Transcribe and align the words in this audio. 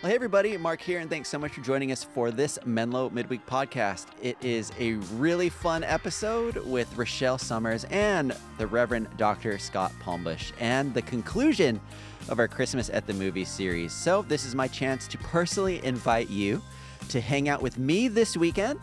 Well, 0.00 0.10
hey, 0.10 0.14
everybody, 0.14 0.56
Mark 0.56 0.80
here, 0.80 1.00
and 1.00 1.10
thanks 1.10 1.28
so 1.28 1.40
much 1.40 1.54
for 1.54 1.60
joining 1.60 1.90
us 1.90 2.04
for 2.04 2.30
this 2.30 2.56
Menlo 2.64 3.10
Midweek 3.10 3.44
podcast. 3.46 4.06
It 4.22 4.36
is 4.40 4.70
a 4.78 4.92
really 5.16 5.48
fun 5.48 5.82
episode 5.82 6.56
with 6.58 6.88
Rachelle 6.94 7.40
Summers 7.40 7.82
and 7.90 8.32
the 8.58 8.66
Reverend 8.68 9.08
Dr. 9.16 9.58
Scott 9.58 9.90
Palmbush, 9.98 10.52
and 10.60 10.94
the 10.94 11.02
conclusion 11.02 11.80
of 12.28 12.38
our 12.38 12.46
Christmas 12.46 12.90
at 12.90 13.08
the 13.08 13.12
Movie 13.12 13.44
series. 13.44 13.92
So, 13.92 14.22
this 14.22 14.44
is 14.44 14.54
my 14.54 14.68
chance 14.68 15.08
to 15.08 15.18
personally 15.18 15.84
invite 15.84 16.30
you 16.30 16.62
to 17.08 17.20
hang 17.20 17.48
out 17.48 17.60
with 17.60 17.76
me 17.76 18.06
this 18.06 18.36
weekend. 18.36 18.78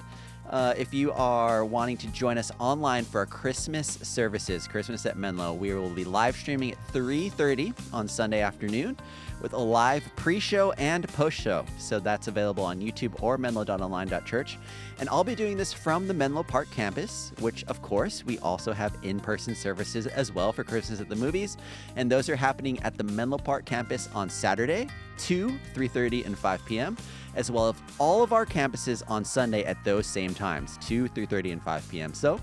Uh, 0.49 0.73
if 0.77 0.93
you 0.93 1.11
are 1.13 1.65
wanting 1.65 1.97
to 1.97 2.07
join 2.07 2.37
us 2.37 2.51
online 2.59 3.03
for 3.05 3.19
our 3.19 3.25
Christmas 3.25 3.87
services, 4.03 4.67
Christmas 4.67 5.05
at 5.05 5.17
Menlo, 5.17 5.53
we 5.53 5.73
will 5.73 5.89
be 5.89 6.03
live 6.03 6.35
streaming 6.35 6.73
at 6.73 6.87
3:30 6.89 7.73
on 7.93 8.07
Sunday 8.07 8.41
afternoon 8.41 8.97
with 9.45 9.53
a 9.53 9.57
live 9.57 10.03
pre-show 10.15 10.71
and 10.71 11.07
post-show. 11.09 11.63
So 11.77 11.99
that's 11.99 12.27
available 12.27 12.63
on 12.63 12.79
YouTube 12.79 13.21
or 13.21 13.37
menlo.online.church. 13.37 14.57
And 14.97 15.07
I'll 15.09 15.23
be 15.23 15.35
doing 15.35 15.55
this 15.55 15.71
from 15.71 16.07
the 16.07 16.15
Menlo 16.15 16.41
Park 16.41 16.67
campus, 16.71 17.31
which 17.41 17.63
of 17.65 17.79
course 17.83 18.25
we 18.25 18.39
also 18.39 18.73
have 18.73 18.97
in-person 19.03 19.53
services 19.53 20.07
as 20.07 20.31
well 20.31 20.51
for 20.51 20.63
Christmas 20.63 20.99
at 20.99 21.09
the 21.09 21.15
movies, 21.15 21.57
and 21.95 22.11
those 22.11 22.27
are 22.27 22.35
happening 22.35 22.81
at 22.81 22.97
the 22.97 23.03
Menlo 23.03 23.37
Park 23.37 23.65
campus 23.65 24.09
on 24.15 24.31
Saturday, 24.31 24.87
2, 25.19 25.59
3:30 25.75 26.25
and 26.25 26.35
5 26.35 26.65
p.m 26.65 26.97
as 27.35 27.51
well 27.51 27.67
as 27.67 27.75
all 27.99 28.23
of 28.23 28.31
our 28.31 28.45
campuses 28.45 29.03
on 29.09 29.25
Sunday 29.25 29.65
at 29.65 29.83
those 29.83 30.07
same 30.07 30.33
times, 30.33 30.79
2, 30.81 31.09
3:30, 31.09 31.51
and 31.51 31.61
5 31.61 31.89
p.m. 31.89 32.13
So 32.13 32.39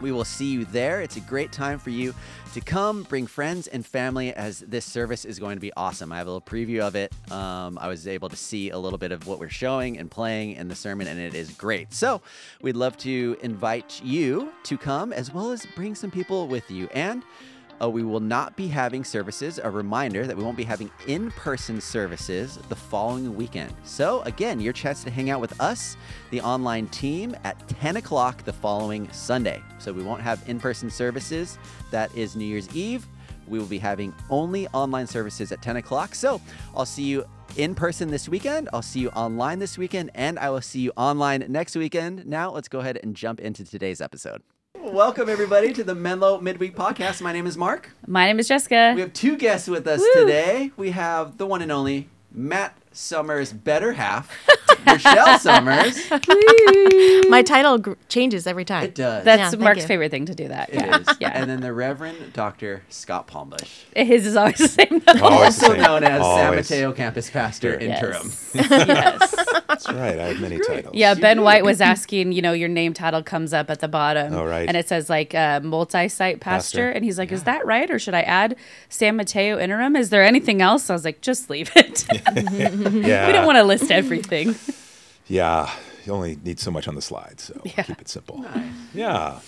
we 0.00 0.12
will 0.12 0.24
see 0.24 0.46
you 0.46 0.64
there. 0.64 1.00
It's 1.00 1.16
a 1.16 1.20
great 1.20 1.52
time 1.52 1.78
for 1.78 1.90
you 1.90 2.14
to 2.54 2.60
come, 2.60 3.02
bring 3.04 3.26
friends 3.26 3.66
and 3.66 3.84
family, 3.84 4.32
as 4.32 4.60
this 4.60 4.84
service 4.84 5.24
is 5.24 5.38
going 5.38 5.56
to 5.56 5.60
be 5.60 5.72
awesome. 5.76 6.12
I 6.12 6.18
have 6.18 6.26
a 6.26 6.30
little 6.30 6.40
preview 6.40 6.80
of 6.80 6.96
it. 6.96 7.12
Um, 7.30 7.78
I 7.78 7.88
was 7.88 8.08
able 8.08 8.28
to 8.28 8.36
see 8.36 8.70
a 8.70 8.78
little 8.78 8.98
bit 8.98 9.12
of 9.12 9.26
what 9.26 9.38
we're 9.38 9.48
showing 9.48 9.98
and 9.98 10.10
playing 10.10 10.52
in 10.52 10.68
the 10.68 10.74
sermon, 10.74 11.06
and 11.06 11.20
it 11.20 11.34
is 11.34 11.50
great. 11.50 11.92
So 11.92 12.22
we'd 12.62 12.76
love 12.76 12.96
to 12.98 13.36
invite 13.42 14.00
you 14.02 14.52
to 14.64 14.78
come, 14.78 15.12
as 15.12 15.32
well 15.32 15.50
as 15.50 15.66
bring 15.76 15.94
some 15.94 16.10
people 16.10 16.48
with 16.48 16.70
you. 16.70 16.88
And 16.94 17.22
uh, 17.80 17.88
we 17.88 18.02
will 18.02 18.20
not 18.20 18.56
be 18.56 18.68
having 18.68 19.04
services. 19.04 19.60
A 19.62 19.70
reminder 19.70 20.26
that 20.26 20.36
we 20.36 20.42
won't 20.42 20.56
be 20.56 20.64
having 20.64 20.90
in 21.06 21.30
person 21.32 21.80
services 21.80 22.58
the 22.68 22.76
following 22.76 23.34
weekend. 23.36 23.72
So, 23.84 24.22
again, 24.22 24.60
your 24.60 24.72
chance 24.72 25.04
to 25.04 25.10
hang 25.10 25.30
out 25.30 25.40
with 25.40 25.58
us, 25.60 25.96
the 26.30 26.40
online 26.40 26.88
team, 26.88 27.36
at 27.44 27.68
10 27.68 27.96
o'clock 27.96 28.44
the 28.44 28.52
following 28.52 29.10
Sunday. 29.12 29.62
So, 29.78 29.92
we 29.92 30.02
won't 30.02 30.22
have 30.22 30.42
in 30.48 30.58
person 30.58 30.90
services. 30.90 31.58
That 31.90 32.14
is 32.16 32.36
New 32.36 32.44
Year's 32.44 32.74
Eve. 32.74 33.06
We 33.46 33.58
will 33.58 33.66
be 33.66 33.78
having 33.78 34.14
only 34.28 34.68
online 34.68 35.06
services 35.06 35.52
at 35.52 35.62
10 35.62 35.76
o'clock. 35.76 36.14
So, 36.14 36.40
I'll 36.74 36.86
see 36.86 37.04
you 37.04 37.24
in 37.56 37.74
person 37.74 38.10
this 38.10 38.28
weekend. 38.28 38.68
I'll 38.72 38.82
see 38.82 39.00
you 39.00 39.08
online 39.10 39.58
this 39.58 39.78
weekend, 39.78 40.10
and 40.14 40.38
I 40.38 40.50
will 40.50 40.60
see 40.60 40.80
you 40.80 40.92
online 40.96 41.44
next 41.48 41.76
weekend. 41.76 42.26
Now, 42.26 42.50
let's 42.50 42.68
go 42.68 42.80
ahead 42.80 42.98
and 43.02 43.14
jump 43.14 43.40
into 43.40 43.64
today's 43.64 44.00
episode. 44.00 44.42
Welcome, 44.92 45.28
everybody, 45.28 45.74
to 45.74 45.84
the 45.84 45.94
Menlo 45.94 46.40
Midweek 46.40 46.74
Podcast. 46.74 47.20
My 47.20 47.30
name 47.30 47.46
is 47.46 47.58
Mark. 47.58 47.90
My 48.06 48.24
name 48.24 48.38
is 48.38 48.48
Jessica. 48.48 48.92
We 48.94 49.02
have 49.02 49.12
two 49.12 49.36
guests 49.36 49.68
with 49.68 49.86
us 49.86 50.00
Woo. 50.00 50.10
today. 50.14 50.70
We 50.78 50.92
have 50.92 51.36
the 51.36 51.44
one 51.44 51.60
and 51.60 51.70
only 51.70 52.08
Matt 52.32 52.74
Summers' 52.98 53.52
better 53.52 53.92
half, 53.92 54.36
Michelle 54.84 55.38
Summers. 55.38 56.10
My 57.30 57.44
title 57.46 57.78
gr- 57.78 57.92
changes 58.08 58.44
every 58.44 58.64
time. 58.64 58.82
It 58.82 58.96
does. 58.96 59.24
That's 59.24 59.54
yeah, 59.54 59.60
Mark's 59.60 59.84
favorite 59.84 60.10
thing 60.10 60.26
to 60.26 60.34
do 60.34 60.48
that. 60.48 60.70
It 60.70 60.80
yeah. 60.80 60.98
is. 60.98 61.08
yeah. 61.20 61.30
And 61.32 61.48
then 61.48 61.60
the 61.60 61.72
Reverend 61.72 62.32
Dr. 62.32 62.82
Scott 62.88 63.28
Palmbush. 63.28 63.84
His 63.94 64.26
is 64.26 64.34
always 64.34 64.58
the 64.58 64.66
same. 64.66 65.00
also 65.22 65.76
known 65.76 66.02
as 66.02 66.20
always. 66.20 66.66
San 66.66 66.80
Mateo 66.80 66.92
campus 66.92 67.30
pastor 67.30 67.78
yes. 67.80 68.02
interim. 68.02 68.32
yes. 68.88 69.34
That's 69.68 69.88
right. 69.88 70.18
I 70.18 70.28
have 70.28 70.40
many 70.40 70.58
titles. 70.58 70.96
Yeah, 70.96 71.14
Ben 71.14 71.42
White 71.42 71.64
was 71.64 71.80
asking, 71.80 72.32
you 72.32 72.42
know, 72.42 72.52
your 72.52 72.68
name 72.68 72.94
title 72.94 73.22
comes 73.22 73.52
up 73.52 73.70
at 73.70 73.78
the 73.78 73.86
bottom. 73.86 74.34
Oh, 74.34 74.44
right. 74.44 74.66
And 74.66 74.76
it 74.76 74.88
says 74.88 75.08
like 75.08 75.36
uh, 75.36 75.60
multi-site 75.62 76.40
pastor. 76.40 76.78
pastor. 76.78 76.90
And 76.90 77.04
he's 77.04 77.16
like, 77.16 77.30
yeah. 77.30 77.36
is 77.36 77.44
that 77.44 77.64
right? 77.64 77.88
Or 77.88 78.00
should 78.00 78.14
I 78.14 78.22
add 78.22 78.56
San 78.88 79.14
Mateo 79.14 79.56
interim? 79.56 79.94
Is 79.94 80.10
there 80.10 80.24
anything 80.24 80.60
else? 80.60 80.90
I 80.90 80.94
was 80.94 81.04
like, 81.04 81.20
just 81.20 81.48
leave 81.48 81.70
it. 81.76 82.04
yeah. 83.06 83.26
We 83.26 83.32
don't 83.32 83.46
want 83.46 83.56
to 83.58 83.64
list 83.64 83.90
everything. 83.90 84.54
Yeah. 85.30 85.70
You 86.06 86.14
only 86.14 86.38
need 86.42 86.58
so 86.58 86.70
much 86.70 86.88
on 86.88 86.94
the 86.94 87.02
slide, 87.02 87.38
so 87.38 87.60
yeah. 87.62 87.82
keep 87.82 88.00
it 88.00 88.08
simple. 88.08 88.38
Nice. 88.38 88.64
Yeah. 88.94 89.40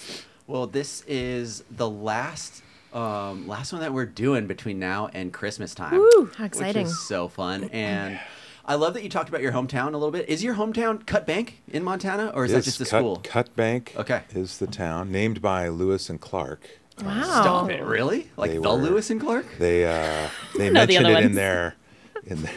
Well, 0.47 0.67
this 0.67 1.03
is 1.09 1.65
the 1.71 1.89
last 1.89 2.63
um, 2.93 3.49
last 3.49 3.73
one 3.73 3.81
that 3.81 3.93
we're 3.93 4.05
doing 4.05 4.47
between 4.47 4.79
now 4.79 5.09
and 5.15 5.33
Christmas 5.33 5.75
time. 5.75 5.97
Woo, 5.97 6.31
how 6.37 6.45
exciting. 6.45 6.83
Which 6.83 6.93
is 6.93 7.09
so 7.09 7.29
fun. 7.29 7.65
And 7.73 8.21
I 8.67 8.75
love 8.75 8.95
that 8.95 9.03
you 9.03 9.09
talked 9.09 9.29
about 9.29 9.41
your 9.41 9.53
hometown 9.53 9.89
a 9.89 9.93
little 9.93 10.11
bit. 10.11 10.29
Is 10.29 10.45
your 10.45 10.55
hometown 10.55 11.07
Cut 11.07 11.27
Bank 11.27 11.63
in 11.69 11.83
Montana, 11.83 12.31
or 12.35 12.45
is, 12.45 12.53
that 12.53 12.65
just 12.65 12.79
the 12.79 12.85
Cut, 12.85 12.99
school? 12.99 13.21
Cut 13.25 13.55
Bank 13.57 13.95
okay. 13.97 14.23
is 14.35 14.59
the 14.59 14.67
town, 14.67 15.11
named 15.11 15.41
by 15.41 15.69
Lewis 15.69 16.11
and 16.11 16.21
Clark. 16.21 16.69
Wow. 17.03 17.23
Stop 17.23 17.71
it, 17.71 17.83
really? 17.83 18.31
Like 18.37 18.51
They 18.51 18.59
the 18.59 18.69
were- 18.69 18.77
Lewis 18.77 19.09
and 19.11 19.21
Clark? 19.21 19.47
They 19.59 19.87
uh, 19.87 20.29
they 20.57 20.69
know 20.71 20.85
the 20.85 20.99
mentioned 20.99 21.07
other 21.07 21.15
it 21.15 21.19
in 21.19 21.25
ones. 21.25 21.37
their 21.37 21.77
in 22.27 22.43
the, 22.43 22.51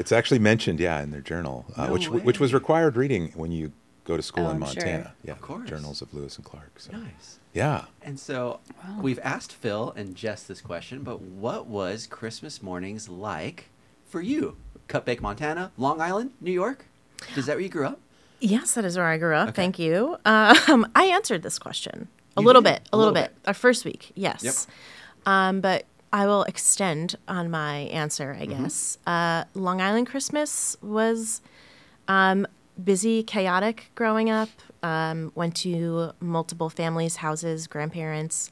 it's 0.00 0.12
actually 0.12 0.38
mentioned, 0.40 0.80
yeah, 0.80 1.02
in 1.02 1.10
their 1.10 1.20
journal, 1.20 1.66
uh, 1.76 1.86
No 1.86 1.92
which 1.92 2.08
way. 2.08 2.20
which 2.20 2.40
was 2.40 2.52
required 2.54 2.96
reading 2.96 3.32
when 3.34 3.52
you 3.52 3.72
go 4.04 4.16
to 4.16 4.22
school 4.22 4.46
Oh, 4.46 4.50
in 4.50 4.56
I'm 4.56 4.68
sure. 4.68 4.82
Montana. 4.82 5.14
Yeah, 5.22 5.32
Of 5.32 5.40
course. 5.42 5.68
journals 5.68 6.02
of 6.02 6.12
Lewis 6.14 6.36
and 6.36 6.44
Clark. 6.44 6.72
So. 6.80 6.92
Nice. 6.92 7.38
Yeah. 7.52 7.84
And 8.02 8.18
so 8.18 8.60
Wow. 8.82 8.98
we've 9.02 9.18
asked 9.22 9.52
Phil 9.52 9.92
and 9.96 10.14
Jess 10.16 10.42
this 10.44 10.60
question, 10.60 11.02
but 11.02 11.20
what 11.20 11.66
was 11.66 12.06
Christmas 12.06 12.62
mornings 12.62 13.08
like 13.08 13.66
for 14.08 14.20
you? 14.20 14.56
Cut 14.88 15.04
Bank, 15.04 15.20
Montana, 15.20 15.70
Long 15.76 16.00
Island, 16.00 16.30
New 16.40 16.50
York? 16.52 16.86
Is 17.36 17.46
that 17.46 17.56
where 17.56 17.60
you 17.62 17.68
grew 17.68 17.86
up? 17.86 18.00
Yes, 18.40 18.72
that 18.74 18.84
is 18.86 18.96
where 18.96 19.06
I 19.06 19.18
grew 19.18 19.34
up. 19.36 19.48
Okay. 19.50 19.56
Thank 19.56 19.78
you. 19.78 20.16
Um, 20.24 20.86
I 20.94 21.04
answered 21.12 21.42
this 21.42 21.58
question 21.58 22.08
a 22.36 22.40
You 22.40 22.46
little 22.46 22.62
did? 22.62 22.70
bit, 22.76 22.88
A 22.92 22.96
a 22.96 22.96
little 22.96 23.12
little 23.12 23.28
bit. 23.28 23.36
Our 23.46 23.54
first 23.54 23.84
week, 23.84 24.12
yes. 24.14 24.42
Yep. 24.42 24.54
Um, 25.26 25.60
but 25.60 25.84
I 26.12 26.26
will 26.26 26.42
extend 26.44 27.16
on 27.28 27.50
my 27.50 27.78
answer, 27.92 28.36
I 28.38 28.46
Mm-hmm. 28.46 28.62
guess. 28.64 28.98
Uh, 29.06 29.44
Long 29.54 29.80
Island 29.80 30.06
Christmas 30.08 30.76
was 30.82 31.40
um, 32.08 32.46
busy, 32.82 33.22
chaotic 33.22 33.90
growing 33.94 34.28
up. 34.30 34.48
Um, 34.82 35.30
went 35.34 35.56
to 35.56 36.12
multiple 36.20 36.70
families' 36.70 37.16
houses, 37.16 37.66
grandparents. 37.66 38.50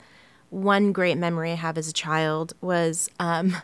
One 0.50 0.92
great 0.92 1.16
memory 1.18 1.52
I 1.52 1.56
have 1.56 1.78
as 1.78 1.88
a 1.88 1.92
child 1.92 2.52
was 2.60 3.10
um, 3.18 3.56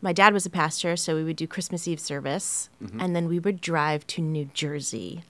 my 0.00 0.12
dad 0.12 0.32
was 0.32 0.46
a 0.46 0.50
pastor, 0.50 0.96
so 0.96 1.14
we 1.16 1.24
would 1.24 1.36
do 1.36 1.46
Christmas 1.46 1.86
Eve 1.88 2.00
service, 2.00 2.70
Mm-hmm. 2.82 3.00
and 3.00 3.14
then 3.16 3.28
we 3.28 3.38
would 3.40 3.60
drive 3.60 4.06
to 4.08 4.22
New 4.22 4.46
Jersey 4.54 5.22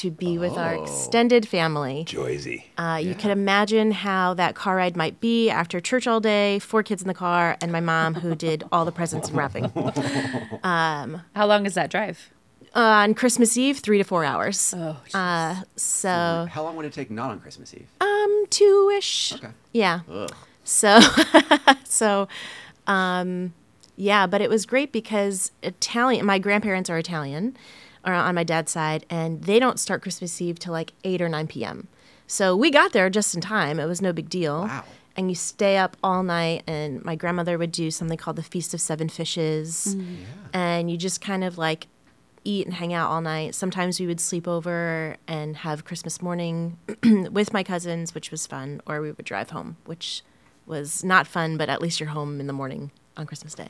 to 0.00 0.10
be 0.10 0.38
with 0.38 0.52
our 0.56 0.74
Oh. 0.76 0.82
extended 0.82 1.46
family. 1.48 2.04
Joyzy. 2.08 2.64
Uh, 2.78 2.98
You 3.02 3.14
can 3.14 3.30
imagine 3.30 3.90
how 3.92 4.34
that 4.34 4.54
car 4.54 4.76
ride 4.76 4.96
might 4.96 5.20
be 5.20 5.50
after 5.50 5.80
church 5.80 6.06
all 6.06 6.20
day, 6.20 6.58
four 6.58 6.82
kids 6.82 7.02
in 7.02 7.08
the 7.08 7.14
car, 7.14 7.56
and 7.60 7.70
my 7.72 7.80
mom 7.80 8.14
who 8.14 8.34
did 8.34 8.64
all 8.72 8.84
the 8.84 8.92
presents 8.92 9.28
and 9.28 9.36
wrapping. 9.36 9.64
How 10.62 11.46
long 11.46 11.66
is 11.66 11.74
that 11.74 11.90
drive? 11.90 12.30
Uh, 12.74 12.78
on 12.80 13.14
Christmas 13.14 13.56
Eve, 13.56 13.78
three 13.78 13.98
to 13.98 14.04
four 14.04 14.24
hours. 14.24 14.72
Oh, 14.76 14.96
Uh, 15.12 15.62
so, 15.76 16.46
How 16.50 16.62
long 16.62 16.76
would 16.76 16.86
it 16.86 16.92
take 16.92 17.10
not 17.10 17.30
on 17.30 17.40
Christmas 17.40 17.74
Eve? 17.74 17.88
um, 18.00 18.44
two 18.48 18.92
ish. 18.96 19.32
Okay. 19.34 19.48
Yeah. 19.72 20.00
Ugh. 20.10 20.32
So, 20.62 21.00
so, 21.84 22.28
um, 22.86 23.52
yeah, 23.96 24.26
but 24.28 24.40
it 24.40 24.48
was 24.48 24.66
great 24.66 24.92
because 24.92 25.50
Italian. 25.62 26.24
My 26.26 26.38
grandparents 26.38 26.88
are 26.88 26.96
Italian, 26.98 27.56
or 28.04 28.12
on 28.12 28.34
my 28.34 28.44
dad's 28.44 28.72
side, 28.72 29.04
and 29.10 29.42
they 29.44 29.58
don't 29.58 29.78
start 29.78 30.02
Christmas 30.02 30.40
Eve 30.40 30.58
till 30.58 30.72
like 30.72 30.92
eight 31.04 31.20
or 31.20 31.28
nine 31.28 31.46
p.m. 31.46 31.88
So 32.26 32.54
we 32.56 32.70
got 32.70 32.92
there 32.92 33.10
just 33.10 33.34
in 33.34 33.40
time. 33.40 33.80
It 33.80 33.86
was 33.86 34.00
no 34.00 34.12
big 34.12 34.28
deal. 34.28 34.62
Wow. 34.62 34.84
And 35.16 35.28
you 35.28 35.34
stay 35.34 35.76
up 35.76 35.96
all 36.02 36.22
night, 36.22 36.62
and 36.66 37.04
my 37.04 37.16
grandmother 37.16 37.58
would 37.58 37.72
do 37.72 37.90
something 37.90 38.16
called 38.16 38.36
the 38.36 38.42
Feast 38.42 38.72
of 38.72 38.80
Seven 38.80 39.08
Fishes, 39.08 39.96
mm. 39.98 40.24
and 40.52 40.90
you 40.90 40.96
just 40.96 41.20
kind 41.20 41.42
of 41.42 41.58
like 41.58 41.88
eat 42.44 42.66
and 42.66 42.74
hang 42.74 42.92
out 42.92 43.10
all 43.10 43.20
night. 43.20 43.54
Sometimes 43.54 44.00
we 44.00 44.06
would 44.06 44.20
sleep 44.20 44.48
over 44.48 45.16
and 45.26 45.58
have 45.58 45.84
Christmas 45.84 46.22
morning 46.22 46.78
with 47.30 47.52
my 47.52 47.62
cousins, 47.62 48.14
which 48.14 48.30
was 48.30 48.46
fun, 48.46 48.80
or 48.86 49.00
we 49.00 49.12
would 49.12 49.26
drive 49.26 49.50
home, 49.50 49.76
which 49.84 50.22
was 50.66 51.04
not 51.04 51.26
fun, 51.26 51.56
but 51.56 51.68
at 51.68 51.82
least 51.82 52.00
you're 52.00 52.10
home 52.10 52.40
in 52.40 52.46
the 52.46 52.52
morning 52.52 52.90
on 53.16 53.26
Christmas 53.26 53.54
Day. 53.54 53.68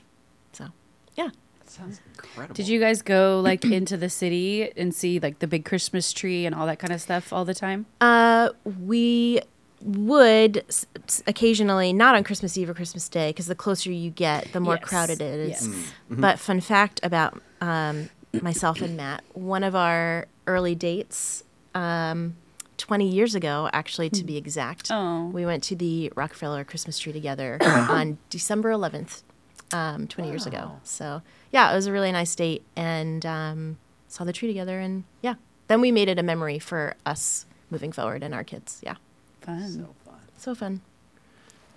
So, 0.53 0.69
yeah. 1.17 1.31
That 1.71 1.83
sounds 1.83 2.01
incredible. 2.17 2.55
Did 2.55 2.69
you 2.69 2.81
guys 2.81 3.03
go 3.03 3.41
like 3.43 3.65
into 3.79 3.97
the 3.97 4.11
city 4.11 4.71
and 4.77 4.95
see 4.95 5.21
like 5.21 5.39
the 5.39 5.47
big 5.47 5.65
Christmas 5.65 6.13
tree 6.13 6.45
and 6.47 6.55
all 6.55 6.67
that 6.67 6.79
kind 6.79 6.93
of 6.93 7.01
stuff 7.01 7.33
all 7.33 7.45
the 7.45 7.55
time? 7.55 7.87
Uh, 8.01 8.51
we 8.65 9.41
would 9.83 10.65
s- 10.69 10.87
s- 11.09 11.23
occasionally, 11.27 11.93
not 11.93 12.15
on 12.15 12.25
Christmas 12.25 12.57
Eve 12.59 12.69
or 12.71 12.75
Christmas 12.75 13.09
Day, 13.09 13.31
because 13.31 13.47
the 13.47 13.55
closer 13.55 13.91
you 13.91 14.11
get, 14.11 14.53
the 14.53 14.61
more 14.61 14.75
Yes. 14.75 14.85
crowded 14.85 15.21
it 15.23 15.41
is. 15.41 15.49
Yes. 15.49 15.67
Mm-hmm. 15.69 16.21
But 16.21 16.39
fun 16.39 16.61
fact 16.61 17.01
about 17.03 17.41
um, 17.61 18.11
myself 18.43 18.81
and 18.83 18.97
Matt, 18.97 19.23
one 19.33 19.65
of 19.65 19.75
our 19.75 20.27
early 20.47 20.75
dates, 20.75 21.45
um, 21.75 22.37
20 22.79 23.09
years 23.09 23.35
ago, 23.35 23.69
actually, 23.73 24.11
to 24.11 24.25
be 24.25 24.37
exact, 24.37 24.91
Oh. 24.91 25.27
we 25.33 25.45
went 25.47 25.63
to 25.65 25.77
the 25.77 26.11
Rockefeller 26.17 26.65
Christmas 26.65 26.99
tree 26.99 27.13
together 27.13 27.59
on 27.63 28.19
December 28.29 28.71
11th. 28.73 29.23
Um, 29.73 30.07
20 30.09 30.29
years 30.31 30.47
ago. 30.47 30.73
So 30.85 31.23
yeah, 31.53 31.73
it 31.73 31.75
was 31.75 31.87
a 31.87 31.93
really 31.93 32.13
nice 32.13 32.35
date 32.35 32.63
and 32.77 33.25
um, 33.27 33.79
saw 34.09 34.25
the 34.25 34.33
tree 34.33 34.49
together. 34.49 34.79
And 34.81 35.05
yeah, 35.23 35.35
then 35.69 35.81
we 35.81 35.91
made 35.93 36.09
it 36.09 36.19
a 36.19 36.23
memory 36.23 36.59
for 36.59 36.95
us 37.07 37.47
moving 37.71 37.93
forward 37.93 38.23
and 38.23 38.35
our 38.35 38.45
kids. 38.45 38.81
Yeah, 38.83 38.97
Fun. 39.43 39.71
So 39.71 39.95
fun. 40.05 40.21
so 40.37 40.55
fun. 40.55 40.81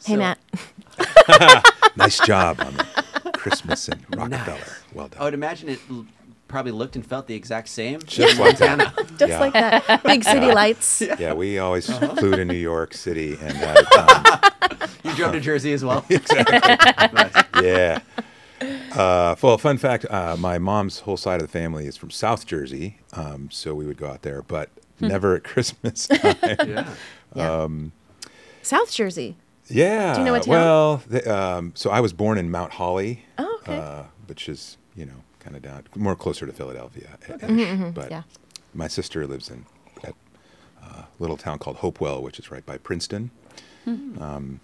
Hey, 0.05 0.13
So- 0.13 0.17
Matt. 0.19 0.39
Nice 1.95 2.19
job 2.25 2.59
on 2.59 2.73
the 2.73 3.31
Christmas 3.33 3.87
in 3.87 4.03
Rockefeller. 4.15 4.57
Well 4.93 5.09
done. 5.09 5.21
I 5.21 5.25
would 5.25 5.35
imagine 5.35 5.69
it 5.69 5.79
l- 5.91 6.07
probably 6.47 6.71
looked 6.71 6.95
and 6.95 7.05
felt 7.05 7.27
the 7.27 7.35
exact 7.35 7.67
same. 7.69 8.01
Just 8.01 8.39
like 8.39 8.57
that. 8.57 8.95
Just 9.19 9.29
Yeah. 9.29 9.39
like 9.39 9.53
that. 9.53 10.03
Big 10.03 10.23
city 10.23 10.47
lights. 10.51 11.01
Yeah, 11.19 11.33
we 11.33 11.59
always 11.59 11.87
Uh-huh. 11.87 12.15
flew 12.15 12.35
to 12.35 12.45
New 12.45 12.55
York 12.57 12.95
City 12.95 13.33
and 13.39 13.53
had 13.55 13.77
a 13.77 13.83
time. 13.83 14.89
You 15.03 15.13
drove 15.15 15.33
to 15.33 15.39
Jersey 15.39 15.71
as 15.73 15.85
well. 15.85 16.03
Yeah. 17.63 17.99
Uh, 18.93 19.35
well, 19.41 19.57
fun 19.57 19.77
fact: 19.77 20.05
uh, 20.09 20.37
my 20.39 20.57
mom's 20.57 20.99
whole 20.99 21.17
side 21.17 21.41
of 21.41 21.47
the 21.47 21.51
family 21.51 21.85
is 21.85 21.97
from 21.97 22.09
South 22.09 22.45
Jersey, 22.45 22.97
um, 23.11 23.49
so 23.51 23.73
we 23.75 23.85
would 23.85 23.97
go 23.97 24.07
out 24.07 24.21
there, 24.21 24.41
but 24.41 24.69
never 25.01 25.35
at 25.35 25.43
Christmas 25.51 26.07
time. 26.07 26.35
yeah. 26.41 26.93
Yeah. 27.35 27.67
South 28.61 28.89
Jersey. 28.91 29.35
yeah. 29.67 30.13
Do 30.13 30.19
you 30.19 30.25
know 30.25 30.31
what 30.31 30.43
town? 30.43 30.51
Well, 30.51 31.03
the, 31.09 31.35
um, 31.35 31.71
so 31.75 31.89
I 31.89 31.99
was 31.99 32.13
born 32.13 32.37
in 32.37 32.51
Mount 32.51 32.73
Holly, 32.73 33.25
Oh, 33.37 33.57
okay. 33.63 33.77
uh, 33.77 34.03
which 34.27 34.47
is 34.47 34.77
you 34.95 35.05
know 35.05 35.23
kind 35.39 35.57
of 35.57 35.61
down 35.61 35.83
more 35.95 36.15
closer 36.15 36.45
to 36.45 36.53
Philadelphia. 36.53 37.17
But 37.27 37.41
Mm-hmm, 37.41 37.99
yeah. 38.11 38.23
my 38.73 38.87
sister 38.87 39.27
lives 39.27 39.49
in 39.49 39.65
a 40.05 40.13
uh, 40.81 41.03
little 41.19 41.37
town 41.37 41.57
called 41.59 41.77
Hopewell, 41.77 42.21
which 42.23 42.39
is 42.39 42.49
right 42.49 42.65
by 42.65 42.77
Princeton. 42.77 43.31
Mm-hmm. 43.85 44.21
Um, 44.23 44.59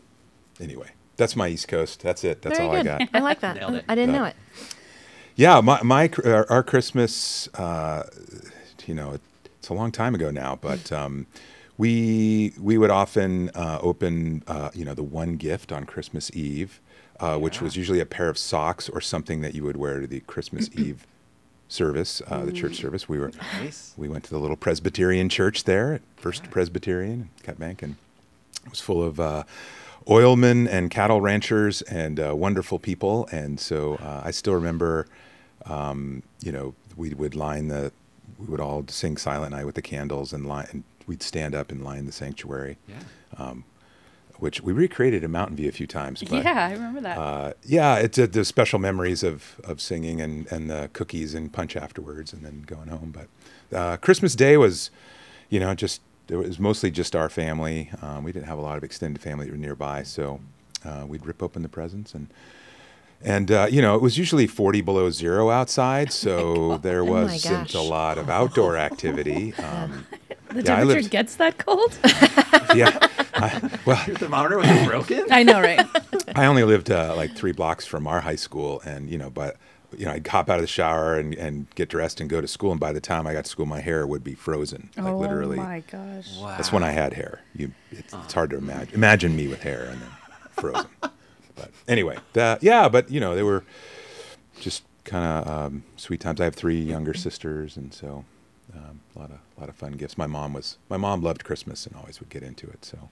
anyway, 0.61 0.91
that's 1.19 1.35
my 1.35 1.47
East 1.49 1.67
Coast. 1.67 2.01
That's 2.01 2.23
it. 2.23 2.41
That's 2.41 2.57
Very 2.57 2.69
all 2.69 2.75
good. 2.83 2.87
I 2.87 2.97
got. 3.05 3.09
I 3.13 3.19
like 3.19 3.39
that. 3.41 3.57
Nailed 3.57 3.75
it. 3.75 3.85
I 3.87 3.93
didn't 3.93 4.13
That- 4.13 4.17
know 4.19 4.25
it. 4.25 4.35
Yeah, 5.35 5.61
my 5.61 5.81
my 5.83 6.09
our, 6.25 6.49
our 6.51 6.63
Christmas, 6.63 7.47
uh, 7.53 8.03
you 8.87 8.93
know, 8.95 9.11
it, 9.13 9.21
it's 9.59 9.69
a 9.69 9.73
long 9.73 9.91
time 9.91 10.13
ago 10.15 10.31
now, 10.31 10.57
but 10.59 10.91
um, 11.01 11.27
we 11.77 12.53
we 12.59 12.77
would 12.77 12.89
often 12.89 13.49
uh, 13.55 13.79
open, 13.81 14.43
uh, 14.47 14.69
you 14.73 14.83
know, 14.83 14.93
the 14.93 15.03
one 15.03 15.35
gift 15.37 15.71
on 15.71 15.85
Christmas 15.85 16.29
Eve, 16.35 16.81
uh, 17.21 17.37
which 17.37 17.61
was 17.61 17.77
usually 17.77 17.99
a 18.01 18.05
pair 18.05 18.27
of 18.29 18.37
socks 18.37 18.89
or 18.89 18.99
something 18.99 19.39
that 19.41 19.53
you 19.55 19.63
would 19.63 19.77
wear 19.77 20.01
to 20.01 20.07
the 20.07 20.19
Christmas 20.21 20.69
Eve 20.75 21.05
service, 21.69 22.21
uh, 22.27 22.43
the 22.43 22.51
church 22.51 22.75
service. 22.75 23.07
We 23.07 23.17
were 23.19 23.31
Nice. 23.61 23.93
we 23.95 24.09
went 24.09 24.25
to 24.25 24.31
the 24.31 24.39
little 24.39 24.57
Presbyterian 24.57 25.29
church 25.29 25.63
there, 25.63 25.93
at 25.93 26.01
First 26.17 26.49
Presbyterian, 26.51 27.29
Cut 27.43 27.57
Bank, 27.59 27.81
and 27.81 27.95
it 28.65 28.71
was 28.71 28.81
full 28.81 29.01
of 29.03 29.19
uh, 29.21 29.43
oilmen 30.09 30.67
and 30.67 30.89
cattle 30.89 31.21
ranchers 31.21 31.81
and 31.83 32.19
uh, 32.19 32.35
wonderful 32.35 32.79
people. 32.79 33.27
And 33.31 33.59
so 33.59 33.95
uh, 33.95 34.21
I 34.25 34.31
still 34.31 34.53
remember, 34.53 35.05
um, 35.65 36.23
you 36.41 36.51
know, 36.51 36.73
we 36.95 37.13
would 37.13 37.35
line 37.35 37.67
the, 37.67 37.91
we 38.39 38.47
would 38.47 38.59
all 38.59 38.85
sing 38.87 39.17
Silent 39.17 39.51
Night 39.51 39.65
with 39.65 39.75
the 39.75 39.81
candles 39.81 40.33
and 40.33 40.47
line, 40.47 40.67
and 40.71 40.83
we'd 41.07 41.21
stand 41.23 41.53
up 41.55 41.71
and 41.71 41.83
line 41.83 42.05
the 42.05 42.11
sanctuary, 42.11 42.77
Yeah. 42.87 43.53
which 44.37 44.61
we 44.61 44.71
recreated 44.73 45.23
in 45.23 45.31
Mountain 45.31 45.57
View 45.57 45.67
a 45.67 45.71
few 45.71 45.87
times. 45.87 46.23
But, 46.23 46.43
yeah, 46.43 46.67
I 46.67 46.71
remember 46.73 47.01
that. 47.01 47.17
uh, 47.17 47.53
yeah, 47.65 47.95
it's 47.97 48.17
uh, 48.17 48.25
the 48.25 48.45
special 48.45 48.79
memories 48.79 49.21
of, 49.23 49.59
of 49.63 49.81
singing 49.81 50.21
and, 50.21 50.47
and 50.51 50.69
the 50.69 50.89
cookies 50.93 51.33
and 51.33 51.51
punch 51.51 51.75
afterwards 51.75 52.31
and 52.33 52.43
then 52.45 52.63
going 52.65 52.87
home. 52.87 53.13
But 53.13 53.77
uh, 53.77 53.97
Christmas 53.97 54.35
Day 54.35 54.55
was, 54.55 54.91
you 55.49 55.59
know, 55.59 55.73
just 55.75 56.01
it 56.29 56.35
was 56.37 56.59
mostly 56.59 56.91
just 56.91 57.15
our 57.15 57.29
family. 57.29 57.89
Um, 58.01 58.23
we 58.23 58.31
didn't 58.31 58.47
have 58.47 58.57
a 58.57 58.61
lot 58.61 58.77
of 58.77 58.83
extended 58.83 59.21
family 59.21 59.45
that 59.45 59.51
were 59.51 59.57
nearby, 59.57 60.03
so 60.03 60.39
uh, 60.85 61.05
we'd 61.07 61.25
rip 61.25 61.41
open 61.43 61.61
the 61.63 61.69
presents 61.69 62.13
and 62.13 62.27
and 63.21 63.51
uh, 63.51 63.67
you 63.69 63.81
know 63.81 63.95
it 63.95 64.01
was 64.01 64.17
usually 64.17 64.47
40 64.47 64.79
below 64.81 65.09
zero 65.09 65.49
outside, 65.49 66.11
so 66.13 66.77
there 66.83 67.01
Oh 67.01 67.05
my 67.05 67.11
wasn't 67.23 67.67
gosh. 67.67 67.73
a 67.73 67.81
lot 67.81 68.17
of 68.17 68.29
outdoor 68.29 68.77
activity. 68.77 69.53
Um, 69.63 70.07
the 70.49 70.55
yeah, 70.55 70.77
temperature 70.77 70.95
lived- 71.01 71.11
gets 71.11 71.35
that 71.35 71.59
cold? 71.59 71.95
yeah, 72.75 72.97
I, 73.35 73.69
well, 73.85 74.03
Your 74.07 74.15
thermometer 74.15 74.57
was 74.57 74.87
broken. 74.87 75.25
I 75.29 75.43
know, 75.43 75.61
right? 75.61 75.85
I 76.35 76.47
only 76.47 76.63
lived 76.63 76.89
uh, 76.89 77.13
like 77.15 77.35
three 77.35 77.51
blocks 77.51 77.85
from 77.85 78.07
our 78.07 78.21
high 78.21 78.35
school, 78.37 78.81
and 78.83 79.09
you 79.11 79.19
know, 79.19 79.29
but 79.29 79.57
you 79.97 80.05
know, 80.05 80.11
I'd 80.11 80.27
hop 80.27 80.49
out 80.49 80.57
of 80.57 80.61
the 80.61 80.67
shower 80.67 81.17
and, 81.17 81.33
and 81.35 81.69
get 81.75 81.89
dressed 81.89 82.21
and 82.21 82.29
go 82.29 82.41
to 82.41 82.47
school, 82.47 82.71
and 82.71 82.79
by 82.79 82.93
the 82.93 83.01
time 83.01 83.25
I 83.27 83.33
got 83.33 83.45
to 83.45 83.49
school, 83.49 83.65
my 83.65 83.79
hair 83.79 84.05
would 84.05 84.23
be 84.23 84.35
frozen, 84.35 84.89
like 84.97 85.13
literally. 85.13 85.57
Oh 85.57 85.63
my 85.63 85.83
gosh. 85.91 86.37
Wow. 86.37 86.55
That's 86.57 86.71
when 86.71 86.83
I 86.83 86.91
had 86.91 87.13
hair. 87.13 87.41
You, 87.55 87.71
it's, 87.91 88.13
it's 88.13 88.33
hard 88.33 88.51
to 88.51 88.57
imagine 88.57 88.93
imagine 88.93 89.35
me 89.35 89.47
with 89.47 89.61
hair 89.63 89.85
and 89.85 90.01
then 90.01 90.09
frozen. 90.51 90.89
but 91.01 91.71
anyway, 91.87 92.17
that 92.33 92.63
yeah, 92.63 92.89
but 92.89 93.09
you 93.09 93.19
know, 93.19 93.35
they 93.35 93.43
were 93.43 93.63
just 94.59 94.83
kind 95.05 95.25
of 95.25 95.47
um, 95.47 95.83
sweet 95.97 96.19
times. 96.19 96.39
I 96.39 96.45
have 96.45 96.55
three 96.55 96.79
younger 96.79 97.13
sisters, 97.13 97.75
and 97.77 97.93
so 97.93 98.25
um, 98.75 99.01
a 99.15 99.19
lot 99.19 99.31
of 99.31 99.39
a 99.57 99.59
lot 99.59 99.69
of 99.69 99.75
fun 99.75 99.93
gifts. 99.93 100.17
My 100.17 100.27
mom 100.27 100.53
was 100.53 100.77
my 100.89 100.97
mom 100.97 101.21
loved 101.21 101.43
Christmas 101.43 101.85
and 101.85 101.95
always 101.95 102.19
would 102.19 102.29
get 102.29 102.43
into 102.43 102.67
it. 102.67 102.85
So 102.85 103.09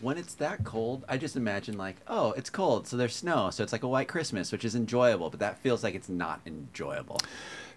When 0.00 0.16
it's 0.16 0.34
that 0.36 0.64
cold, 0.64 1.04
I 1.08 1.18
just 1.18 1.36
imagine 1.36 1.76
like, 1.76 1.96
oh, 2.08 2.32
it's 2.32 2.48
cold, 2.48 2.86
so 2.86 2.96
there's 2.96 3.14
snow, 3.14 3.50
so 3.50 3.62
it's 3.62 3.72
like 3.72 3.82
a 3.82 3.88
white 3.88 4.08
Christmas, 4.08 4.50
which 4.50 4.64
is 4.64 4.74
enjoyable, 4.74 5.28
but 5.28 5.40
that 5.40 5.58
feels 5.58 5.84
like 5.84 5.94
it's 5.94 6.08
not 6.08 6.40
enjoyable. 6.46 7.20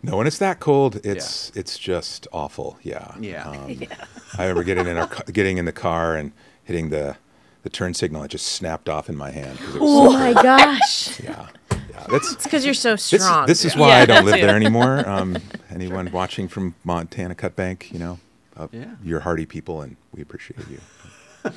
No, 0.01 0.17
when 0.17 0.27
it's 0.27 0.37
that 0.37 0.59
cold, 0.61 1.01
it's 1.05 1.51
it's 1.55 1.77
just 1.77 2.27
awful. 2.31 2.77
Yeah. 2.81 3.13
Yeah. 3.19 3.47
Um, 3.49 3.77
I 4.37 4.43
remember 4.43 4.63
getting 4.63 4.87
in 4.87 4.97
our 4.97 5.07
getting 5.31 5.57
in 5.57 5.65
the 5.65 5.71
car 5.73 6.15
and 6.15 6.31
hitting 6.63 6.89
the 6.89 7.17
the 7.63 7.69
turn 7.69 7.93
signal. 7.93 8.23
It 8.23 8.29
just 8.29 8.47
snapped 8.47 8.87
off 8.89 9.07
in 9.09 9.15
my 9.15 9.31
hand 9.31 9.57
because 9.57 9.75
it 9.75 9.81
was 9.81 9.89
Oh 9.91 10.11
so 10.11 10.17
my 10.19 10.33
cold. 10.33 10.43
gosh. 10.43 11.19
Yeah. 11.23 11.47
Yeah. 11.89 12.05
That's 12.09 12.33
It's 12.33 12.43
because 12.43 12.65
you're 12.65 12.73
so 12.73 12.95
strong. 12.97 13.47
this 13.47 13.63
is 13.65 13.75
Yeah. 13.75 13.81
why 13.81 13.87
Yeah, 13.89 13.97
I 13.99 14.05
don't 14.05 14.25
live 14.25 14.41
there 14.41 14.55
anymore. 14.63 15.07
Um, 15.07 15.37
anyone 15.69 16.11
watching 16.11 16.47
from 16.49 16.75
Montana 16.83 17.35
Cut 17.35 17.55
Bank, 17.55 17.89
you 17.93 17.99
know, 17.99 18.19
uh, 18.57 18.67
Yeah. 18.71 18.95
you're 19.03 19.21
hardy 19.21 19.45
people, 19.45 19.81
and 19.81 19.95
we 20.13 20.21
appreciate 20.21 20.59
you. 20.69 21.51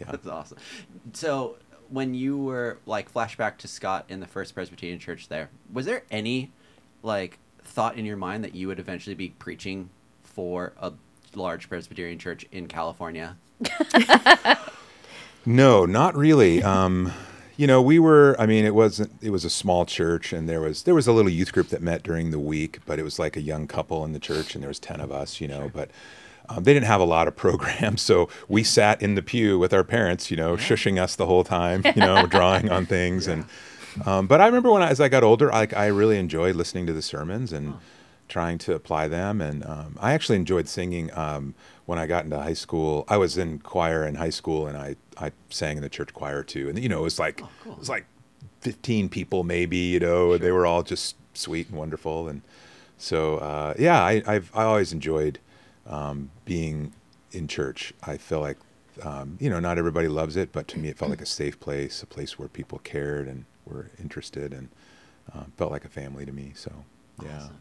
Yeah. 0.00 0.10
That's 0.10 0.26
awesome. 0.26 0.58
So 1.12 1.56
when 1.88 2.14
you 2.14 2.38
were 2.38 2.78
like 2.86 3.12
flashback 3.12 3.58
to 3.58 3.68
Scott 3.68 4.06
in 4.08 4.20
the 4.20 4.26
First 4.26 4.54
Presbyterian 4.54 4.98
Church 4.98 5.28
there, 5.28 5.50
was 5.72 5.86
there 5.86 6.04
any 6.10 6.50
like 7.02 7.38
thought 7.62 7.96
in 7.96 8.04
your 8.04 8.16
mind 8.16 8.42
that 8.44 8.54
you 8.54 8.68
would 8.68 8.80
eventually 8.80 9.14
be 9.14 9.28
preaching 9.30 9.90
for 10.22 10.72
a 10.80 10.92
large 11.34 11.68
Presbyterian 11.68 12.18
church 12.18 12.46
in 12.50 12.66
California? 12.66 13.36
No, 15.46 15.86
not 15.86 16.14
really. 16.16 16.62
Um, 16.62 17.12
you 17.56 17.66
know, 17.66 17.80
we 17.80 17.98
were. 17.98 18.36
I 18.38 18.46
mean, 18.46 18.64
it 18.64 18.74
wasn't. 18.74 19.12
It 19.22 19.30
was 19.30 19.44
a 19.44 19.50
small 19.50 19.86
church, 19.86 20.32
and 20.32 20.48
there 20.48 20.60
was 20.60 20.82
there 20.82 20.94
was 20.94 21.06
a 21.06 21.12
little 21.12 21.30
youth 21.30 21.52
group 21.52 21.68
that 21.68 21.82
met 21.82 22.02
during 22.02 22.30
the 22.30 22.38
week, 22.38 22.80
but 22.86 22.98
it 22.98 23.02
was 23.02 23.18
like 23.18 23.36
a 23.36 23.40
young 23.40 23.66
couple 23.66 24.04
in 24.04 24.12
the 24.12 24.18
church, 24.18 24.54
and 24.54 24.62
there 24.62 24.68
was 24.68 24.78
ten 24.78 25.00
of 25.00 25.10
us. 25.10 25.40
You 25.40 25.48
know, 25.48 25.70
but. 25.72 25.90
Um, 26.50 26.64
they 26.64 26.74
didn't 26.74 26.86
have 26.86 27.00
a 27.00 27.04
lot 27.04 27.28
of 27.28 27.36
programs, 27.36 28.02
so 28.10 28.28
we 28.48 28.62
sat 28.62 29.00
in 29.00 29.14
the 29.14 29.22
pew 29.22 29.58
with 29.58 29.72
our 29.72 29.84
parents, 29.84 30.30
you 30.30 30.36
know, 30.36 30.56
shushing 30.56 31.00
us 31.00 31.16
the 31.16 31.26
whole 31.26 31.44
time, 31.44 31.82
you 31.84 32.02
know, 32.02 32.26
drawing 32.36 32.70
on 32.70 32.86
things. 32.86 33.26
And 33.26 33.44
um, 34.04 34.26
but 34.26 34.40
I 34.40 34.46
remember 34.46 34.70
when 34.70 34.82
I, 34.82 34.90
as 34.90 35.00
I 35.00 35.08
got 35.08 35.24
older, 35.24 35.48
like 35.48 35.76
I 35.76 35.86
really 35.86 36.18
enjoyed 36.18 36.56
listening 36.56 36.86
to 36.86 36.92
the 36.92 37.02
sermons 37.02 37.52
and 37.52 37.74
trying 38.28 38.58
to 38.58 38.74
apply 38.74 39.08
them. 39.08 39.40
And 39.40 39.64
um, 39.64 39.96
I 40.00 40.12
actually 40.12 40.36
enjoyed 40.36 40.68
singing 40.68 41.10
um, 41.16 41.54
when 41.86 41.98
I 41.98 42.06
got 42.06 42.24
into 42.24 42.38
high 42.38 42.54
school. 42.54 43.04
I 43.08 43.16
was 43.16 43.36
in 43.36 43.58
choir 43.58 44.06
in 44.06 44.14
high 44.14 44.30
school, 44.30 44.66
and 44.66 44.76
I 44.76 44.96
I 45.18 45.32
sang 45.50 45.76
in 45.76 45.82
the 45.82 45.88
church 45.88 46.14
choir 46.14 46.42
too. 46.42 46.68
And 46.68 46.78
you 46.78 46.88
know, 46.88 47.00
it 47.00 47.04
was 47.04 47.18
like 47.18 47.38
cool. 47.38 47.72
it 47.72 47.78
was 47.78 47.88
like 47.88 48.06
fifteen 48.60 49.08
people 49.08 49.44
maybe. 49.44 49.76
You 49.76 50.00
know, 50.00 50.38
they 50.38 50.52
were 50.52 50.66
all 50.66 50.82
just 50.82 51.16
sweet 51.34 51.68
and 51.68 51.76
wonderful. 51.76 52.28
And 52.28 52.42
so 52.96 53.38
uh, 53.38 53.74
yeah, 53.78 54.02
I 54.02 54.22
I've 54.26 54.50
I 54.54 54.64
always 54.64 54.92
enjoyed 54.92 55.38
um, 55.90 56.30
being 56.46 56.94
in 57.32 57.48
church. 57.48 57.92
I 58.02 58.16
feel 58.16 58.40
like 58.40 58.56
um, 59.02 59.36
you 59.38 59.50
know 59.50 59.60
not 59.60 59.76
everybody 59.76 60.08
loves 60.08 60.36
it, 60.36 60.52
but 60.52 60.66
to 60.68 60.78
me 60.78 60.88
it 60.88 60.96
felt 60.96 61.10
like 61.10 61.20
a 61.20 61.26
safe 61.26 61.60
place, 61.60 62.02
a 62.02 62.06
place 62.06 62.38
where 62.38 62.48
people 62.48 62.78
cared 62.78 63.28
and 63.28 63.44
were 63.66 63.90
interested, 64.00 64.54
and 64.54 64.68
um, 65.34 65.52
felt 65.58 65.70
like 65.70 65.84
a 65.84 65.88
family 65.88 66.24
to 66.24 66.32
me. 66.32 66.52
So 66.54 66.72
yeah. 67.22 67.36
Awesome. 67.36 67.60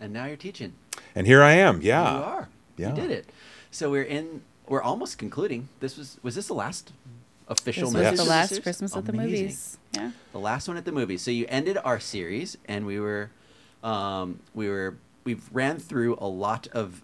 And 0.00 0.12
now 0.12 0.26
you're 0.26 0.36
teaching. 0.36 0.74
And 1.14 1.26
here 1.26 1.42
I 1.42 1.52
am. 1.52 1.80
Yeah. 1.80 2.18
You 2.18 2.24
are. 2.24 2.48
Yeah. 2.76 2.88
You 2.90 2.94
did 2.94 3.10
it. 3.10 3.30
So 3.70 3.90
we're 3.90 4.02
in. 4.02 4.42
We're 4.68 4.82
almost 4.82 5.18
concluding. 5.18 5.68
This 5.80 5.96
was. 5.96 6.18
Was 6.22 6.34
this 6.34 6.48
the 6.48 6.54
last 6.54 6.92
official? 7.48 7.90
This 7.90 7.94
was 7.94 8.02
message 8.02 8.18
the 8.18 8.24
last 8.24 8.48
series? 8.50 8.62
Christmas 8.62 8.96
at 8.96 9.04
the 9.06 9.12
movies. 9.12 9.78
Yeah. 9.92 10.10
The 10.32 10.38
last 10.40 10.68
one 10.68 10.76
at 10.76 10.84
the 10.84 10.92
movies. 10.92 11.22
So 11.22 11.30
you 11.30 11.46
ended 11.48 11.78
our 11.84 12.00
series, 12.00 12.58
and 12.66 12.84
we 12.84 12.98
were, 12.98 13.30
um, 13.82 14.40
we 14.54 14.68
were, 14.68 14.96
we've 15.22 15.48
ran 15.52 15.78
through 15.78 16.18
a 16.20 16.26
lot 16.26 16.66
of 16.72 17.02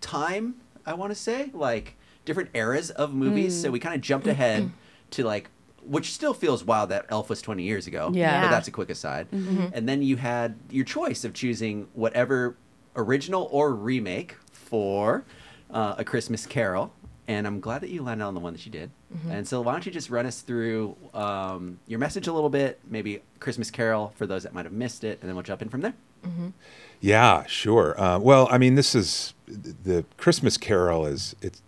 time. 0.00 0.56
I 0.86 0.94
want 0.94 1.10
to 1.10 1.14
say 1.14 1.50
like 1.52 1.96
different 2.24 2.50
eras 2.54 2.90
of 2.90 3.12
movies. 3.14 3.60
So 3.60 3.70
we 3.70 3.78
kind 3.80 3.94
of 3.94 4.00
jumped 4.00 4.26
ahead 4.26 4.70
to 5.12 5.24
like, 5.24 5.50
which 5.82 6.12
still 6.12 6.34
feels 6.34 6.64
wild 6.64 6.90
that 6.90 7.06
Elf 7.08 7.30
was 7.30 7.40
twenty 7.42 7.62
years 7.62 7.86
ago. 7.86 8.10
Yeah. 8.12 8.42
But 8.42 8.50
that's 8.50 8.68
a 8.68 8.70
quick 8.70 8.90
aside. 8.90 9.28
And 9.32 9.88
then 9.88 10.02
you 10.02 10.16
had 10.16 10.56
your 10.70 10.84
choice 10.84 11.24
of 11.24 11.32
choosing 11.34 11.88
whatever 11.94 12.56
original 12.96 13.48
or 13.50 13.74
remake 13.74 14.36
for 14.52 15.24
uh, 15.70 15.94
a 15.98 16.04
Christmas 16.04 16.46
Carol. 16.46 16.92
and 17.28 17.46
I'm 17.46 17.60
glad 17.60 17.82
that 17.82 17.90
you 17.90 18.02
landed 18.02 18.24
on 18.24 18.34
the 18.34 18.40
one 18.40 18.54
that 18.54 18.64
you 18.66 18.72
did. 18.72 18.90
And 19.30 19.46
so, 19.46 19.60
why 19.60 19.72
don't 19.72 19.84
you 19.86 19.92
just 19.92 20.10
run 20.10 20.26
us 20.26 20.40
through 20.40 20.96
um, 21.14 21.78
your 21.86 21.98
message 21.98 22.26
a 22.26 22.32
little 22.32 22.50
bit, 22.50 22.80
maybe 22.88 23.22
Christmas 23.40 23.70
Carol 23.70 24.12
for 24.16 24.26
those 24.26 24.42
that 24.44 24.52
might 24.54 24.64
have 24.66 24.72
missed 24.72 25.04
it, 25.04 25.18
and 25.20 25.28
then 25.28 25.34
we'll 25.36 25.42
jump 25.44 25.62
in 25.62 25.68
from 25.68 25.80
there. 25.82 25.94
Yeah, 27.00 27.44
sure. 27.46 28.00
Uh, 28.00 28.18
well, 28.18 28.48
I 28.50 28.58
mean, 28.58 28.74
this 28.74 28.94
is 28.94 29.34
the 29.46 30.04
Christmas 30.16 30.56
Carol 30.56 31.06
is 31.06 31.36
it's 31.40 31.62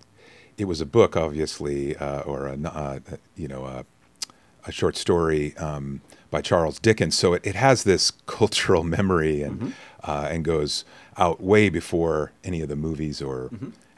it 0.58 0.64
was 0.64 0.80
a 0.80 0.86
book, 0.86 1.16
obviously, 1.16 1.96
uh, 1.96 2.20
or 2.22 2.46
a 2.46 2.58
uh, 2.68 2.98
you 3.36 3.48
know 3.48 3.64
a, 3.64 3.84
a 4.66 4.72
short 4.72 4.96
story 4.96 5.56
um, 5.56 6.00
by 6.30 6.40
Charles 6.42 6.78
Dickens. 6.78 7.16
So 7.16 7.32
it, 7.32 7.46
it 7.46 7.54
has 7.54 7.84
this 7.84 8.10
cultural 8.26 8.82
memory 8.84 9.42
and 9.42 9.72
uh, 10.02 10.28
and 10.30 10.44
goes 10.44 10.84
out 11.16 11.40
way 11.40 11.68
before 11.68 12.32
any 12.44 12.60
of 12.60 12.68
the 12.68 12.76
movies 12.76 13.22
or 13.22 13.50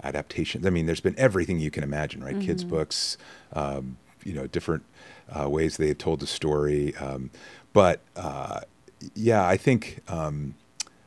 adaptations. 0.03 0.67
I 0.67 0.71
mean, 0.71 0.87
there's 0.87 1.01
been 1.01 1.19
everything 1.19 1.61
you 1.61 1.71
can 1.71 1.83
imagine, 1.85 2.23
right? 2.23 2.39
Kids 2.41 2.65
books, 2.65 3.17
um, 3.53 3.97
you 4.25 4.33
know, 4.35 4.47
different 4.47 4.85
uh, 5.31 5.49
ways 5.49 5.77
they 5.77 5.89
had 5.89 5.99
told 5.99 6.21
the 6.21 6.27
story. 6.27 6.95
Um, 6.97 7.31
but 7.73 8.01
uh, 8.17 8.61
yeah, 9.15 9.47
I 9.47 9.57
think. 9.57 10.01
Um, 10.09 10.55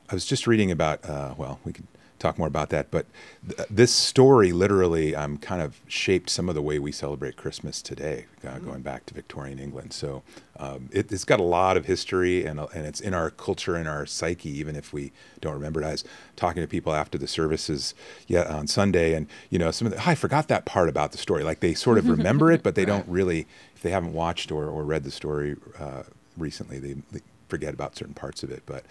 I 0.09 0.13
was 0.13 0.25
just 0.25 0.45
reading 0.45 0.69
about, 0.69 1.03
uh, 1.09 1.33
well, 1.35 1.59
we 1.65 1.73
could 1.73 1.87
talk 2.19 2.37
more 2.37 2.47
about 2.47 2.69
that, 2.69 2.91
but 2.91 3.07
th- 3.47 3.67
this 3.69 3.91
story 3.91 4.51
literally 4.51 5.15
um, 5.15 5.37
kind 5.37 5.61
of 5.61 5.81
shaped 5.87 6.29
some 6.29 6.47
of 6.47 6.55
the 6.55 6.61
way 6.61 6.77
we 6.77 6.91
celebrate 6.91 7.35
Christmas 7.37 7.81
today, 7.81 8.25
uh, 8.47 8.59
going 8.59 8.81
back 8.81 9.05
to 9.07 9.13
Victorian 9.13 9.57
England. 9.59 9.93
So 9.93 10.21
um, 10.57 10.89
it, 10.91 11.11
it's 11.11 11.25
got 11.25 11.39
a 11.39 11.43
lot 11.43 11.75
of 11.75 11.85
history 11.85 12.45
and, 12.45 12.59
uh, 12.59 12.67
and 12.73 12.85
it's 12.85 12.99
in 12.99 13.13
our 13.13 13.31
culture, 13.31 13.75
in 13.77 13.87
our 13.87 14.05
psyche, 14.05 14.49
even 14.49 14.75
if 14.75 14.93
we 14.93 15.11
don't 15.41 15.53
remember 15.53 15.81
it. 15.81 15.85
I 15.85 15.91
was 15.91 16.03
talking 16.35 16.61
to 16.61 16.67
people 16.67 16.93
after 16.93 17.17
the 17.17 17.27
services 17.27 17.95
yeah, 18.27 18.43
on 18.43 18.67
Sunday, 18.67 19.13
and, 19.13 19.27
you 19.49 19.57
know, 19.57 19.71
some 19.71 19.87
of 19.87 19.93
the, 19.93 19.99
oh, 19.99 20.03
I 20.05 20.15
forgot 20.15 20.47
that 20.49 20.65
part 20.65 20.87
about 20.87 21.11
the 21.13 21.17
story. 21.17 21.43
Like 21.43 21.61
they 21.61 21.73
sort 21.73 21.97
of 21.97 22.07
remember 22.07 22.51
it, 22.51 22.61
but 22.63 22.75
they 22.75 22.85
don't 22.85 23.07
really, 23.07 23.47
if 23.75 23.81
they 23.81 23.91
haven't 23.91 24.13
watched 24.13 24.51
or, 24.51 24.67
or 24.67 24.83
read 24.83 25.03
the 25.03 25.11
story 25.11 25.55
uh, 25.79 26.03
recently, 26.37 26.77
they, 26.77 26.93
they 27.11 27.21
forget 27.47 27.73
about 27.73 27.95
certain 27.95 28.13
parts 28.13 28.43
of 28.43 28.51
it. 28.51 28.63
But 28.65 28.85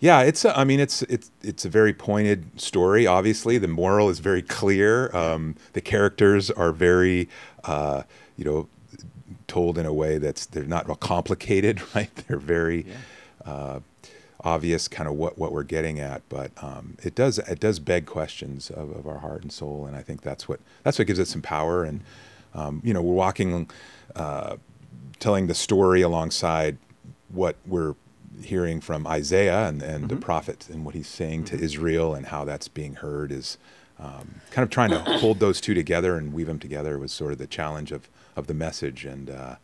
yeah, 0.00 0.20
it's. 0.22 0.44
A, 0.44 0.56
I 0.56 0.64
mean, 0.64 0.78
it's 0.78 1.02
it's 1.02 1.30
it's 1.42 1.64
a 1.64 1.68
very 1.68 1.92
pointed 1.92 2.60
story. 2.60 3.06
Obviously, 3.06 3.58
the 3.58 3.68
moral 3.68 4.08
is 4.10 4.20
very 4.20 4.42
clear. 4.42 5.14
Um, 5.14 5.56
the 5.72 5.80
characters 5.80 6.50
are 6.50 6.70
very, 6.70 7.28
uh, 7.64 8.04
you 8.36 8.44
know, 8.44 8.68
told 9.48 9.76
in 9.76 9.86
a 9.86 9.92
way 9.92 10.18
that's 10.18 10.46
they're 10.46 10.64
not 10.64 10.86
real 10.86 10.96
complicated, 10.96 11.82
right? 11.94 12.14
They're 12.14 12.38
very 12.38 12.86
uh, 13.44 13.80
obvious, 14.44 14.86
kind 14.86 15.08
of 15.08 15.16
what 15.16 15.36
what 15.36 15.50
we're 15.50 15.64
getting 15.64 15.98
at. 15.98 16.22
But 16.28 16.52
um, 16.62 16.96
it 17.02 17.16
does 17.16 17.38
it 17.40 17.58
does 17.58 17.80
beg 17.80 18.06
questions 18.06 18.70
of, 18.70 18.94
of 18.94 19.08
our 19.08 19.18
heart 19.18 19.42
and 19.42 19.52
soul, 19.52 19.84
and 19.84 19.96
I 19.96 20.02
think 20.02 20.22
that's 20.22 20.48
what 20.48 20.60
that's 20.84 20.98
what 20.98 21.08
gives 21.08 21.18
it 21.18 21.26
some 21.26 21.42
power. 21.42 21.82
And 21.82 22.02
um, 22.54 22.80
you 22.84 22.94
know, 22.94 23.02
we're 23.02 23.14
walking, 23.14 23.68
uh, 24.14 24.56
telling 25.18 25.48
the 25.48 25.54
story 25.54 26.02
alongside 26.02 26.78
what 27.28 27.56
we're 27.66 27.94
hearing 28.42 28.80
from 28.80 29.06
Isaiah 29.06 29.66
and, 29.68 29.82
and 29.82 30.08
the 30.08 30.16
prophet 30.16 30.68
and 30.70 30.84
what 30.84 30.94
he's 30.94 31.08
saying 31.08 31.44
to 31.44 31.58
Israel 31.58 32.14
and 32.14 32.26
how 32.26 32.44
that's 32.44 32.68
being 32.68 32.94
heard 32.94 33.32
is 33.32 33.58
um, 33.98 34.40
kind 34.50 34.62
of 34.62 34.70
trying 34.70 34.90
to 34.90 34.98
hold 35.18 35.40
those 35.40 35.60
two 35.60 35.74
together 35.74 36.16
and 36.16 36.32
weave 36.32 36.46
them 36.46 36.58
together 36.58 36.98
was 36.98 37.12
sort 37.12 37.32
of 37.32 37.38
the 37.38 37.46
challenge 37.46 37.90
of, 37.90 38.08
of 38.36 38.46
the 38.46 38.54
message. 38.54 39.04
And 39.04 39.30
uh, 39.30 39.56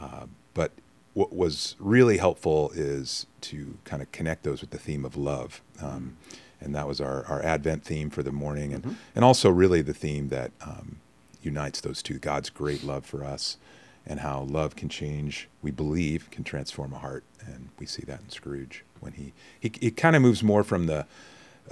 uh, 0.00 0.26
but 0.54 0.72
what 1.14 1.34
was 1.34 1.76
really 1.78 2.18
helpful 2.18 2.70
is 2.74 3.26
to 3.42 3.78
kind 3.84 4.02
of 4.02 4.10
connect 4.12 4.44
those 4.44 4.60
with 4.60 4.70
the 4.70 4.78
theme 4.78 5.04
of 5.04 5.16
love. 5.16 5.62
Um, 5.80 6.16
and 6.60 6.74
that 6.74 6.86
was 6.86 7.00
our, 7.00 7.24
our 7.26 7.42
Advent 7.42 7.84
theme 7.84 8.08
for 8.08 8.22
the 8.22 8.32
morning, 8.32 8.72
and, 8.72 8.96
and 9.14 9.24
also 9.24 9.50
really 9.50 9.82
the 9.82 9.92
theme 9.92 10.28
that 10.28 10.52
um, 10.62 11.00
unites 11.42 11.80
those 11.82 12.02
two 12.02 12.18
God's 12.18 12.48
great 12.48 12.82
love 12.82 13.04
for 13.04 13.22
us 13.24 13.58
and 14.06 14.20
how 14.20 14.42
love 14.42 14.76
can 14.76 14.88
change, 14.88 15.48
we 15.62 15.70
believe, 15.70 16.30
can 16.30 16.44
transform 16.44 16.92
a 16.92 16.98
heart. 16.98 17.24
And 17.40 17.68
we 17.78 17.86
see 17.86 18.02
that 18.06 18.20
in 18.20 18.30
Scrooge 18.30 18.84
when 19.00 19.12
he, 19.12 19.32
he, 19.58 19.72
he 19.80 19.90
kind 19.90 20.16
of 20.16 20.22
moves 20.22 20.42
more 20.42 20.64
from 20.64 20.86
the, 20.86 21.06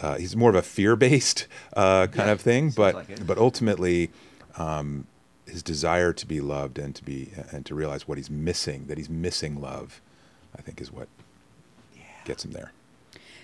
uh, 0.01 0.17
he's 0.17 0.37
more 0.37 0.51
of 0.51 0.57
a 0.57 0.63
fear 0.63 0.97
based 0.97 1.47
uh, 1.77 2.07
kind 2.09 2.29
Yeah, 2.29 2.33
of 2.33 2.41
thing, 2.41 2.71
but, 2.71 2.95
like 2.95 3.27
but 3.27 3.39
ultimately, 3.39 4.11
um, 4.57 5.07
his 5.47 5.63
desire 5.63 6.13
to 6.13 6.27
be 6.27 6.41
loved 6.41 6.79
and 6.79 6.95
to 6.95 7.05
be 7.05 7.31
and 7.53 7.67
to 7.67 7.75
realize 7.75 8.09
what 8.09 8.17
he's 8.19 8.31
missing, 8.31 8.87
that 8.87 8.97
he's 8.97 9.11
missing 9.11 9.61
love, 9.61 10.01
I 10.59 10.63
think 10.63 10.81
is 10.81 10.91
what 10.91 11.07
gets 12.25 12.45
him 12.45 12.53
there. 12.53 12.73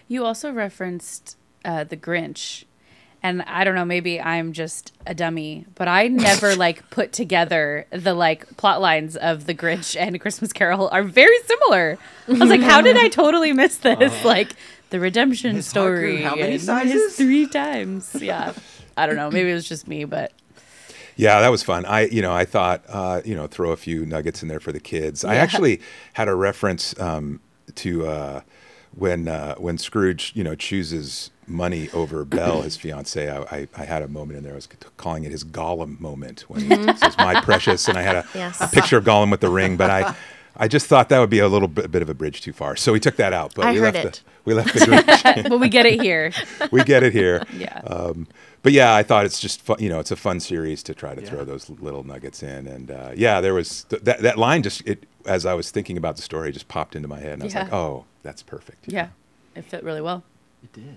You 0.09 0.25
also 0.25 0.51
referenced 0.51 1.37
uh, 1.65 1.85
the 1.85 1.97
Grinch, 1.97 2.65
and 3.23 3.43
I 3.43 3.65
don't 3.65 3.75
know, 3.75 3.85
maybe 3.85 4.21
I'm 4.21 4.53
just 4.53 4.93
a 5.07 5.15
dummy, 5.15 5.67
but 5.75 5.89
I 5.89 6.09
never 6.09 6.57
like 6.57 6.89
put 6.91 7.13
together 7.13 7.87
the 7.91 8.15
like 8.15 8.57
plot 8.57 8.81
lines 8.81 9.17
of 9.17 9.47
the 9.47 9.55
Grinch 9.55 9.97
and 9.99 10.21
Christmas 10.21 10.53
Carol 10.53 10.89
are 10.91 11.03
very 11.03 11.39
similar. 11.45 11.99
I 12.29 12.33
was 12.33 12.49
like, 12.49 12.63
how 12.63 12.81
did 12.81 12.97
I 12.97 13.09
totally 13.09 13.53
miss 13.53 13.77
this? 13.79 14.25
like 14.25 14.53
the 14.91 15.01
redemption 15.01 15.53
grew 15.53 15.63
story. 15.63 16.23
how 16.23 16.35
many 16.35 16.59
sizes? 16.59 17.17
three 17.17 17.47
times. 17.47 18.15
Yeah, 18.21 18.53
I 18.97 19.07
don't 19.07 19.17
know. 19.17 19.31
Maybe 19.31 19.51
it 19.51 19.55
was 19.55 19.69
just 19.69 19.87
me, 19.87 20.05
but 20.05 20.33
Yeah, 21.17 21.41
that 21.41 21.49
was 21.51 21.63
fun. 21.63 21.85
I, 21.85 22.07
you 22.07 22.23
know, 22.23 22.33
I 22.33 22.45
thought, 22.45 22.85
uh, 22.89 23.21
you 23.25 23.35
know, 23.35 23.47
throw 23.47 23.73
a 23.73 23.77
few 23.77 24.07
nuggets 24.07 24.43
in 24.43 24.49
there 24.49 24.61
for 24.61 24.73
the 24.73 24.81
kids. 24.81 25.25
I 25.25 25.37
actually 25.37 25.81
had 26.15 26.29
a 26.29 26.35
reference 26.35 26.99
um, 26.99 27.41
to 27.77 28.07
uh, 28.07 28.41
when 28.95 29.29
uh, 29.29 29.55
when 29.57 29.79
Scrooge, 29.79 30.33
you 30.35 30.43
know, 30.43 30.55
chooses 30.55 31.31
money 31.51 31.91
over 31.93 32.25
Belle, 32.37 32.63
his 32.63 32.77
fiancee. 32.77 33.29
I, 33.29 33.41
I, 33.43 33.69
I 33.77 33.85
had 33.85 34.03
a 34.03 34.09
moment 34.09 34.39
in 34.39 34.45
there. 34.45 34.53
I 34.53 34.57
was 34.57 34.69
calling 34.97 35.25
it 35.25 35.31
his 35.33 35.45
Gollum 35.45 36.01
moment 36.01 36.43
when 36.49 36.61
he 36.63 36.69
says 36.97 37.17
"my 37.19 37.41
precious," 37.41 37.89
and 37.89 37.99
I 37.99 38.03
had 38.03 38.17
a, 38.17 38.27
Yes. 38.35 38.61
a 38.61 38.69
picture 38.69 38.97
of 38.97 39.05
Gollum 39.05 39.31
with 39.31 39.41
the 39.41 39.51
ring. 39.51 39.77
But 39.77 39.91
I, 39.91 40.15
I 40.57 40.69
just 40.69 40.87
thought 40.87 41.09
that 41.11 41.19
would 41.19 41.31
be 41.31 41.39
a 41.39 41.49
little 41.49 41.69
bit, 41.69 41.91
bit 41.91 42.03
of 42.03 42.09
a 42.09 42.15
bridge 42.15 42.41
too 42.43 42.53
far, 42.53 42.77
so 42.77 42.93
we 42.93 43.01
took 43.01 43.17
that 43.17 43.33
out. 43.33 43.55
But 43.55 43.67
I 43.67 43.73
we 43.73 43.79
heard 43.79 43.95
left 43.95 44.07
it. 44.07 44.23
the 44.25 44.31
we 44.45 44.55
left 44.55 44.73
the 44.75 44.81
Grinch. 44.81 45.49
but 45.49 45.59
we 45.61 45.69
get 45.69 45.87
it 45.87 46.01
here. 46.01 46.33
we 46.71 46.83
get 46.85 47.03
it 47.03 47.13
here. 47.13 47.45
Yeah. 47.57 47.79
Um, 47.87 48.27
but 48.63 48.73
yeah, 48.73 48.95
I 48.95 49.03
thought 49.03 49.25
it's 49.25 49.41
just 49.41 49.63
fun, 49.63 49.79
you 49.81 49.89
know, 49.89 50.01
it's 50.01 50.11
a 50.11 50.17
fun 50.17 50.39
series 50.41 50.83
to 50.83 50.95
try 50.95 51.15
to 51.15 51.23
Yeah. 51.23 51.29
throw 51.31 51.45
those 51.45 51.71
little 51.71 52.05
nuggets 52.05 52.43
in. 52.43 52.67
And 52.67 52.91
uh, 52.91 53.13
yeah, 53.17 53.41
there 53.41 53.55
was 53.55 53.85
th- 53.85 54.03
that 54.03 54.21
that 54.21 54.39
line 54.39 54.63
just 54.63 54.87
it 54.87 55.05
as 55.27 55.45
I 55.47 55.55
was 55.55 55.71
thinking 55.71 55.97
about 55.99 56.17
the 56.17 56.23
story, 56.23 56.49
it 56.49 56.53
just 56.53 56.69
popped 56.69 56.95
into 56.97 57.09
my 57.09 57.21
head, 57.21 57.35
and 57.35 57.43
I 57.43 57.47
was 57.47 57.55
Yeah. 57.55 57.63
like, 57.65 57.73
oh, 57.73 58.05
that's 58.23 58.43
perfect. 58.43 58.85
yeah, 58.89 59.09
it 59.55 59.65
fit 59.65 59.83
really 59.85 60.01
well. 60.01 60.25
It 60.63 60.73
did. 60.75 60.97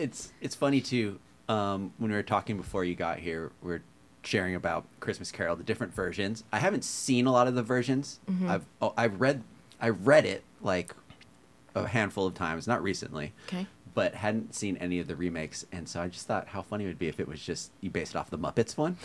It's 0.00 0.32
it's 0.40 0.54
funny 0.54 0.80
too. 0.80 1.18
Um, 1.48 1.92
when 1.98 2.10
we 2.10 2.16
were 2.16 2.22
talking 2.22 2.56
before 2.56 2.84
you 2.84 2.94
got 2.94 3.18
here, 3.18 3.50
we 3.62 3.72
are 3.72 3.82
sharing 4.22 4.54
about 4.54 4.84
Christmas 5.00 5.32
Carol, 5.32 5.56
the 5.56 5.64
different 5.64 5.94
versions. 5.94 6.44
I 6.52 6.58
haven't 6.58 6.84
seen 6.84 7.26
a 7.26 7.32
lot 7.32 7.48
of 7.48 7.54
the 7.54 7.62
versions. 7.62 8.20
I've 8.46 8.64
oh, 8.80 8.92
I've 8.96 9.20
read 9.20 9.42
I 9.80 9.88
read 9.90 10.26
it 10.26 10.42
like 10.62 10.94
a 11.74 11.86
handful 11.86 12.26
of 12.26 12.34
times, 12.34 12.66
not 12.66 12.82
recently, 12.82 13.32
Okay. 13.48 13.66
but 13.94 14.14
hadn't 14.14 14.54
seen 14.54 14.76
any 14.78 14.98
of 15.00 15.06
the 15.06 15.16
remakes. 15.16 15.64
And 15.72 15.88
so 15.88 16.00
I 16.02 16.08
just 16.08 16.26
thought 16.26 16.48
how 16.48 16.62
funny 16.62 16.84
it 16.84 16.88
would 16.88 16.98
be 16.98 17.08
if 17.08 17.18
it 17.20 17.28
was 17.28 17.40
just 17.40 17.70
you 17.80 17.90
based 17.90 18.14
it 18.14 18.18
off 18.18 18.30
the 18.30 18.38
Muppets 18.38 18.76
one, 18.76 18.96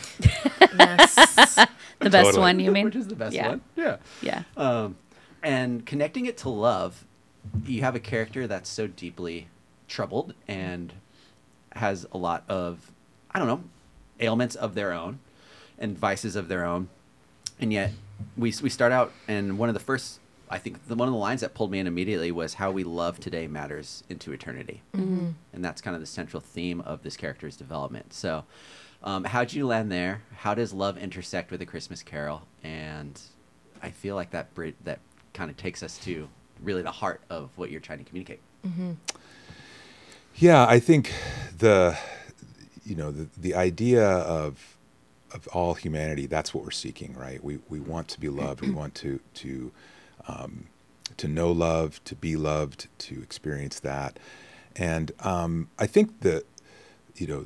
Yes. 0.77 1.15
The 1.99 2.09
best 2.09 2.25
Totally. 2.25 2.41
one, 2.41 2.59
you 2.59 2.71
mean? 2.71 2.85
which 2.85 2.95
is 2.97 3.07
the 3.07 3.15
best 3.15 3.33
yeah. 3.33 3.47
one. 3.49 3.61
Yeah. 3.75 3.97
Yeah. 4.21 4.43
Um, 4.57 4.97
and 5.41 5.85
connecting 5.85 6.25
it 6.25 6.37
to 6.39 6.49
love, 6.49 7.05
you 7.65 7.81
have 7.81 7.95
a 7.95 7.99
character 8.01 8.47
that's 8.47 8.69
so 8.69 8.85
deeply 8.85 9.47
troubled 9.87 10.33
and 10.47 10.93
has 11.73 12.05
a 12.11 12.17
lot 12.17 12.43
of, 12.47 12.91
I 13.31 13.39
don't 13.39 13.47
know, 13.47 13.63
ailments 14.19 14.55
of 14.55 14.75
their 14.75 14.93
own 14.93 15.19
and 15.77 15.97
vices 15.97 16.35
of 16.35 16.47
their 16.47 16.65
own. 16.65 16.89
And 17.59 17.71
yet, 17.71 17.91
we, 18.37 18.53
we 18.61 18.69
start 18.69 18.91
out, 18.91 19.11
and 19.27 19.57
one 19.57 19.69
of 19.69 19.73
the 19.75 19.79
first, 19.81 20.19
I 20.49 20.57
think, 20.57 20.87
the, 20.87 20.95
one 20.95 21.07
of 21.07 21.13
the 21.13 21.19
lines 21.19 21.41
that 21.41 21.53
pulled 21.53 21.71
me 21.71 21.79
in 21.79 21.87
immediately 21.87 22.31
was 22.31 22.55
how 22.55 22.71
we 22.71 22.83
love 22.83 23.19
today 23.19 23.47
matters 23.47 24.03
into 24.09 24.31
eternity. 24.31 24.81
And 25.53 25.63
that's 25.63 25.81
kind 25.81 25.95
of 25.95 26.01
the 26.01 26.07
central 26.07 26.39
theme 26.41 26.81
of 26.81 27.03
this 27.03 27.17
character's 27.17 27.55
development. 27.57 28.13
So, 28.13 28.45
um, 29.03 29.23
how'd 29.25 29.53
you 29.53 29.67
land 29.67 29.91
there? 29.91 30.21
How 30.37 30.53
does 30.53 30.73
love 30.73 30.97
intersect 30.97 31.51
with 31.51 31.61
a 31.61 31.65
Christmas 31.65 32.01
Carol? 32.01 32.43
And 32.63 33.19
I 33.83 33.91
feel 33.91 34.15
like 34.15 34.31
that 34.31 34.53
bri- 34.55 34.75
that 34.83 34.99
kind 35.33 35.51
of 35.51 35.57
takes 35.57 35.83
us 35.83 35.97
to 35.99 36.27
really 36.63 36.81
the 36.81 36.91
heart 36.91 37.21
of 37.29 37.49
what 37.57 37.69
you're 37.69 37.81
trying 37.81 37.99
to 37.99 38.05
communicate. 38.05 38.39
Yeah, 40.37 40.65
I 40.67 40.79
think 40.79 41.13
the 41.57 41.97
you 42.85 42.95
know 42.95 43.09
the 43.09 43.27
the 43.37 43.55
idea 43.55 44.05
of 44.05 44.77
of 45.33 45.47
all 45.47 45.73
humanity 45.73 46.25
that's 46.25 46.53
what 46.53 46.63
we're 46.65 46.71
seeking, 46.71 47.15
right? 47.17 47.41
We 47.43 47.59
we 47.69 47.79
want 47.79 48.09
to 48.09 48.19
be 48.19 48.27
loved. 48.27 48.61
we 48.61 48.71
want 48.71 48.95
to 48.95 49.21
to 49.35 49.71
um, 50.27 50.67
to 51.17 51.27
know 51.29 51.51
love, 51.51 52.03
to 52.05 52.15
be 52.15 52.35
loved, 52.35 52.87
to 52.99 53.21
experience 53.21 53.79
that, 53.79 54.19
and 54.75 55.13
um, 55.21 55.69
I 55.79 55.87
think 55.87 56.19
the 56.19 56.43
you 57.15 57.27
know 57.27 57.45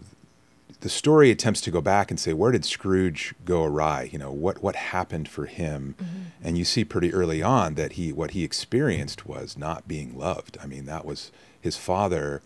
the 0.81 0.89
story 0.89 1.29
attempts 1.29 1.61
to 1.61 1.71
go 1.71 1.81
back 1.81 2.09
and 2.09 2.19
say 2.19 2.33
where 2.33 2.51
did 2.51 2.65
Scrooge 2.65 3.35
go 3.45 3.65
awry? 3.65 4.09
You 4.11 4.17
know 4.17 4.31
what 4.31 4.63
what 4.63 4.75
happened 4.75 5.29
for 5.29 5.45
him, 5.45 5.93
and 6.41 6.57
you 6.57 6.65
see 6.65 6.83
pretty 6.83 7.13
early 7.13 7.43
on 7.43 7.75
that 7.75 7.93
he 7.93 8.11
what 8.11 8.31
he 8.31 8.43
experienced 8.43 9.27
was 9.27 9.55
not 9.55 9.87
being 9.87 10.17
loved. 10.17 10.57
I 10.59 10.65
mean 10.65 10.85
that 10.85 11.05
was 11.05 11.31
his 11.61 11.77
father 11.77 12.41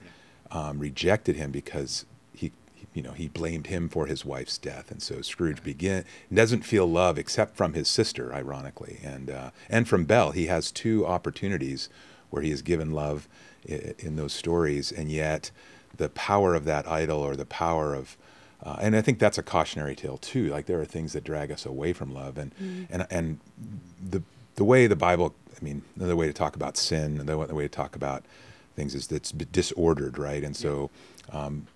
um, 0.53 0.79
rejected 0.79 1.35
him 1.35 1.51
because 1.51 2.05
he, 2.33 2.51
he 2.73 2.85
you 2.93 3.01
know, 3.03 3.11
he 3.11 3.27
blamed 3.27 3.67
him 3.67 3.89
for 3.89 4.05
his 4.05 4.23
wife's 4.23 4.57
death, 4.57 4.91
and 4.91 5.01
so 5.01 5.21
Scrooge 5.21 5.63
begin 5.63 6.05
doesn't 6.33 6.61
feel 6.63 6.87
love 6.87 7.17
except 7.17 7.57
from 7.57 7.73
his 7.73 7.87
sister, 7.89 8.33
ironically, 8.33 8.99
and 9.03 9.29
uh, 9.29 9.49
and 9.69 9.87
from 9.87 10.05
Belle. 10.05 10.31
He 10.31 10.45
has 10.47 10.71
two 10.71 11.05
opportunities 11.05 11.89
where 12.29 12.41
he 12.43 12.51
is 12.51 12.61
given 12.61 12.91
love 12.91 13.27
in, 13.65 13.95
in 13.99 14.15
those 14.15 14.33
stories, 14.33 14.91
and 14.91 15.11
yet 15.11 15.51
the 15.97 16.09
power 16.09 16.55
of 16.55 16.65
that 16.65 16.87
idol 16.87 17.19
or 17.19 17.35
the 17.35 17.45
power 17.45 17.93
of 17.95 18.17
uh, 18.63 18.77
and 18.79 18.95
I 18.95 19.01
think 19.01 19.19
that's 19.19 19.37
a 19.37 19.43
cautionary 19.43 19.95
tale 19.95 20.17
too. 20.17 20.47
Like 20.49 20.67
there 20.67 20.79
are 20.79 20.85
things 20.85 21.13
that 21.13 21.23
drag 21.25 21.51
us 21.51 21.65
away 21.65 21.93
from 21.93 22.13
love, 22.13 22.37
and 22.37 22.53
Mm-hmm. 22.55 22.93
and 22.93 23.07
and 23.09 23.39
the 24.09 24.21
the 24.55 24.63
way 24.63 24.87
the 24.87 24.95
Bible, 24.95 25.33
I 25.59 25.63
mean, 25.65 25.81
another 25.95 26.15
way 26.15 26.27
to 26.27 26.33
talk 26.33 26.55
about 26.55 26.77
sin, 26.77 27.25
the 27.25 27.37
way 27.37 27.63
to 27.63 27.69
talk 27.69 27.95
about 27.95 28.23
things 28.75 28.95
is 28.95 29.07
that's 29.07 29.31
disordered, 29.31 30.17
right? 30.17 30.43
And 30.43 30.55
so 30.55 30.89
um, 31.31 31.67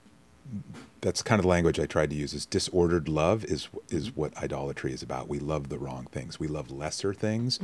that's 1.01 1.21
kind 1.21 1.39
of 1.39 1.43
the 1.43 1.49
language 1.49 1.79
I 1.79 1.85
tried 1.85 2.09
to 2.11 2.15
use. 2.15 2.33
Is 2.33 2.45
disordered 2.45 3.07
love 3.07 3.45
is 3.45 3.67
is 3.89 4.15
what 4.15 4.35
idolatry 4.37 4.93
is 4.93 5.01
about. 5.01 5.27
We 5.27 5.39
love 5.39 5.69
the 5.69 5.77
wrong 5.77 6.07
things. 6.11 6.39
We 6.39 6.47
love 6.47 6.71
lesser 6.71 7.13
things, 7.13 7.59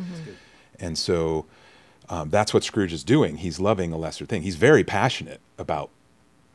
and 0.79 0.97
so 0.97 1.45
um, 2.09 2.29
that's 2.29 2.53
what 2.53 2.63
Scrooge 2.63 2.93
is 2.93 3.03
doing. 3.03 3.37
He's 3.37 3.59
loving 3.59 3.91
a 3.93 3.97
lesser 3.97 4.25
thing. 4.25 4.41
He's 4.41 4.55
very 4.55 4.83
passionate 4.83 5.41
about 5.57 5.89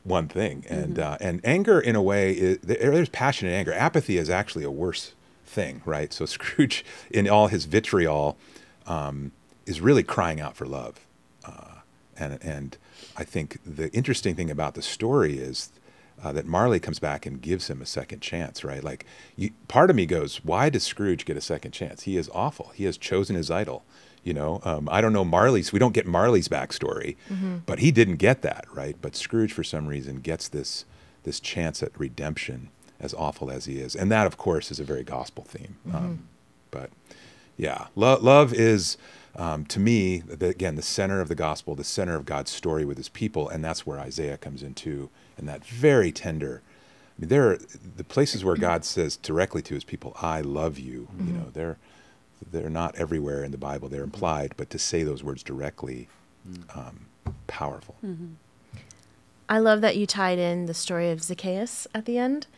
one 0.05 0.29
thing, 0.29 0.65
and 0.69 0.99
uh, 0.99 1.19
and 1.21 1.41
anger 1.45 1.81
in 1.81 1.97
a 1.97 2.03
way 2.03 2.33
is, 2.33 2.59
there's 2.59 3.09
passion 3.09 3.49
and 3.49 3.57
anger. 3.57 3.73
Apathy 3.73 4.19
is 4.19 4.31
actually 4.31 4.65
a 4.65 4.71
worse 4.71 5.15
thing, 5.45 5.83
right? 5.85 6.13
So 6.13 6.27
Scrooge, 6.37 6.85
in 7.11 7.29
all 7.29 7.49
his 7.49 7.65
vitriol, 7.65 8.37
um, 8.87 9.33
is 9.67 9.81
really 9.81 10.03
crying 10.03 10.41
out 10.41 10.57
for 10.57 10.67
love, 10.67 11.01
uh, 11.45 11.78
and 12.19 12.39
and 12.43 12.77
I 13.17 13.25
think 13.25 13.59
the 13.65 13.93
interesting 13.93 14.35
thing 14.35 14.51
about 14.51 14.75
the 14.75 14.83
story 14.83 15.39
is. 15.39 15.71
Uh, 16.21 16.33
that 16.33 16.45
Marley 16.45 16.81
comes 16.81 16.99
back 16.99 17.27
and 17.27 17.41
gives 17.41 17.71
him 17.71 17.81
a 17.81 17.87
second 17.87 18.19
chance, 18.19 18.65
right? 18.65 18.83
Like, 18.83 19.07
you, 19.37 19.51
part 19.69 19.89
of 19.89 19.95
me 19.95 20.05
goes, 20.05 20.45
why 20.45 20.69
does 20.69 20.83
Scrooge 20.83 21.25
get 21.25 21.37
a 21.37 21.41
second 21.41 21.71
chance? 21.71 22.03
He 22.03 22.17
is 22.17 22.29
awful. 22.35 22.73
He 22.75 22.87
has 22.87 22.99
chosen 22.99 23.37
his 23.37 23.53
idol. 23.53 23.85
You 24.25 24.35
know, 24.35 24.61
um, 24.65 24.89
I 24.91 25.01
don't 25.01 25.13
know 25.13 25.25
Marley's. 25.25 25.73
We 25.73 25.79
don't 25.79 25.95
get 25.95 26.07
Marley's 26.09 26.49
backstory, 26.49 27.15
but 27.67 27.79
he 27.79 27.93
didn't 27.93 28.17
get 28.17 28.43
that, 28.43 28.65
right? 28.75 28.97
But 29.01 29.15
Scrooge, 29.15 29.53
for 29.53 29.63
some 29.63 29.87
reason, 29.87 30.19
gets 30.19 30.49
this 30.49 30.85
this 31.23 31.39
chance 31.39 31.85
at 31.85 31.97
redemption, 31.97 32.71
as 32.99 33.15
awful 33.15 33.49
as 33.49 33.67
he 33.67 33.79
is, 33.79 33.95
and 33.95 34.11
that, 34.11 34.27
of 34.27 34.37
course, 34.37 34.73
is 34.73 34.81
a 34.81 34.85
very 34.85 35.05
gospel 35.05 35.45
theme. 35.45 35.77
Um, 35.95 36.29
but 36.73 36.91
yeah, 37.57 37.87
Lo- 37.95 38.19
love 38.21 38.53
is 38.53 38.97
um, 39.39 39.65
to 39.67 39.81
me 39.81 40.19
the, 40.19 40.49
again 40.49 40.75
the 40.75 40.83
center 40.83 41.21
of 41.21 41.29
the 41.29 41.35
gospel, 41.35 41.75
the 41.75 41.85
center 41.85 42.17
of 42.17 42.27
God's 42.27 42.51
story 42.51 42.85
with 42.85 42.99
His 42.99 43.09
people, 43.09 43.49
and 43.49 43.65
that's 43.65 43.87
where 43.87 43.99
Isaiah 43.99 44.37
comes 44.37 44.63
into, 44.63 45.09
and 45.39 45.49
that 45.49 45.65
very 45.65 46.13
tender. 46.13 46.61
I 47.17 47.23
mean, 47.23 47.29
there 47.29 47.53
are 47.53 47.59
the 47.97 48.05
places 48.05 48.45
where 48.45 48.57
God 48.57 48.85
says 48.85 49.17
directly 49.17 49.63
to 49.63 49.75
His 49.75 49.85
people, 49.85 50.15
"I 50.21 50.41
love 50.41 50.79
you." 50.79 51.09
You 51.19 51.33
know, 51.33 51.47
they're 51.53 51.79
they're 52.51 52.69
not 52.69 52.97
everywhere 52.97 53.45
in 53.45 53.53
the 53.53 53.59
Bible; 53.59 53.89
they're 53.89 54.03
implied, 54.03 54.55
but 54.57 54.71
to 54.71 54.79
say 54.79 55.05
those 55.05 55.23
words 55.23 55.43
directly, 55.43 56.09
um, 56.75 57.07
powerful. 57.47 57.97
I 59.49 59.59
love 59.61 59.81
that 59.81 59.97
you 59.97 60.07
tied 60.07 60.39
in 60.39 60.67
the 60.67 60.75
story 60.75 61.11
of 61.11 61.23
Zacchaeus 61.23 61.87
at 61.95 62.05
the 62.05 62.19
end 62.19 62.49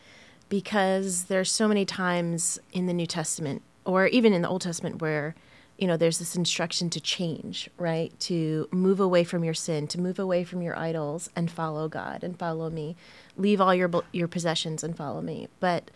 because 0.49 1.25
there's 1.25 1.49
so 1.49 1.67
many 1.67 1.85
times 1.85 2.59
in 2.73 2.85
the 2.85 2.93
New 2.93 3.05
Testament 3.05 3.61
or 3.85 4.07
even 4.07 4.33
in 4.33 4.41
the 4.41 4.49
Old 4.49 4.61
Testament 4.61 5.01
where 5.01 5.33
you 5.77 5.87
know 5.87 5.97
there's 5.97 6.19
this 6.19 6.35
instruction 6.35 6.89
to 6.91 7.01
change, 7.01 7.69
right? 7.77 8.17
To 8.21 8.67
move 8.71 8.99
away 8.99 9.23
from 9.23 9.43
your 9.43 9.53
sin, 9.53 9.87
to 9.87 9.99
move 9.99 10.19
away 10.19 10.43
from 10.43 10.61
your 10.61 10.77
idols 10.77 11.29
and 11.35 11.49
follow 11.49 11.87
God 11.87 12.23
and 12.23 12.37
follow 12.37 12.69
me. 12.69 12.95
Leave 13.35 13.59
all 13.59 13.73
your 13.73 13.89
your 14.11 14.27
possessions 14.27 14.83
and 14.83 14.95
follow 14.95 15.21
me. 15.21 15.47
But 15.59 15.89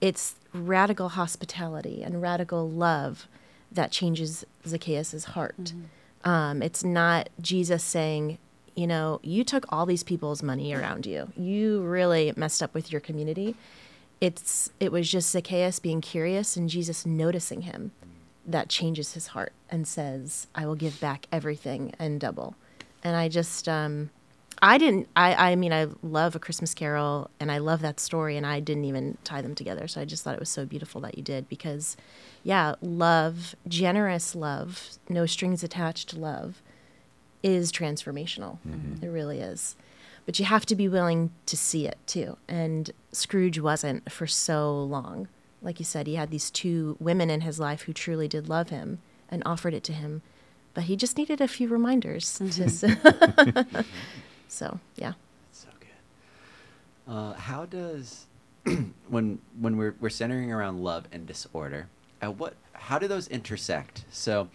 it's 0.00 0.36
radical 0.52 1.10
hospitality 1.10 2.02
and 2.02 2.22
radical 2.22 2.68
love 2.68 3.28
that 3.70 3.92
changes 3.92 4.44
Zacchaeus' 4.66 5.24
heart. 5.24 5.72
Um, 6.24 6.62
it's 6.62 6.82
not 6.82 7.28
Jesus 7.40 7.84
saying, 7.84 8.38
you 8.74 8.86
know, 8.86 9.20
you 9.22 9.44
took 9.44 9.66
all 9.70 9.86
these 9.86 10.02
people's 10.02 10.42
money 10.42 10.74
around 10.74 11.06
you. 11.06 11.32
You 11.36 11.82
really 11.82 12.32
messed 12.36 12.62
up 12.62 12.74
with 12.74 12.90
your 12.90 13.00
community. 13.00 13.56
It's 14.20 14.72
it 14.80 14.90
was 14.90 15.08
just 15.08 15.30
Zacchaeus 15.30 15.78
being 15.78 16.00
curious 16.00 16.56
and 16.56 16.68
Jesus 16.68 17.06
noticing 17.06 17.62
him 17.62 17.92
that 18.48 18.68
changes 18.68 19.12
his 19.12 19.28
heart 19.28 19.52
and 19.70 19.86
says, 19.86 20.48
I 20.54 20.66
will 20.66 20.74
give 20.74 20.98
back 21.00 21.26
everything 21.30 21.92
and 21.98 22.18
double. 22.18 22.56
And 23.04 23.14
I 23.14 23.28
just 23.28 23.68
um 23.68 24.10
I 24.60 24.78
didn't 24.78 25.08
I 25.14 25.52
I 25.52 25.56
mean 25.56 25.72
I 25.72 25.86
love 26.02 26.34
a 26.34 26.38
Christmas 26.40 26.74
carol 26.74 27.30
and 27.38 27.52
I 27.52 27.58
love 27.58 27.80
that 27.82 28.00
story 28.00 28.36
and 28.36 28.44
I 28.46 28.58
didn't 28.60 28.86
even 28.86 29.18
tie 29.22 29.42
them 29.42 29.54
together. 29.54 29.86
So 29.86 30.00
I 30.00 30.04
just 30.04 30.24
thought 30.24 30.34
it 30.34 30.40
was 30.40 30.48
so 30.48 30.64
beautiful 30.64 31.00
that 31.02 31.16
you 31.16 31.22
did 31.22 31.48
because 31.48 31.96
yeah, 32.42 32.74
love, 32.80 33.54
generous 33.68 34.34
love, 34.34 34.98
no 35.08 35.26
strings 35.26 35.62
attached 35.62 36.14
love 36.14 36.62
is 37.42 37.70
transformational. 37.70 38.58
It 39.04 39.08
really 39.08 39.40
is. 39.40 39.76
But 40.26 40.38
you 40.38 40.44
have 40.44 40.66
to 40.66 40.74
be 40.74 40.88
willing 40.88 41.30
to 41.46 41.56
see 41.56 41.86
it 41.86 41.98
too. 42.06 42.36
And 42.48 42.90
Scrooge 43.12 43.60
wasn't 43.60 44.10
for 44.10 44.26
so 44.26 44.82
long. 44.82 45.28
Like 45.62 45.78
you 45.78 45.84
said, 45.84 46.06
he 46.06 46.14
had 46.14 46.30
these 46.30 46.50
two 46.50 46.96
women 47.00 47.30
in 47.30 47.40
his 47.42 47.58
life 47.58 47.82
who 47.82 47.92
truly 47.92 48.28
did 48.28 48.48
love 48.48 48.68
him 48.70 49.00
and 49.28 49.42
offered 49.44 49.74
it 49.74 49.84
to 49.84 49.92
him. 49.92 50.22
But 50.74 50.84
he 50.84 50.96
just 50.96 51.16
needed 51.16 51.40
a 51.40 51.48
few 51.48 51.68
reminders. 51.68 52.40
S- 52.40 52.84
so, 54.48 54.78
yeah. 54.96 55.14
So 55.52 55.68
good. 55.80 57.12
Uh, 57.12 57.32
how 57.34 57.66
does 57.66 58.26
when 59.08 59.40
when 59.58 59.76
we're 59.76 59.96
we're 60.00 60.10
centering 60.10 60.52
around 60.52 60.82
love 60.84 61.06
and 61.10 61.26
disorder, 61.26 61.88
at 62.22 62.36
what 62.36 62.54
how 62.74 62.98
do 62.98 63.08
those 63.08 63.26
intersect? 63.28 64.04
So 64.10 64.48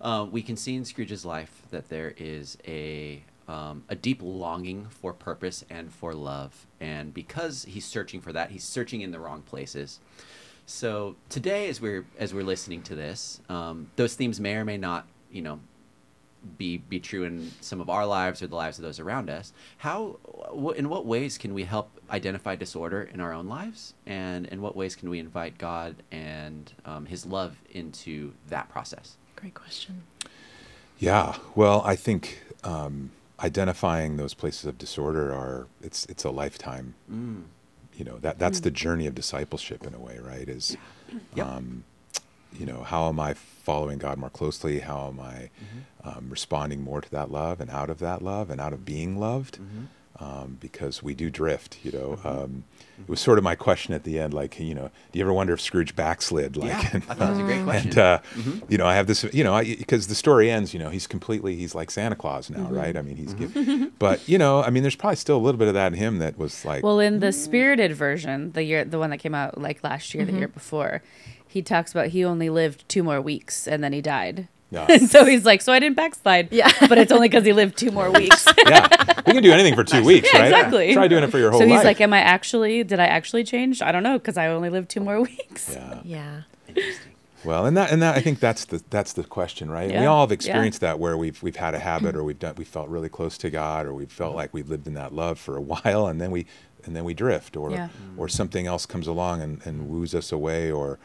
uh, 0.00 0.26
we 0.30 0.42
can 0.42 0.56
see 0.56 0.74
in 0.76 0.84
Scrooge's 0.84 1.24
life 1.24 1.62
that 1.70 1.88
there 1.88 2.14
is 2.16 2.56
a 2.66 3.22
um, 3.48 3.84
a 3.88 3.96
deep 3.96 4.20
longing 4.22 4.86
for 4.90 5.12
purpose 5.12 5.64
and 5.70 5.92
for 5.92 6.14
love, 6.14 6.66
and 6.80 7.12
because 7.14 7.64
he's 7.64 7.84
searching 7.84 8.20
for 8.20 8.32
that, 8.32 8.50
he's 8.50 8.64
searching 8.64 9.00
in 9.00 9.10
the 9.10 9.18
wrong 9.18 9.42
places. 9.42 10.00
So 10.66 11.16
today, 11.30 11.68
as 11.68 11.80
we're 11.80 12.04
as 12.18 12.34
we're 12.34 12.44
listening 12.44 12.82
to 12.82 12.94
this, 12.94 13.40
um, 13.48 13.90
those 13.96 14.14
themes 14.14 14.38
may 14.38 14.54
or 14.54 14.64
may 14.64 14.76
not, 14.76 15.06
you 15.32 15.40
know, 15.40 15.60
be 16.58 16.78
be 16.78 17.00
true 17.00 17.24
in 17.24 17.50
some 17.60 17.80
of 17.80 17.88
our 17.88 18.06
lives 18.06 18.42
or 18.42 18.46
the 18.46 18.54
lives 18.54 18.78
of 18.78 18.84
those 18.84 19.00
around 19.00 19.30
us. 19.30 19.52
How, 19.78 20.18
wh- 20.54 20.76
in 20.76 20.88
what 20.88 21.06
ways 21.06 21.38
can 21.38 21.54
we 21.54 21.64
help 21.64 21.90
identify 22.10 22.54
disorder 22.54 23.08
in 23.12 23.20
our 23.20 23.32
own 23.32 23.48
lives, 23.48 23.94
and 24.06 24.46
in 24.46 24.60
what 24.60 24.76
ways 24.76 24.94
can 24.94 25.08
we 25.10 25.18
invite 25.18 25.56
God 25.58 25.96
and 26.12 26.70
um, 26.84 27.06
His 27.06 27.24
love 27.24 27.56
into 27.70 28.34
that 28.48 28.68
process? 28.68 29.16
Great 29.36 29.54
question. 29.54 30.02
Yeah, 30.98 31.36
well, 31.54 31.82
I 31.84 31.96
think 31.96 32.42
um, 32.64 33.10
identifying 33.40 34.16
those 34.16 34.34
places 34.34 34.64
of 34.64 34.78
disorder 34.78 35.32
are 35.32 35.66
it's 35.82 36.06
it's 36.06 36.24
a 36.24 36.30
lifetime. 36.30 36.94
Mm. 37.10 37.44
You 37.94 38.04
know 38.04 38.18
that 38.18 38.38
that's 38.38 38.60
the 38.60 38.70
journey 38.70 39.06
of 39.06 39.14
discipleship 39.14 39.84
in 39.86 39.94
a 39.94 39.98
way, 39.98 40.18
right? 40.18 40.48
Is 40.48 40.76
Yep. 41.34 41.46
um, 41.46 41.84
you 42.52 42.66
know 42.66 42.82
how 42.82 43.08
am 43.08 43.18
I 43.20 43.34
following 43.34 43.98
God 43.98 44.18
more 44.18 44.30
closely? 44.30 44.80
How 44.80 45.08
am 45.08 45.20
I 45.20 45.50
um, 46.04 46.28
responding 46.30 46.82
more 46.82 47.00
to 47.00 47.10
that 47.10 47.30
love 47.30 47.60
and 47.60 47.70
out 47.70 47.90
of 47.90 47.98
that 47.98 48.22
love 48.22 48.50
and 48.50 48.60
out 48.60 48.72
of 48.72 48.84
being 48.84 49.18
loved? 49.18 49.58
Um, 50.20 50.58
because 50.58 51.00
we 51.00 51.14
do 51.14 51.30
drift, 51.30 51.78
you 51.84 51.92
know. 51.92 52.18
Um, 52.24 52.64
it 52.98 53.08
was 53.08 53.20
sort 53.20 53.38
of 53.38 53.44
my 53.44 53.54
question 53.54 53.94
at 53.94 54.02
the 54.02 54.18
end, 54.18 54.34
like, 54.34 54.58
you 54.58 54.74
know, 54.74 54.90
do 55.12 55.18
you 55.20 55.24
ever 55.24 55.32
wonder 55.32 55.52
if 55.52 55.60
Scrooge 55.60 55.94
backslid? 55.94 56.56
Like, 56.56 56.70
yeah, 56.70 56.90
I 57.08 57.14
thought 57.14 57.28
it 57.28 57.30
was 57.30 57.38
a 57.38 57.42
great 57.44 57.62
question. 57.64 57.90
and 57.90 57.98
uh, 57.98 58.18
you 58.68 58.78
know, 58.78 58.86
I 58.86 58.96
have 58.96 59.06
this, 59.06 59.22
you 59.32 59.44
know, 59.44 59.56
because 59.62 60.08
the 60.08 60.16
story 60.16 60.50
ends, 60.50 60.74
you 60.74 60.80
know, 60.80 60.90
he's 60.90 61.06
completely, 61.06 61.54
he's 61.54 61.72
like 61.72 61.92
Santa 61.92 62.16
Claus 62.16 62.50
now, 62.50 62.68
right? 62.68 62.96
I 62.96 63.02
mean, 63.02 63.14
he's 63.14 63.32
given, 63.34 63.92
but 64.00 64.28
you 64.28 64.38
know, 64.38 64.60
I 64.60 64.70
mean, 64.70 64.82
there's 64.82 64.96
probably 64.96 65.14
still 65.14 65.36
a 65.36 65.44
little 65.44 65.58
bit 65.58 65.68
of 65.68 65.74
that 65.74 65.92
in 65.92 65.98
him 65.98 66.18
that 66.18 66.36
was 66.36 66.64
like, 66.64 66.82
Well, 66.82 66.98
in 66.98 67.20
the 67.20 67.30
spirited 67.32 67.92
version, 67.92 68.50
the 68.52 68.64
year 68.64 68.84
the 68.84 68.98
one 68.98 69.10
that 69.10 69.18
came 69.18 69.36
out 69.36 69.60
like 69.60 69.84
last 69.84 70.14
year, 70.14 70.24
the 70.24 70.32
year 70.32 70.48
before, 70.48 71.00
he 71.46 71.62
talks 71.62 71.92
about 71.92 72.08
he 72.08 72.24
only 72.24 72.50
lived 72.50 72.88
two 72.88 73.04
more 73.04 73.20
weeks 73.20 73.68
and 73.68 73.84
then 73.84 73.92
he 73.92 74.02
died. 74.02 74.48
Yeah. 74.70 74.86
And 74.88 75.08
so 75.10 75.24
he's 75.24 75.44
like, 75.44 75.62
so 75.62 75.72
I 75.72 75.78
didn't 75.78 75.96
backslide. 75.96 76.52
Yeah. 76.52 76.70
But 76.88 76.98
it's 76.98 77.12
only 77.12 77.28
because 77.28 77.44
he 77.44 77.52
lived 77.52 77.76
two 77.78 77.90
more 77.90 78.10
weeks. 78.10 78.46
yeah, 78.66 78.86
we 79.26 79.32
can 79.32 79.42
do 79.42 79.52
anything 79.52 79.74
for 79.74 79.84
two 79.84 80.04
weeks, 80.04 80.28
Yeah, 80.32 80.40
right? 80.40 80.46
exactly. 80.48 80.92
Try 80.94 81.08
doing 81.08 81.24
it 81.24 81.30
for 81.30 81.38
your 81.38 81.50
whole 81.50 81.60
life. 81.60 81.68
so 81.68 81.72
he's 81.72 81.76
life. 81.78 81.84
like, 81.84 82.00
am 82.00 82.12
I 82.12 82.20
actually? 82.20 82.84
Did 82.84 83.00
I 83.00 83.06
actually 83.06 83.44
change? 83.44 83.80
I 83.82 83.92
don't 83.92 84.02
know 84.02 84.18
because 84.18 84.36
I 84.36 84.48
only 84.48 84.70
lived 84.70 84.88
two 84.90 85.00
more 85.00 85.20
weeks. 85.22 85.70
yeah. 85.72 86.00
Yeah. 86.04 86.40
Interesting. 86.68 87.12
Well, 87.44 87.66
and 87.66 87.76
that 87.76 87.92
and 87.92 88.02
that 88.02 88.16
I 88.16 88.20
think 88.20 88.40
that's 88.40 88.64
the 88.64 88.82
that's 88.90 89.12
the 89.12 89.22
question, 89.22 89.70
right? 89.70 89.90
And 89.90 90.00
we 90.00 90.06
all 90.06 90.22
have 90.22 90.30
yeah. 90.30 90.34
experienced 90.34 90.80
that 90.80 90.98
where 90.98 91.16
we've 91.16 91.40
we've 91.40 91.56
had 91.56 91.72
a 91.72 91.78
habit 91.78 92.16
or 92.16 92.24
we've 92.24 92.38
done 92.38 92.54
we 92.56 92.64
felt 92.64 92.88
really 92.88 93.08
close 93.08 93.38
to 93.38 93.48
God 93.48 93.86
or 93.86 93.94
we 93.94 94.06
felt 94.06 94.34
like 94.34 94.52
we've 94.52 94.68
lived 94.68 94.88
in 94.88 94.94
that 94.94 95.14
love 95.14 95.38
for 95.38 95.56
a 95.56 95.60
while 95.60 96.08
and 96.08 96.20
then 96.20 96.32
we 96.32 96.46
and 96.84 96.96
then 96.96 97.04
we 97.04 97.14
drift 97.14 97.56
or 97.56 97.70
Yeah. 97.70 97.88
or 98.16 98.28
something 98.28 98.66
else 98.66 98.86
comes 98.86 99.06
along 99.06 99.40
and, 99.40 99.64
and 99.64 99.88
woos 99.88 100.14
us 100.16 100.32
away 100.32 100.70
or 100.70 100.98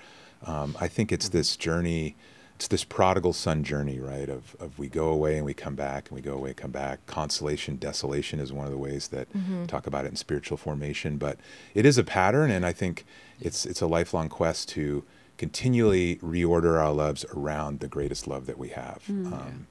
um, 0.46 0.76
I 0.82 0.88
think 0.88 1.12
it's 1.12 1.30
this 1.30 1.56
journey 1.56 2.16
it's 2.56 2.68
this 2.68 2.84
prodigal 2.84 3.34
son 3.34 3.64
journey, 3.64 4.00
right? 4.00 4.30
Of 4.30 4.56
of 4.60 4.78
we 4.80 4.88
go 4.88 5.10
away 5.10 5.38
and 5.38 5.46
we 5.46 5.54
come 5.54 5.76
back 5.76 6.10
and 6.10 6.16
we 6.16 6.22
go 6.22 6.34
away 6.36 6.50
and 6.50 6.58
come 6.58 6.72
back. 6.72 7.06
Consolation, 7.08 7.76
desolation 7.78 8.40
is 8.40 8.54
one 8.54 8.66
of 8.66 8.72
the 8.72 8.78
ways 8.78 9.10
that 9.10 9.28
talk 9.68 9.88
about 9.88 10.06
it 10.06 10.10
in 10.10 10.16
spiritual 10.16 10.58
formation. 10.58 11.18
But 11.18 11.40
it 11.74 11.86
is 11.86 11.98
a 11.98 12.04
pattern, 12.04 12.52
and 12.52 12.66
I 12.66 12.72
think 12.74 13.06
it's 13.42 13.66
it's 13.66 13.82
a 13.82 13.88
lifelong 13.88 14.30
quest 14.30 14.70
to 14.70 15.04
continually 15.38 16.18
reorder 16.18 16.80
our 16.80 16.94
loves 16.94 17.26
around 17.36 17.80
the 17.80 17.88
greatest 17.88 18.28
love 18.28 18.46
that 18.46 18.58
we 18.58 18.70
have. 18.70 19.04
Um, 19.10 19.68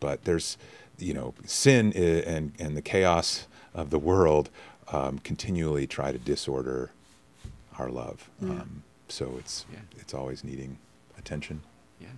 but 0.00 0.24
there's, 0.24 0.58
you 0.98 1.14
know, 1.14 1.34
sin 1.46 1.92
and 1.94 2.52
and 2.58 2.76
the 2.76 2.82
chaos 2.82 3.46
of 3.74 3.90
the 3.90 3.98
world 3.98 4.50
um, 4.92 5.18
continually 5.20 5.86
try 5.86 6.12
to 6.12 6.18
disorder 6.18 6.90
our 7.78 7.88
love. 7.88 8.28
Um, 8.42 8.82
so 9.08 9.36
it's 9.38 9.64
Yeah. 9.72 9.78
it's 10.00 10.12
always 10.12 10.44
needing 10.44 10.78
attention. 11.16 11.62
Yeah. 12.00 12.08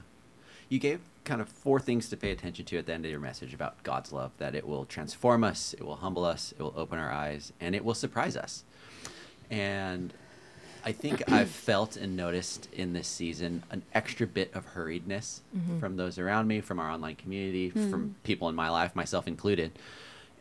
You 0.68 0.78
gave 0.78 1.00
kind 1.24 1.40
of 1.40 1.48
four 1.48 1.78
things 1.80 2.08
to 2.08 2.16
pay 2.16 2.30
attention 2.30 2.64
to 2.66 2.78
at 2.78 2.86
the 2.86 2.92
end 2.92 3.04
of 3.04 3.10
your 3.10 3.20
message 3.20 3.54
about 3.54 3.82
God's 3.82 4.12
love 4.12 4.32
that 4.38 4.54
it 4.54 4.66
will 4.66 4.84
transform 4.84 5.44
us, 5.44 5.74
it 5.74 5.84
will 5.84 5.96
humble 5.96 6.24
us, 6.24 6.52
it 6.58 6.62
will 6.62 6.74
open 6.76 6.98
our 6.98 7.10
eyes, 7.10 7.52
and 7.60 7.74
it 7.74 7.84
will 7.84 7.94
surprise 7.94 8.36
us. 8.36 8.64
And 9.50 10.12
I 10.84 10.92
think 10.92 11.22
I've 11.32 11.50
felt 11.50 11.96
and 11.96 12.16
noticed 12.16 12.68
in 12.72 12.92
this 12.92 13.06
season 13.08 13.62
an 13.70 13.82
extra 13.94 14.26
bit 14.26 14.54
of 14.54 14.74
hurriedness 14.74 15.40
from 15.80 15.96
those 15.96 16.18
around 16.18 16.46
me, 16.48 16.60
from 16.60 16.78
our 16.78 16.90
online 16.90 17.16
community, 17.16 17.70
from 17.70 18.16
people 18.22 18.48
in 18.48 18.54
my 18.54 18.68
life, 18.70 18.94
myself 18.96 19.26
included. 19.28 19.72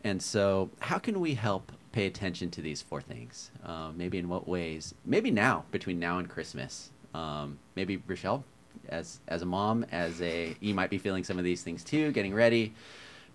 And 0.04 0.22
so, 0.22 0.70
how 0.80 0.98
can 0.98 1.18
we 1.20 1.34
help 1.34 1.72
pay 1.90 2.06
attention 2.06 2.50
to 2.52 2.62
these 2.62 2.80
four 2.80 3.00
things? 3.00 3.50
Uh, 3.64 3.90
maybe 3.96 4.18
in 4.18 4.28
what 4.28 4.46
ways? 4.46 4.94
Maybe 5.04 5.30
now, 5.32 5.64
between 5.72 5.98
now 5.98 6.18
and 6.18 6.28
Christmas. 6.28 6.90
Um, 7.12 7.58
maybe 7.74 7.98
Rachelle, 7.98 8.44
as 8.88 9.20
as 9.28 9.42
a 9.42 9.46
mom, 9.46 9.84
as 9.92 10.20
a 10.22 10.56
you 10.60 10.74
might 10.74 10.90
be 10.90 10.98
feeling 10.98 11.24
some 11.24 11.38
of 11.38 11.44
these 11.44 11.62
things 11.62 11.84
too, 11.84 12.12
getting 12.12 12.34
ready. 12.34 12.74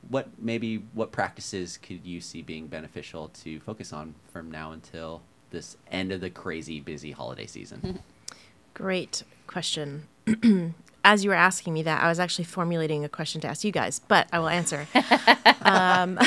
What 0.10 0.30
maybe 0.40 0.84
what 0.94 1.12
practices 1.12 1.78
could 1.78 2.06
you 2.06 2.22
see 2.22 2.42
being 2.42 2.68
beneficial 2.68 3.30
to 3.44 3.60
focus 3.60 3.94
on 3.94 4.16
from 4.32 4.50
now 4.50 4.72
until 4.72 5.22
this 5.52 5.78
end 5.92 6.12
of 6.12 6.22
the 6.22 6.30
crazy 6.30 6.80
busy 6.80 7.12
holiday 7.12 7.46
season? 7.46 8.00
Great 8.74 9.24
question. 9.48 10.08
As 11.04 11.24
you 11.24 11.32
were 11.32 11.36
asking 11.36 11.74
me 11.74 11.84
that, 11.84 12.02
I 12.02 12.08
was 12.08 12.20
actually 12.20 12.46
formulating 12.46 13.04
a 13.04 13.10
question 13.10 13.42
to 13.42 13.48
ask 13.48 13.64
you 13.64 13.72
guys, 13.72 14.00
but 14.00 14.28
I 14.32 14.40
will 14.40 14.50
answer. 14.50 14.88
um, 15.62 16.20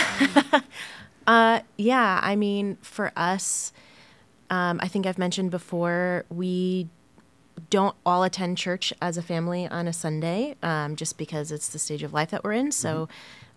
uh, 1.27 1.61
yeah, 1.79 2.21
I 2.23 2.35
mean, 2.37 2.77
for 2.83 3.13
us, 3.17 3.73
um, 4.51 4.81
I 4.83 4.89
think 4.89 5.07
I've 5.07 5.19
mentioned 5.19 5.51
before, 5.51 6.25
we 6.29 6.89
don't 7.75 7.97
all 8.07 8.23
attend 8.23 8.57
church 8.57 8.93
as 9.03 9.17
a 9.17 9.23
family 9.23 9.67
on 9.67 9.89
a 9.89 9.93
Sunday 9.93 10.55
um, 10.63 10.95
just 10.95 11.19
because 11.19 11.51
it's 11.51 11.69
the 11.71 11.79
stage 11.81 12.05
of 12.05 12.13
life 12.13 12.31
that 12.31 12.45
we're 12.45 12.53
in. 12.53 12.71
So 12.71 13.09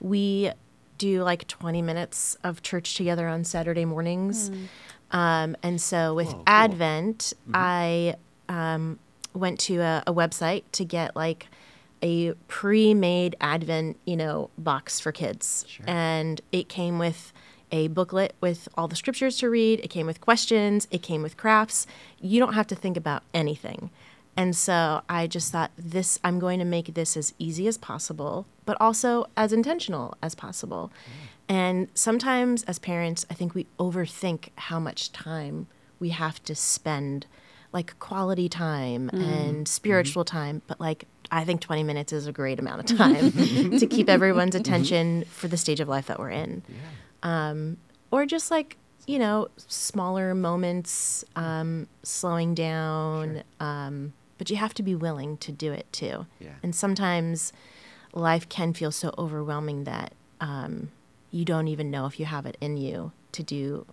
we 0.01 0.49
do 0.97 1.21
like 1.21 1.45
20 1.47 1.83
minutes 1.83 2.35
of 2.43 2.63
church 2.63 2.95
together 2.95 3.27
on 3.27 3.43
Saturday 3.43 3.85
mornings. 3.85 4.49
Um, 5.11 5.55
and 5.61 5.79
so 5.79 6.15
with 6.15 6.29
Whoa, 6.29 6.33
cool. 6.33 6.43
Advent, 6.47 7.33
I 7.53 8.15
um, 8.49 8.97
went 9.35 9.59
to 9.61 9.81
a, 9.81 10.01
a 10.07 10.13
website 10.15 10.63
to 10.71 10.83
get 10.83 11.15
like 11.15 11.45
a 12.01 12.33
pre-made 12.47 13.35
Advent, 13.39 13.97
you 14.05 14.17
know, 14.17 14.49
box 14.57 14.99
for 14.99 15.11
kids, 15.11 15.63
Sure. 15.67 15.85
and 15.87 16.41
it 16.51 16.69
came 16.69 16.97
with 16.97 17.33
a 17.71 17.87
booklet 17.89 18.33
with 18.41 18.67
all 18.75 18.87
the 18.87 18.95
scriptures 18.95 19.37
to 19.37 19.47
read. 19.49 19.79
It 19.81 19.89
came 19.89 20.07
with 20.07 20.21
questions. 20.21 20.87
It 20.89 21.03
came 21.03 21.21
with 21.21 21.37
crafts. 21.37 21.85
You 22.19 22.39
don't 22.39 22.53
have 22.53 22.65
to 22.67 22.75
think 22.75 22.97
about 22.97 23.21
anything. 23.31 23.91
And 24.37 24.55
so 24.55 25.01
I 25.09 25.25
just 25.25 25.51
thought 25.51 25.71
this 25.77 26.19
I'm 26.23 26.37
going 26.37 26.59
to 26.59 26.65
make 26.65 26.93
this 26.93 27.17
as 27.17 27.33
easy 27.39 27.67
as 27.67 27.77
possible, 27.77 28.45
but 28.65 28.77
also 28.79 29.25
as 29.35 29.51
intentional 29.51 30.15
as 30.21 30.35
possible. 30.35 30.91
And 31.49 31.87
sometimes 31.95 32.63
as 32.63 32.77
parents, 32.77 33.25
I 33.31 33.33
think 33.33 33.55
we 33.55 33.65
overthink 33.79 34.49
how 34.55 34.79
much 34.79 35.11
time 35.11 35.67
we 35.99 36.09
have 36.09 36.43
to 36.43 36.53
spend 36.53 37.25
like 37.73 37.97
quality 37.99 38.47
time 38.47 39.09
and 39.09 39.67
spiritual 39.67 40.23
time, 40.23 40.61
but 40.67 40.79
like 40.79 41.05
I 41.31 41.43
think 41.43 41.59
20 41.61 41.83
minutes 41.83 42.13
is 42.13 42.27
a 42.27 42.31
great 42.31 42.59
amount 42.59 42.89
of 42.89 42.97
time 42.97 43.31
to 43.79 43.87
keep 43.87 44.07
everyone's 44.07 44.55
attention 44.55 45.25
for 45.25 45.47
the 45.47 45.57
stage 45.57 45.79
of 45.79 45.87
life 45.87 46.07
that 46.07 46.19
we're 46.19 46.29
in. 46.29 46.63
Yeah. 47.23 47.51
or 48.11 48.25
just 48.25 48.51
like 48.51 48.77
you 49.07 49.17
know 49.19 49.47
smaller 49.57 50.35
moments 50.35 51.25
um, 51.35 51.87
slowing 52.03 52.53
down 52.53 53.43
um, 53.59 54.13
but 54.37 54.49
you 54.49 54.55
have 54.57 54.73
to 54.73 54.83
be 54.83 54.95
willing 54.95 55.37
to 55.37 55.51
do 55.51 55.71
it 55.71 55.91
too 55.91 56.25
Yeah. 56.39 56.53
and 56.63 56.75
sometimes 56.75 57.53
life 58.13 58.47
can 58.49 58.73
feel 58.73 58.91
so 58.91 59.13
overwhelming 59.17 59.83
that 59.85 60.13
um, 60.41 60.89
you 61.31 61.45
don't 61.45 61.67
even 61.67 61.89
know 61.91 62.05
if 62.05 62.19
you 62.19 62.25
have 62.25 62.45
it 62.45 62.57
in 62.61 62.77
you 62.77 63.11
to 63.33 63.43
do 63.43 63.85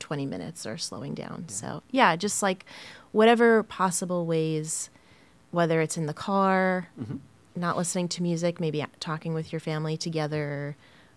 20 0.00 0.26
minutes 0.26 0.64
or 0.66 0.78
slowing 0.78 1.14
down 1.14 1.44
so 1.48 1.82
yeah 1.90 2.14
just 2.16 2.42
like 2.42 2.64
whatever 3.12 3.62
possible 3.62 4.26
ways 4.26 4.90
whether 5.50 5.80
it's 5.80 5.96
in 5.96 6.06
the 6.06 6.14
car 6.14 6.88
not 7.56 7.76
listening 7.76 8.06
to 8.08 8.22
music 8.22 8.60
maybe 8.60 8.84
talking 9.00 9.34
with 9.34 9.52
your 9.52 9.60
family 9.60 9.96
together 9.96 10.76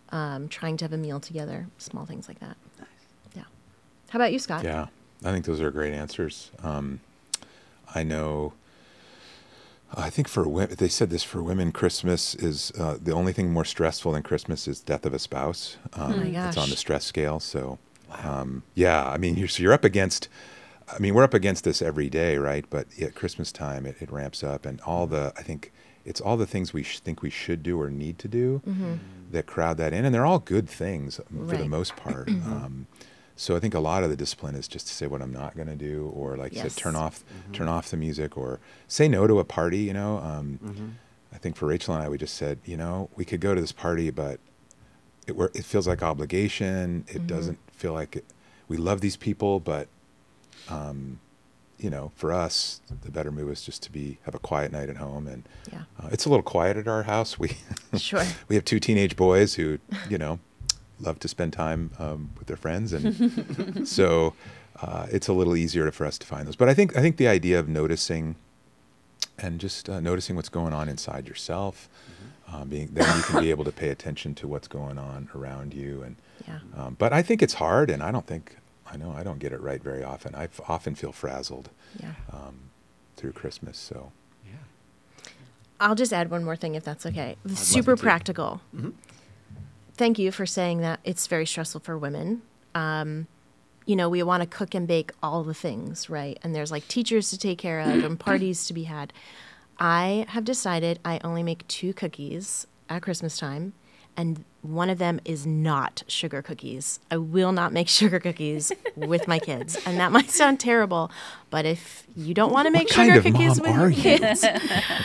um, 0.09 0.49
trying 0.49 0.75
to 0.75 0.83
have 0.83 0.91
a 0.91 0.97
meal 0.97 1.21
together, 1.21 1.67
small 1.77 2.05
things 2.05 2.27
like 2.27 2.39
that. 2.39 2.57
Yeah. 3.33 3.43
How 4.09 4.19
about 4.19 4.33
you, 4.33 4.39
Scott? 4.39 4.65
Yeah, 4.65 4.87
I 5.23 5.31
think 5.31 5.45
those 5.45 5.61
are 5.61 5.71
great 5.71 5.93
answers. 5.93 6.51
Um, 6.61 6.99
I 7.95 8.03
know. 8.03 8.51
I 9.95 10.09
think 10.09 10.27
for 10.27 10.47
women, 10.47 10.75
they 10.77 10.87
said 10.87 11.09
this 11.09 11.23
for 11.23 11.43
women, 11.43 11.71
Christmas 11.71 12.33
is 12.35 12.71
uh, 12.79 12.97
the 13.01 13.11
only 13.13 13.33
thing 13.33 13.51
more 13.51 13.65
stressful 13.65 14.13
than 14.13 14.23
Christmas 14.23 14.67
is 14.67 14.79
death 14.79 15.05
of 15.05 15.13
a 15.13 15.19
spouse. 15.19 15.77
Um, 15.93 16.13
Oh 16.13 16.17
my 16.17 16.29
gosh. 16.29 16.47
It's 16.49 16.57
on 16.57 16.69
the 16.69 16.77
stress 16.77 17.03
scale. 17.03 17.39
So, 17.41 17.77
um, 18.23 18.63
yeah, 18.73 19.05
I 19.09 19.17
mean, 19.17 19.35
you're, 19.35 19.47
so 19.49 19.61
you're 19.63 19.73
up 19.73 19.83
against. 19.83 20.29
I 20.93 20.99
mean, 20.99 21.13
we're 21.13 21.23
up 21.23 21.33
against 21.33 21.63
this 21.63 21.81
every 21.81 22.09
day, 22.09 22.37
right? 22.37 22.65
But 22.69 22.87
at 23.01 23.15
Christmas 23.15 23.51
time, 23.51 23.85
it, 23.85 23.95
it 24.01 24.11
ramps 24.11 24.43
up, 24.43 24.65
and 24.65 24.79
all 24.81 25.07
the 25.07 25.33
I 25.37 25.41
think 25.41 25.71
it's 26.05 26.19
all 26.19 26.35
the 26.37 26.47
things 26.47 26.73
we 26.73 26.83
sh- 26.83 26.99
think 26.99 27.21
we 27.21 27.29
should 27.29 27.61
do 27.63 27.79
or 27.79 27.89
need 27.89 28.17
to 28.19 28.27
do 28.27 28.61
that 29.31 29.45
crowd 29.45 29.77
that 29.77 29.93
in, 29.93 30.03
and 30.03 30.13
they're 30.13 30.25
all 30.25 30.39
good 30.39 30.67
things 30.69 31.17
for 31.17 31.23
the 31.45 31.55
Mm-hmm. 31.55 31.69
Most 31.69 31.95
part. 31.95 32.27
um, 32.29 32.87
so 33.35 33.55
I 33.55 33.59
think 33.59 33.73
a 33.73 33.79
lot 33.79 34.03
of 34.03 34.09
the 34.09 34.15
discipline 34.17 34.55
is 34.55 34.67
just 34.67 34.87
to 34.87 34.93
say 34.93 35.07
what 35.07 35.21
I'm 35.21 35.33
not 35.33 35.55
going 35.55 35.67
to 35.67 35.75
do, 35.75 36.11
or 36.13 36.37
like 36.37 36.51
you 36.53 36.61
Yes. 36.63 36.73
said, 36.73 36.81
turn 36.81 36.95
off 36.95 37.23
turn 37.53 37.67
off 37.67 37.89
the 37.89 37.97
music, 37.97 38.37
or 38.37 38.59
say 38.87 39.07
no 39.07 39.27
to 39.27 39.39
a 39.39 39.43
party. 39.45 39.79
You 39.79 39.93
know, 39.93 40.17
um, 40.19 40.59
I 41.33 41.37
think 41.37 41.55
for 41.55 41.65
Rachel 41.67 41.93
and 41.95 42.03
I, 42.03 42.09
we 42.09 42.17
just 42.17 42.35
said, 42.35 42.59
you 42.65 42.77
know, 42.77 43.09
we 43.15 43.25
could 43.25 43.39
go 43.41 43.55
to 43.55 43.61
this 43.61 43.71
party, 43.71 44.09
but 44.11 44.39
it 45.27 45.35
it 45.53 45.65
feels 45.65 45.87
like 45.87 46.01
obligation. 46.03 47.05
It 47.07 47.25
doesn't 47.27 47.59
feel 47.71 47.93
like 47.93 48.17
it, 48.17 48.25
we 48.67 48.77
love 48.77 49.01
these 49.01 49.17
people, 49.17 49.59
but 49.59 49.87
um, 50.67 51.19
you 51.77 51.89
know, 51.89 52.11
for 52.15 52.31
us, 52.31 52.81
the 53.01 53.09
better 53.11 53.31
move 53.31 53.49
is 53.51 53.61
just 53.63 53.81
to 53.83 53.91
be 53.91 54.19
have 54.23 54.35
a 54.35 54.39
quiet 54.39 54.71
night 54.71 54.89
at 54.89 54.97
home, 54.97 55.27
and 55.27 55.47
Yeah. 55.71 55.83
uh, 56.01 56.09
it's 56.11 56.25
a 56.25 56.29
little 56.29 56.43
quiet 56.43 56.77
at 56.77 56.87
our 56.87 57.03
house. 57.03 57.39
We 57.39 57.57
Sure. 57.97 58.23
we 58.47 58.55
have 58.55 58.65
two 58.65 58.79
teenage 58.79 59.15
boys 59.15 59.55
who, 59.55 59.79
you 60.09 60.17
know, 60.17 60.39
love 61.01 61.19
to 61.19 61.27
spend 61.27 61.53
time 61.53 61.91
um, 61.99 62.29
with 62.37 62.47
their 62.47 62.57
friends, 62.57 62.93
and 62.93 63.87
so 63.87 64.33
uh, 64.81 65.07
it's 65.11 65.27
a 65.27 65.33
little 65.33 65.55
easier 65.55 65.91
for 65.91 66.05
us 66.05 66.17
to 66.19 66.27
find 66.27 66.47
those. 66.47 66.55
But 66.55 66.69
I 66.69 66.73
think 66.73 66.97
I 66.97 67.01
think 67.01 67.17
the 67.17 67.27
idea 67.27 67.59
of 67.59 67.67
noticing 67.67 68.35
and 69.39 69.59
just 69.59 69.89
uh, 69.89 69.99
noticing 69.99 70.35
what's 70.35 70.49
going 70.49 70.73
on 70.73 70.87
inside 70.89 71.27
yourself, 71.27 71.89
um, 72.51 72.69
being 72.69 72.89
then 72.93 73.15
you 73.17 73.23
can 73.23 73.39
be 73.41 73.49
able 73.49 73.63
to 73.65 73.71
pay 73.71 73.89
attention 73.89 74.35
to 74.35 74.47
what's 74.47 74.67
going 74.67 74.97
on 74.97 75.29
around 75.35 75.73
you. 75.73 76.03
And 76.03 76.15
Yeah. 76.47 76.59
um, 76.77 76.95
but 76.99 77.11
I 77.13 77.21
think 77.21 77.41
it's 77.41 77.55
hard, 77.55 77.89
and 77.89 78.01
I 78.03 78.11
don't 78.11 78.27
think 78.27 78.57
I 78.91 78.97
know 78.97 79.13
I 79.17 79.23
don't 79.23 79.39
get 79.39 79.51
it 79.53 79.61
right 79.61 79.81
very 79.81 80.03
often. 80.03 80.35
I 80.35 80.47
often 80.67 80.95
feel 80.95 81.11
frazzled 81.11 81.69
Yeah. 81.99 82.13
um, 82.31 82.55
through 83.17 83.33
Christmas. 83.33 83.77
So 83.77 84.11
I'll 85.83 85.95
just 85.95 86.13
add 86.13 86.29
one 86.29 86.43
more 86.43 86.55
thing 86.55 86.75
if 86.75 86.83
that's 86.83 87.07
okay. 87.07 87.37
love 87.43 87.57
Super 87.57 87.93
it 87.93 87.97
too. 87.97 88.01
Thank 90.01 90.17
you 90.17 90.31
for 90.31 90.47
saying 90.47 90.81
that 90.81 90.99
it's 91.03 91.27
very 91.27 91.45
stressful 91.45 91.81
for 91.81 91.95
women. 91.95 92.41
Um, 92.73 93.27
you 93.85 93.95
know, 93.95 94.09
we 94.09 94.23
want 94.23 94.41
to 94.41 94.47
cook 94.49 94.73
and 94.73 94.87
bake 94.87 95.11
all 95.21 95.43
the 95.43 95.53
things, 95.53 96.09
right? 96.09 96.39
And 96.41 96.55
there's 96.55 96.71
like 96.71 96.87
teachers 96.87 97.29
to 97.29 97.37
take 97.37 97.59
care 97.59 97.79
of 97.79 98.03
and 98.03 98.19
parties 98.19 98.65
to 98.65 98.73
be 98.73 98.85
had. 98.85 99.13
I 99.77 100.25
have 100.29 100.43
decided 100.43 100.97
I 101.05 101.21
only 101.23 101.43
make 101.43 101.67
two 101.67 101.93
cookies 101.93 102.65
at 102.89 103.03
Christmas 103.03 103.37
time, 103.37 103.73
and 104.17 104.43
one 104.63 104.89
of 104.89 104.97
them 104.97 105.19
is 105.23 105.45
not 105.45 106.01
sugar 106.07 106.41
cookies. 106.41 106.99
I 107.11 107.17
will 107.17 107.51
not 107.51 107.71
make 107.71 107.87
sugar 107.99 108.19
cookies 108.19 108.71
with 108.95 109.27
my 109.27 109.37
kids, 109.37 109.77
and 109.85 109.99
that 109.99 110.11
might 110.11 110.31
sound 110.31 110.59
terrible, 110.59 111.11
but 111.51 111.67
if 111.67 112.07
you 112.15 112.33
don't 112.33 112.51
want 112.51 112.65
to 112.65 112.71
make 112.71 112.87
what 112.87 113.05
sugar 113.05 113.21
cookies 113.21 113.61
with 113.61 113.75
your 113.75 113.89
you? 113.89 114.01
kids, 114.01 114.43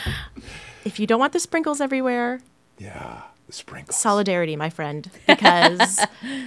if 0.85 0.99
you 0.99 1.05
don't 1.05 1.19
want 1.19 1.33
the 1.33 1.39
sprinkles 1.39 1.81
everywhere, 1.81 2.39
yeah, 2.79 3.21
sprinkles. 3.49 3.95
solidarity, 3.97 4.55
my 4.55 4.69
friend, 4.69 5.09
because 5.27 5.99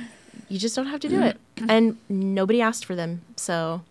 you 0.49 0.59
just 0.59 0.77
don't 0.77 0.87
have 0.87 1.01
to 1.01 1.09
do 1.09 1.23
it. 1.23 1.39
And 1.69 1.99
nobody 2.09 2.61
asked 2.61 2.85
for 2.85 2.95
them. 2.95 3.23
So 3.37 3.83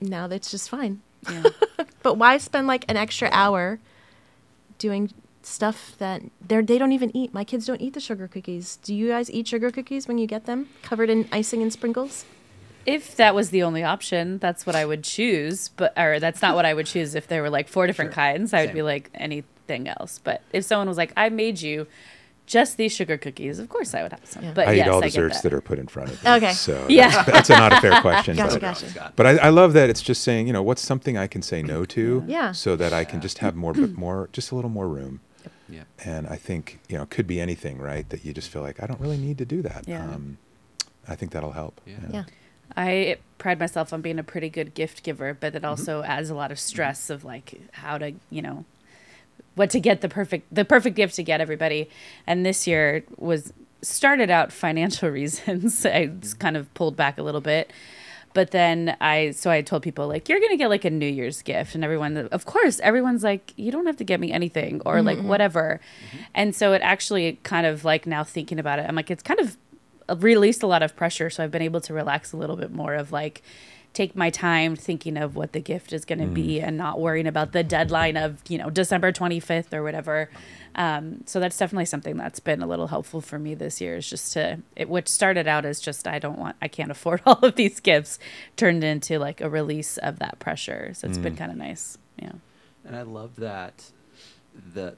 now 0.00 0.26
that's 0.26 0.50
just 0.50 0.68
fine. 0.68 1.00
Yeah. 1.30 1.42
But 2.00 2.14
why 2.14 2.38
spend 2.38 2.68
like 2.68 2.84
an 2.88 2.96
extra 2.96 3.28
hour 3.32 3.80
doing 4.78 5.12
stuff 5.42 5.94
that 5.98 6.22
they're 6.46 6.62
they 6.62 6.78
don't 6.78 6.92
even 6.92 7.14
eat. 7.16 7.34
My 7.34 7.44
kids 7.44 7.66
don't 7.66 7.80
eat 7.80 7.94
the 7.94 8.00
sugar 8.00 8.28
cookies. 8.28 8.76
Do 8.82 8.94
you 8.94 9.08
guys 9.08 9.30
eat 9.30 9.48
sugar 9.48 9.70
cookies 9.70 10.06
when 10.06 10.18
you 10.18 10.26
get 10.26 10.46
them 10.46 10.68
covered 10.82 11.10
in 11.10 11.28
icing 11.32 11.60
and 11.60 11.72
sprinkles? 11.72 12.24
If 12.86 13.16
that 13.16 13.34
was 13.34 13.50
the 13.50 13.62
only 13.62 13.82
option, 13.82 14.38
that's 14.38 14.64
what 14.64 14.76
I 14.76 14.84
would 14.86 15.04
choose. 15.04 15.68
But 15.70 15.92
or 15.98 16.20
that's 16.20 16.40
not 16.40 16.54
what 16.54 16.64
I 16.64 16.72
would 16.72 16.86
choose 16.86 17.14
if 17.14 17.26
there 17.26 17.42
were 17.42 17.50
like 17.50 17.68
four 17.68 17.86
different 17.86 18.12
kinds. 18.12 18.54
I 18.54 18.64
would 18.64 18.74
be 18.74 18.82
like 18.82 19.10
anything 19.14 19.88
else. 19.88 20.20
But 20.22 20.42
if 20.52 20.64
someone 20.64 20.88
was 20.88 20.96
like, 20.96 21.12
"I 21.16 21.28
made 21.28 21.60
you 21.60 21.86
just 22.48 22.76
these 22.76 22.90
sugar 22.92 23.16
cookies," 23.16 23.60
of 23.60 23.68
course 23.68 23.94
I 23.94 24.02
would 24.02 24.12
have 24.12 24.26
some. 24.26 24.42
Yeah. 24.42 24.52
But 24.54 24.66
I 24.68 24.72
yes, 24.72 24.86
eat 24.86 24.90
all 24.90 24.98
I 25.04 25.06
desserts 25.06 25.40
that. 25.42 25.50
that. 25.50 25.56
are 25.56 25.60
put 25.60 25.78
in 25.78 25.86
front 25.86 26.10
of 26.10 26.24
me. 26.24 26.30
Okay. 26.30 26.52
So 26.52 26.84
Yeah. 26.88 27.10
that's, 27.10 27.30
that's 27.30 27.50
a 27.50 27.56
not 27.56 27.72
a 27.74 27.80
fair 27.80 28.00
question. 28.00 28.36
Gotcha, 28.36 28.54
but, 28.54 28.60
gotcha. 28.60 28.88
Scott. 28.90 29.12
but 29.14 29.26
I, 29.26 29.36
I 29.36 29.48
love 29.50 29.72
that 29.74 29.88
it's 29.90 30.02
just 30.02 30.22
saying, 30.24 30.46
you 30.48 30.52
know, 30.52 30.62
what's 30.62 30.82
something 30.82 31.16
I 31.16 31.26
can 31.28 31.42
say 31.42 31.62
no 31.62 31.84
to, 31.84 32.24
Yeah. 32.26 32.50
so 32.52 32.74
that 32.76 32.92
I 32.92 33.04
can 33.04 33.20
just 33.20 33.38
have 33.38 33.54
more, 33.54 33.72
but 33.72 33.96
more, 34.04 34.28
just 34.32 34.50
a 34.50 34.54
little 34.56 34.70
more 34.70 34.88
room. 34.88 35.20
Yeah. 35.68 35.84
And 36.04 36.26
I 36.26 36.36
think 36.36 36.80
you 36.88 36.96
know, 36.96 37.02
it 37.04 37.10
could 37.10 37.26
be 37.26 37.40
anything, 37.40 37.78
right? 37.78 38.08
That 38.08 38.24
you 38.24 38.32
just 38.32 38.48
feel 38.50 38.62
like 38.62 38.82
I 38.82 38.86
don't 38.86 39.00
really 39.00 39.18
need 39.18 39.38
to 39.38 39.44
do 39.44 39.62
that. 39.62 39.84
Yeah. 39.86 40.02
Um, 40.02 40.38
I 41.06 41.14
think 41.14 41.32
that'll 41.32 41.52
help. 41.52 41.80
Yeah. 41.86 41.96
Yeah. 42.10 42.24
I 42.76 43.16
pride 43.38 43.58
myself 43.58 43.92
on 43.92 44.02
being 44.02 44.18
a 44.18 44.22
pretty 44.22 44.48
good 44.50 44.74
gift 44.74 45.02
giver, 45.02 45.32
but 45.34 45.54
it 45.54 45.64
also 45.64 46.02
adds 46.02 46.28
a 46.30 46.34
lot 46.34 46.50
of 46.52 46.58
stress 46.58 47.08
of 47.10 47.24
like 47.24 47.60
how 47.72 47.96
to, 47.98 48.12
you 48.30 48.42
know, 48.42 48.64
what 49.54 49.70
to 49.70 49.80
get 49.80 50.00
the 50.00 50.08
perfect 50.08 50.52
the 50.54 50.64
perfect 50.64 50.96
gift 50.96 51.16
to 51.16 51.22
get 51.22 51.40
everybody. 51.40 51.88
And 52.26 52.46
this 52.46 52.66
year 52.66 53.04
was 53.16 53.52
started 53.82 54.30
out 54.30 54.52
financial 54.52 55.10
reasons. 55.20 55.84
I 55.86 56.06
just 56.06 56.38
kind 56.38 56.56
of 56.56 56.72
pulled 56.74 56.96
back 56.96 57.18
a 57.18 57.22
little 57.22 57.40
bit. 57.40 57.72
But 58.34 58.50
then 58.50 58.96
I 59.00 59.30
so 59.30 59.50
I 59.50 59.62
told 59.62 59.82
people 59.82 60.06
like 60.06 60.28
you're 60.28 60.38
going 60.38 60.50
to 60.50 60.56
get 60.56 60.68
like 60.68 60.84
a 60.84 60.90
New 60.90 61.08
Year's 61.08 61.42
gift 61.42 61.74
and 61.74 61.82
everyone 61.82 62.16
of 62.16 62.44
course 62.44 62.78
everyone's 62.80 63.24
like 63.24 63.52
you 63.56 63.72
don't 63.72 63.86
have 63.86 63.96
to 63.96 64.04
get 64.04 64.20
me 64.20 64.30
anything 64.30 64.80
or 64.86 65.02
like 65.02 65.18
mm-hmm. 65.18 65.28
whatever. 65.28 65.80
Mm-hmm. 66.08 66.24
And 66.34 66.54
so 66.54 66.72
it 66.72 66.82
actually 66.82 67.40
kind 67.42 67.66
of 67.66 67.84
like 67.84 68.06
now 68.06 68.22
thinking 68.22 68.58
about 68.58 68.78
it 68.78 68.86
I'm 68.88 68.94
like 68.94 69.10
it's 69.10 69.22
kind 69.22 69.40
of 69.40 69.56
uh, 70.08 70.16
released 70.16 70.62
a 70.62 70.66
lot 70.66 70.82
of 70.82 70.96
pressure 70.96 71.28
so 71.28 71.44
i've 71.44 71.50
been 71.50 71.60
able 71.60 71.82
to 71.82 71.92
relax 71.92 72.32
a 72.32 72.36
little 72.36 72.56
bit 72.56 72.72
more 72.72 72.94
of 72.94 73.12
like 73.12 73.42
take 73.94 74.14
my 74.14 74.30
time 74.30 74.76
thinking 74.76 75.16
of 75.16 75.34
what 75.34 75.52
the 75.52 75.60
gift 75.60 75.92
is 75.92 76.04
going 76.04 76.20
to 76.20 76.26
be 76.26 76.60
and 76.60 76.76
not 76.76 77.00
worrying 77.00 77.26
about 77.26 77.52
the 77.52 77.64
deadline 77.64 78.16
of 78.16 78.40
you 78.48 78.56
know 78.56 78.70
december 78.70 79.10
25th 79.12 79.72
or 79.72 79.82
whatever. 79.82 80.30
Um, 80.74 81.24
so 81.26 81.40
that's 81.40 81.58
definitely 81.58 81.86
something 81.86 82.16
that's 82.16 82.38
been 82.38 82.62
a 82.62 82.66
little 82.66 82.86
helpful 82.86 83.20
for 83.20 83.38
me 83.38 83.54
this 83.54 83.80
year 83.80 83.96
is 83.96 84.08
just 84.08 84.32
to 84.34 84.60
it 84.76 84.88
which 84.88 85.08
started 85.08 85.48
out 85.48 85.64
as 85.64 85.80
just 85.80 86.06
i 86.06 86.20
don't 86.20 86.38
want 86.38 86.54
i 86.62 86.68
can't 86.68 86.92
afford 86.92 87.20
all 87.26 87.40
of 87.40 87.56
these 87.56 87.80
gifts 87.80 88.20
turned 88.56 88.84
into 88.84 89.18
like 89.18 89.40
a 89.40 89.48
release 89.48 89.96
of 89.98 90.18
that 90.18 90.38
pressure. 90.38 90.92
So 90.94 91.08
it's 91.08 91.18
been 91.18 91.36
kind 91.36 91.50
of 91.50 91.56
nice. 91.58 91.98
Yeah. 92.20 92.32
And 92.84 92.96
I 92.96 93.02
love 93.02 93.36
that 93.36 93.90
the 94.74 94.96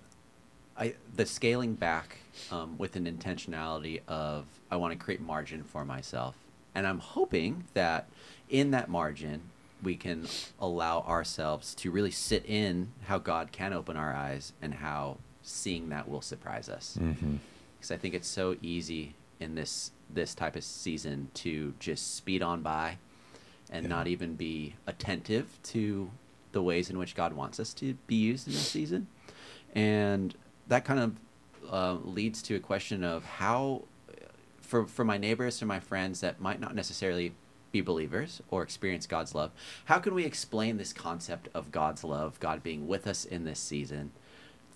I 0.76 0.94
the 1.14 1.26
scaling 1.26 1.74
back 1.74 2.18
um, 2.50 2.76
with 2.78 2.96
an 2.96 3.04
intentionality 3.04 4.00
of 4.08 4.46
I 4.70 4.76
want 4.76 4.92
to 4.92 4.98
create 4.98 5.20
margin 5.20 5.62
for 5.62 5.84
myself, 5.84 6.36
and 6.74 6.86
I'm 6.86 7.00
hoping 7.00 7.64
that 7.74 8.08
in 8.50 8.70
that 8.72 8.88
margin 8.88 9.42
we 9.82 9.96
can 9.96 10.26
allow 10.60 11.00
ourselves 11.00 11.74
to 11.74 11.90
really 11.90 12.10
sit 12.10 12.44
in 12.46 12.88
how 13.06 13.16
God 13.18 13.50
can 13.50 13.72
open 13.72 13.96
our 13.96 14.12
eyes 14.14 14.52
and 14.60 14.74
how 14.74 15.16
seeing 15.42 15.88
that 15.88 16.06
will 16.08 16.20
surprise 16.20 16.68
us. 16.68 16.98
Because 17.78 17.90
I 17.90 17.96
think 17.96 18.14
it's 18.14 18.28
so 18.28 18.56
easy 18.60 19.14
in 19.38 19.54
this 19.54 19.90
this 20.12 20.34
type 20.34 20.56
of 20.56 20.64
season 20.64 21.30
to 21.34 21.72
just 21.78 22.16
speed 22.16 22.42
on 22.42 22.60
by 22.62 22.98
and 23.70 23.84
Yeah. 23.84 23.88
not 23.88 24.06
even 24.08 24.34
be 24.34 24.74
attentive 24.86 25.46
to 25.62 26.10
the 26.52 26.60
ways 26.60 26.90
in 26.90 26.98
which 26.98 27.14
God 27.14 27.32
wants 27.32 27.60
us 27.60 27.72
to 27.74 27.94
be 28.08 28.16
used 28.16 28.48
in 28.48 28.52
this 28.52 28.68
season. 28.68 29.06
And 29.74 30.34
that 30.66 30.84
kind 30.84 30.98
of 31.00 31.16
uh, 31.72 31.92
leads 32.04 32.42
to 32.42 32.56
a 32.56 32.58
question 32.58 33.04
of 33.04 33.24
how, 33.24 33.82
for, 34.60 34.84
for 34.84 35.04
my 35.04 35.16
neighbors 35.16 35.62
and 35.62 35.68
my 35.68 35.78
friends 35.78 36.20
that 36.22 36.40
might 36.40 36.58
not 36.60 36.74
necessarily 36.74 37.32
be 37.72 37.80
believers 37.80 38.42
or 38.50 38.62
experience 38.62 39.06
God's 39.06 39.34
love, 39.34 39.50
how 39.86 39.98
can 39.98 40.14
we 40.14 40.24
explain 40.24 40.76
this 40.76 40.92
concept 40.92 41.48
of 41.54 41.70
God's 41.70 42.04
love, 42.04 42.38
God 42.40 42.62
being 42.62 42.88
with 42.88 43.06
us 43.06 43.24
in 43.24 43.44
this 43.44 43.60
season 43.60 44.12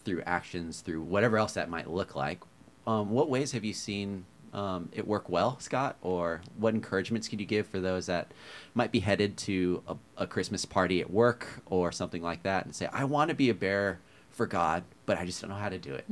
through 0.04 0.22
actions, 0.26 0.80
through 0.80 1.02
whatever 1.02 1.38
else 1.38 1.52
that 1.54 1.68
might 1.70 1.90
look 1.90 2.14
like? 2.14 2.40
Um, 2.86 3.10
what 3.10 3.28
ways 3.30 3.52
have 3.52 3.64
you 3.64 3.72
seen 3.72 4.26
um, 4.52 4.88
it 4.92 5.06
work 5.06 5.28
well, 5.28 5.58
Scott? 5.58 5.96
Or 6.02 6.42
what 6.56 6.74
encouragements 6.74 7.26
can 7.28 7.38
you 7.38 7.46
give 7.46 7.66
for 7.66 7.80
those 7.80 8.06
that 8.06 8.30
might 8.74 8.92
be 8.92 9.00
headed 9.00 9.36
to 9.38 9.82
a, 9.88 9.96
a 10.18 10.26
Christmas 10.26 10.64
party 10.64 11.00
at 11.00 11.10
work 11.10 11.48
or 11.66 11.90
something 11.90 12.22
like 12.22 12.42
that 12.44 12.64
and 12.64 12.74
say, 12.74 12.88
I 12.92 13.04
want 13.04 13.30
to 13.30 13.34
be 13.34 13.50
a 13.50 13.54
bearer 13.54 13.98
for 14.30 14.46
God, 14.46 14.84
but 15.06 15.18
I 15.18 15.24
just 15.26 15.40
don't 15.40 15.50
know 15.50 15.56
how 15.56 15.68
to 15.70 15.78
do 15.78 15.94
it? 15.94 16.04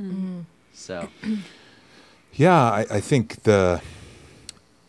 So, 0.73 1.07
Yeah, 2.33 2.55
I, 2.59 2.85
I 2.89 2.99
think 2.99 3.43
the 3.43 3.81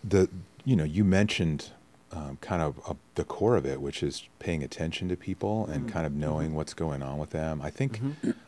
the 0.03 0.29
you 0.65 0.77
know 0.77 0.85
you 0.85 1.05
mentioned 1.05 1.71
um, 2.15 2.39
kind 2.41 2.63
of 2.63 2.81
uh, 2.89 2.95
the 3.17 3.25
core 3.25 3.57
of 3.57 3.67
it, 3.67 3.81
which 3.81 4.03
is 4.03 4.29
paying 4.39 4.63
attention 4.63 5.09
to 5.09 5.17
people 5.17 5.67
and 5.67 5.91
kind 5.91 6.07
of 6.07 6.13
knowing 6.13 6.55
what's 6.55 6.73
going 6.75 7.03
on 7.03 7.19
with 7.19 7.31
them. 7.31 7.61
I 7.61 7.71
think 7.71 8.01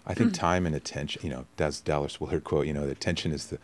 I 0.07 0.15
think 0.15 0.33
time 0.35 0.67
and 0.67 0.75
attention. 0.75 1.23
You 1.25 1.31
know, 1.31 1.47
that's 1.57 1.81
Dallas 1.81 2.21
Willard 2.21 2.45
quote. 2.45 2.67
You 2.67 2.73
know, 2.75 2.85
attention 2.85 3.33
is 3.33 3.47
the 3.47 3.59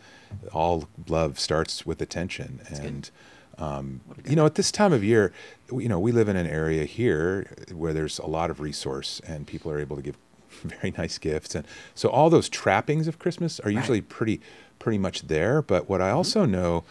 all 0.51 0.89
love 1.07 1.39
starts 1.39 1.85
with 1.85 2.01
attention, 2.01 2.59
and 2.69 3.09
um, 3.57 4.01
you 4.27 4.35
know 4.35 4.45
at 4.45 4.55
this 4.55 4.71
time 4.71 4.91
of 4.91 5.03
year, 5.03 5.31
you 5.71 5.87
know 5.87 5.99
we 5.99 6.11
live 6.11 6.27
in 6.27 6.35
an 6.35 6.47
area 6.47 6.83
here 6.83 7.47
where 7.71 7.93
there's 7.93 8.19
a 8.19 8.27
lot 8.27 8.49
of 8.49 8.59
resource 8.59 9.21
and 9.25 9.47
people 9.47 9.71
are 9.71 9.79
able 9.79 9.95
to 9.95 10.01
give 10.01 10.17
very 10.63 10.93
nice 10.97 11.17
gifts. 11.17 11.55
And 11.55 11.65
so 11.95 12.09
all 12.09 12.29
those 12.29 12.49
trappings 12.49 13.07
of 13.07 13.19
christmas 13.19 13.59
are 13.61 13.69
usually 13.69 14.01
pretty 14.01 14.41
pretty 14.79 14.97
much 14.97 15.23
there. 15.23 15.61
But 15.61 15.87
what 15.87 16.01
i 16.01 16.09
also 16.09 16.45
know 16.45 16.83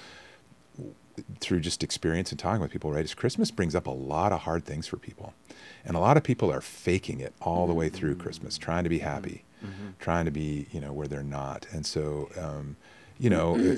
through 1.40 1.60
just 1.60 1.82
experience 1.82 2.30
and 2.30 2.38
talking 2.38 2.60
with 2.60 2.70
people 2.70 2.90
right 2.90 3.04
is 3.04 3.14
christmas 3.14 3.50
brings 3.50 3.74
up 3.74 3.86
a 3.86 3.90
lot 3.90 4.32
of 4.32 4.40
hard 4.40 4.64
things 4.64 4.86
for 4.86 4.96
people. 4.96 5.34
And 5.84 5.96
a 5.96 6.00
lot 6.00 6.16
of 6.16 6.22
people 6.22 6.52
are 6.52 6.60
faking 6.60 7.18
it 7.20 7.34
all 7.40 7.66
the 7.66 7.74
way 7.74 7.88
through 7.88 8.16
christmas 8.16 8.56
trying 8.58 8.84
to 8.84 8.90
be 8.90 9.00
happy 9.00 9.44
trying 10.00 10.24
to 10.24 10.30
be 10.30 10.66
you 10.72 10.80
know 10.80 10.92
where 10.92 11.06
they're 11.06 11.22
not. 11.22 11.66
And 11.72 11.86
so 11.86 12.28
um, 12.38 12.76
you 13.18 13.30
know 13.30 13.56
uh, 13.56 13.76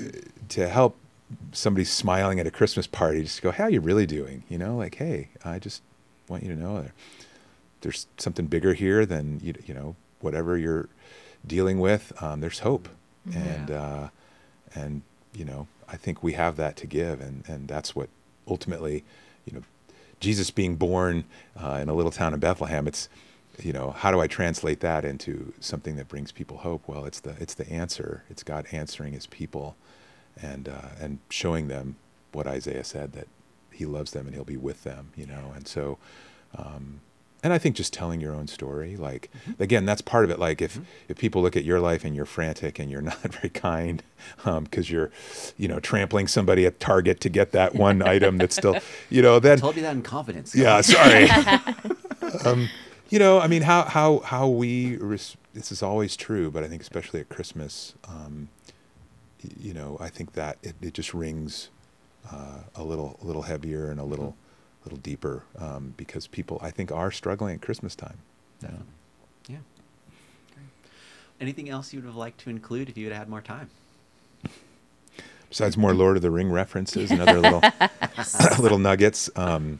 to 0.49 0.67
help 0.67 0.97
somebody 1.51 1.83
smiling 1.85 2.39
at 2.39 2.47
a 2.47 2.51
christmas 2.51 2.87
party 2.87 3.21
just 3.23 3.41
go 3.41 3.51
how 3.51 3.65
are 3.65 3.69
you 3.69 3.81
really 3.81 4.05
doing? 4.05 4.43
You 4.49 4.57
know 4.57 4.77
like 4.77 4.95
hey 4.95 5.29
i 5.43 5.59
just 5.59 5.81
want 6.27 6.43
you 6.43 6.49
to 6.49 6.59
know 6.59 6.81
there 6.81 6.93
there's 7.81 8.07
something 8.17 8.47
bigger 8.47 8.73
here 8.73 9.05
than 9.05 9.39
you, 9.43 9.53
you 9.65 9.73
know 9.73 9.95
whatever 10.21 10.57
you're 10.57 10.89
dealing 11.45 11.79
with. 11.79 12.11
Um, 12.21 12.41
there's 12.41 12.59
hope. 12.59 12.89
And 13.33 13.71
uh, 13.71 14.07
and 14.73 15.01
you 15.33 15.45
know 15.45 15.67
i 15.87 15.95
think 15.95 16.23
we 16.23 16.33
have 16.33 16.55
that 16.57 16.75
to 16.75 16.87
give 16.87 17.21
and 17.21 17.43
and 17.47 17.67
that's 17.67 17.95
what 17.95 18.09
ultimately 18.47 19.03
you 19.45 19.53
know 19.53 19.63
jesus 20.19 20.51
being 20.51 20.75
born 20.75 21.23
uh, 21.61 21.79
in 21.81 21.89
a 21.89 21.93
little 21.93 22.11
town 22.11 22.33
in 22.33 22.39
bethlehem 22.39 22.87
it's 22.87 23.09
you 23.61 23.71
know 23.71 23.91
how 23.91 24.11
do 24.11 24.19
i 24.19 24.27
translate 24.27 24.79
that 24.81 25.05
into 25.05 25.53
something 25.59 25.95
that 25.95 26.07
brings 26.07 26.31
people 26.31 26.57
hope? 26.57 26.83
Well 26.87 27.05
it's 27.05 27.19
the 27.19 27.35
it's 27.39 27.53
the 27.53 27.69
answer. 27.69 28.23
It's 28.29 28.43
god 28.43 28.65
answering 28.71 29.13
his 29.13 29.27
people 29.27 29.75
and 30.41 30.67
uh, 30.67 30.89
and 30.99 31.19
showing 31.29 31.67
them 31.67 31.95
what 32.31 32.47
isaiah 32.47 32.83
said 32.83 33.13
that 33.13 33.27
he 33.71 33.85
loves 33.85 34.11
them 34.11 34.25
and 34.25 34.35
he'll 34.35 34.43
be 34.43 34.57
with 34.57 34.83
them 34.83 35.11
you 35.15 35.25
know? 35.25 35.53
And 35.55 35.67
so 35.67 35.97
um, 36.57 37.01
and 37.43 37.53
I 37.53 37.57
think 37.57 37.75
just 37.75 37.93
telling 37.93 38.21
your 38.21 38.33
own 38.33 38.47
story, 38.47 38.95
like 38.97 39.29
again, 39.59 39.85
that's 39.85 40.01
part 40.01 40.25
of 40.25 40.31
it. 40.31 40.39
Like 40.39 40.61
if 40.61 40.79
if 41.07 41.17
people 41.17 41.41
look 41.41 41.55
at 41.55 41.63
your 41.63 41.79
life 41.79 42.03
and 42.03 42.15
you're 42.15 42.25
frantic 42.25 42.79
and 42.79 42.89
you're 42.89 43.01
not 43.13 43.17
very 43.21 43.49
kind 43.49 44.01
because 44.43 44.89
you're, 44.89 45.11
you 45.57 45.67
know, 45.67 45.79
trampling 45.79 46.27
somebody 46.27 46.65
at 46.65 46.79
Target 46.79 47.19
to 47.21 47.29
get 47.29 47.51
that 47.51 47.75
one 47.75 48.01
item 48.07 48.37
that's 48.37 48.55
still, 48.55 48.77
you 49.09 49.21
know, 49.21 49.39
then 49.39 49.59
told 49.59 49.75
you 49.75 49.81
that 49.83 49.95
in 49.95 50.01
confidence. 50.01 50.55
yeah, 50.55 50.81
sorry. 50.81 51.29
um, 52.45 52.69
you 53.09 53.19
know, 53.19 53.39
I 53.39 53.47
mean, 53.47 53.61
how 53.61 53.83
how 53.83 54.19
how 54.19 54.47
we 54.47 54.97
res- 54.97 55.37
this 55.53 55.71
is 55.71 55.83
always 55.83 56.15
true, 56.17 56.49
but 56.49 56.63
I 56.63 56.67
think 56.67 56.81
especially 56.81 57.19
at 57.19 57.29
Christmas, 57.29 57.93
um, 58.07 58.49
you 59.59 59.73
know, 59.73 59.97
I 59.99 60.09
think 60.09 60.33
that 60.33 60.57
it, 60.63 60.75
it 60.81 60.93
just 60.93 61.13
rings 61.13 61.69
uh, 62.31 62.61
a 62.75 62.83
little 62.83 63.19
a 63.21 63.25
little 63.25 63.43
heavier 63.43 63.91
and 63.91 63.99
a 63.99 64.03
little 64.03 64.35
little 64.85 64.99
deeper 64.99 65.43
um, 65.59 65.93
because 65.97 66.27
people 66.27 66.59
I 66.61 66.71
think 66.71 66.91
are 66.91 67.11
struggling 67.11 67.55
at 67.55 67.61
Christmas 67.61 67.95
time. 67.95 68.17
Yeah. 68.61 68.69
Yeah. 69.47 69.57
Anything 71.41 71.69
else 71.69 71.93
you 71.93 71.99
would 71.99 72.05
have 72.05 72.15
liked 72.15 72.39
to 72.41 72.49
include 72.49 72.89
if 72.89 72.97
you 72.97 73.09
had 73.09 73.17
had 73.17 73.29
more 73.29 73.41
time? 73.41 73.69
Besides 75.49 75.77
more 75.77 75.93
Lord 75.95 76.15
of 76.15 76.21
the 76.21 76.31
Ring 76.31 76.51
references 76.51 77.11
and 77.11 77.21
other 77.21 77.39
little 77.39 77.61
little 78.59 78.79
nuggets. 78.79 79.29
Um, 79.35 79.79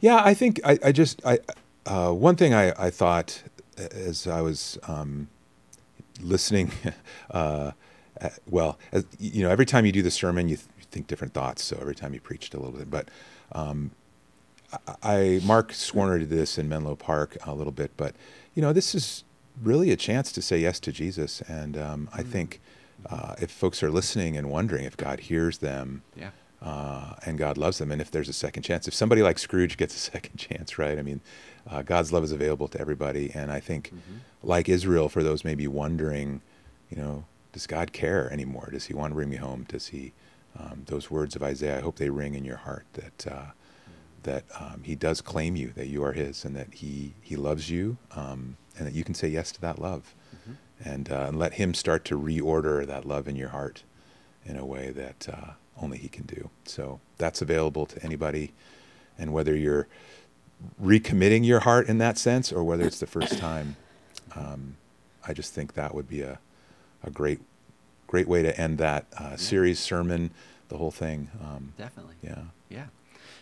yeah, 0.00 0.22
I 0.24 0.34
think 0.34 0.60
I, 0.64 0.78
I 0.84 0.92
just 0.92 1.24
I 1.24 1.38
uh, 1.86 2.12
one 2.12 2.36
thing 2.36 2.54
I, 2.54 2.72
I 2.78 2.90
thought 2.90 3.42
as 3.78 4.26
I 4.26 4.40
was 4.40 4.78
um, 4.86 5.28
listening, 6.20 6.72
uh, 7.30 7.72
uh, 8.20 8.28
well, 8.48 8.78
as, 8.92 9.06
you 9.18 9.42
know, 9.42 9.50
every 9.50 9.66
time 9.66 9.86
you 9.86 9.92
do 9.92 10.02
the 10.02 10.10
sermon, 10.10 10.48
you, 10.48 10.56
th- 10.56 10.68
you 10.78 10.84
think 10.90 11.06
different 11.06 11.32
thoughts. 11.32 11.62
So 11.64 11.78
every 11.80 11.94
time 11.94 12.14
you 12.14 12.20
preached 12.20 12.54
a 12.54 12.58
little 12.58 12.78
bit, 12.78 12.90
but 12.90 13.08
um, 13.52 13.90
I, 15.02 15.40
Mark 15.44 15.72
Swarner 15.72 16.18
did 16.20 16.30
this 16.30 16.56
in 16.58 16.68
Menlo 16.68 16.94
Park 16.94 17.36
a 17.44 17.54
little 17.54 17.72
bit, 17.72 17.90
but 17.96 18.14
you 18.54 18.62
know, 18.62 18.72
this 18.72 18.94
is 18.94 19.24
really 19.62 19.90
a 19.90 19.96
chance 19.96 20.30
to 20.32 20.42
say 20.42 20.58
yes 20.60 20.78
to 20.80 20.92
Jesus. 20.92 21.40
And 21.48 21.76
um, 21.76 22.08
I 22.12 22.22
think 22.22 22.60
uh, 23.10 23.34
if 23.40 23.50
folks 23.50 23.82
are 23.82 23.90
listening 23.90 24.36
and 24.36 24.48
wondering 24.50 24.84
if 24.84 24.96
God 24.96 25.20
hears 25.20 25.58
them 25.58 26.02
Yeah. 26.16 26.30
uh, 26.62 27.14
and 27.26 27.36
God 27.38 27.58
loves 27.58 27.78
them, 27.78 27.90
and 27.90 28.00
if 28.00 28.10
there's 28.10 28.28
a 28.28 28.32
second 28.32 28.62
chance, 28.62 28.86
if 28.86 28.94
somebody 28.94 29.22
like 29.22 29.38
Scrooge 29.38 29.76
gets 29.76 29.94
a 29.96 29.98
second 30.12 30.36
chance, 30.36 30.78
right? 30.78 30.98
I 30.98 31.02
mean, 31.02 31.20
uh, 31.68 31.82
God's 31.82 32.12
love 32.12 32.22
is 32.24 32.32
available 32.32 32.68
to 32.68 32.80
everybody, 32.80 33.30
and 33.34 33.50
I 33.50 33.58
think, 33.60 33.92
like 34.42 34.68
Israel, 34.68 35.08
for 35.08 35.22
those 35.22 35.44
maybe 35.44 35.66
wondering, 35.66 36.40
you 36.90 36.96
know, 36.96 37.24
does 37.52 37.66
God 37.66 37.92
care 37.92 38.32
anymore? 38.32 38.68
Does 38.72 38.86
He 38.86 38.94
want 38.94 39.10
to 39.10 39.14
bring 39.16 39.28
me 39.30 39.36
home? 39.36 39.66
Does 39.68 39.88
He? 39.88 40.12
Um, 40.58 40.82
those 40.86 41.10
words 41.10 41.36
of 41.36 41.42
Isaiah, 41.42 41.78
I 41.78 41.80
hope 41.80 41.96
they 41.96 42.10
ring 42.10 42.34
in 42.34 42.44
your 42.44 42.56
heart 42.56 42.84
that 42.94 43.26
uh, 43.26 43.50
that 44.22 44.44
um, 44.58 44.82
He 44.84 44.94
does 44.94 45.20
claim 45.20 45.56
you, 45.56 45.72
that 45.76 45.86
you 45.86 46.04
are 46.04 46.12
His, 46.12 46.44
and 46.44 46.54
that 46.56 46.74
He 46.74 47.14
He 47.20 47.36
loves 47.36 47.70
you, 47.70 47.96
um, 48.14 48.56
and 48.76 48.86
that 48.86 48.94
you 48.94 49.04
can 49.04 49.14
say 49.14 49.28
yes 49.28 49.52
to 49.52 49.60
that 49.60 49.78
love, 49.78 50.14
and 50.84 51.10
uh, 51.10 51.26
and 51.28 51.38
let 51.38 51.54
Him 51.54 51.74
start 51.74 52.04
to 52.06 52.18
reorder 52.18 52.86
that 52.86 53.04
love 53.06 53.28
in 53.28 53.36
your 53.36 53.50
heart 53.50 53.84
in 54.44 54.56
a 54.56 54.66
way 54.66 54.90
that 54.90 55.28
uh, 55.32 55.50
only 55.80 55.98
He 55.98 56.08
can 56.08 56.24
do. 56.24 56.50
So 56.64 57.00
that's 57.16 57.40
available 57.40 57.86
to 57.86 58.02
anybody, 58.04 58.52
and 59.18 59.32
whether 59.32 59.56
you're 59.56 59.86
recommitting 60.82 61.46
your 61.46 61.60
heart 61.60 61.88
in 61.88 61.98
that 61.98 62.18
sense 62.18 62.52
or 62.52 62.62
whether 62.64 62.84
it's 62.84 63.00
the 63.00 63.06
first 63.06 63.38
time, 63.38 63.76
um, 64.36 64.76
I 65.26 65.32
just 65.32 65.54
think 65.54 65.74
that 65.74 65.94
would 65.94 66.08
be 66.08 66.20
a, 66.20 66.38
a 67.02 67.10
great 67.10 67.40
great 68.10 68.26
way 68.26 68.42
to 68.42 68.60
end 68.60 68.78
that 68.78 69.06
uh, 69.16 69.36
series 69.36 69.78
sermon, 69.78 70.32
the 70.66 70.76
whole 70.76 70.90
thing. 70.90 71.30
Um, 71.40 71.72
Definitely. 71.78 72.16
yeah. 72.22 72.42
Yeah. 72.68 72.86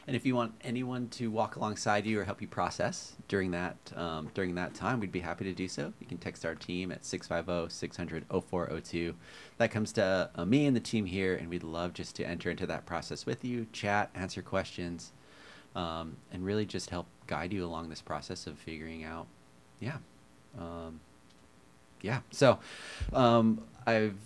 And 0.06 0.14
if 0.14 0.26
you 0.26 0.34
want 0.34 0.52
anyone 0.60 1.08
to 1.10 1.30
walk 1.30 1.56
alongside 1.56 2.04
you 2.04 2.20
or 2.20 2.24
help 2.24 2.42
you 2.42 2.48
process 2.48 3.14
during 3.28 3.52
that 3.52 3.76
um, 3.96 4.30
during 4.34 4.56
that 4.56 4.74
time, 4.74 5.00
we'd 5.00 5.10
be 5.10 5.20
happy 5.20 5.44
to 5.44 5.54
do 5.54 5.68
so. 5.68 5.94
You 6.00 6.06
can 6.06 6.18
text 6.18 6.44
our 6.44 6.54
team 6.54 6.92
at 6.92 7.00
650-600-0402. 7.02 9.14
That 9.56 9.70
comes 9.70 9.90
to 9.94 10.28
uh, 10.34 10.44
me 10.44 10.66
and 10.66 10.76
the 10.76 10.80
team 10.80 11.06
here, 11.06 11.34
and 11.34 11.48
we'd 11.48 11.62
love 11.62 11.94
just 11.94 12.14
to 12.16 12.24
enter 12.24 12.50
into 12.50 12.66
that 12.66 12.84
process 12.84 13.24
with 13.24 13.46
you, 13.46 13.68
chat, 13.72 14.10
answer 14.14 14.42
questions, 14.42 15.12
um, 15.74 16.18
and 16.30 16.44
really 16.44 16.66
just 16.66 16.90
help 16.90 17.06
guide 17.26 17.54
you 17.54 17.64
along 17.64 17.88
this 17.88 18.02
process 18.02 18.46
of 18.46 18.58
figuring 18.58 19.04
out, 19.04 19.28
yeah, 19.80 19.96
um, 20.58 21.00
yeah. 22.02 22.20
So, 22.30 22.58
um, 23.12 23.62
I've 23.86 24.16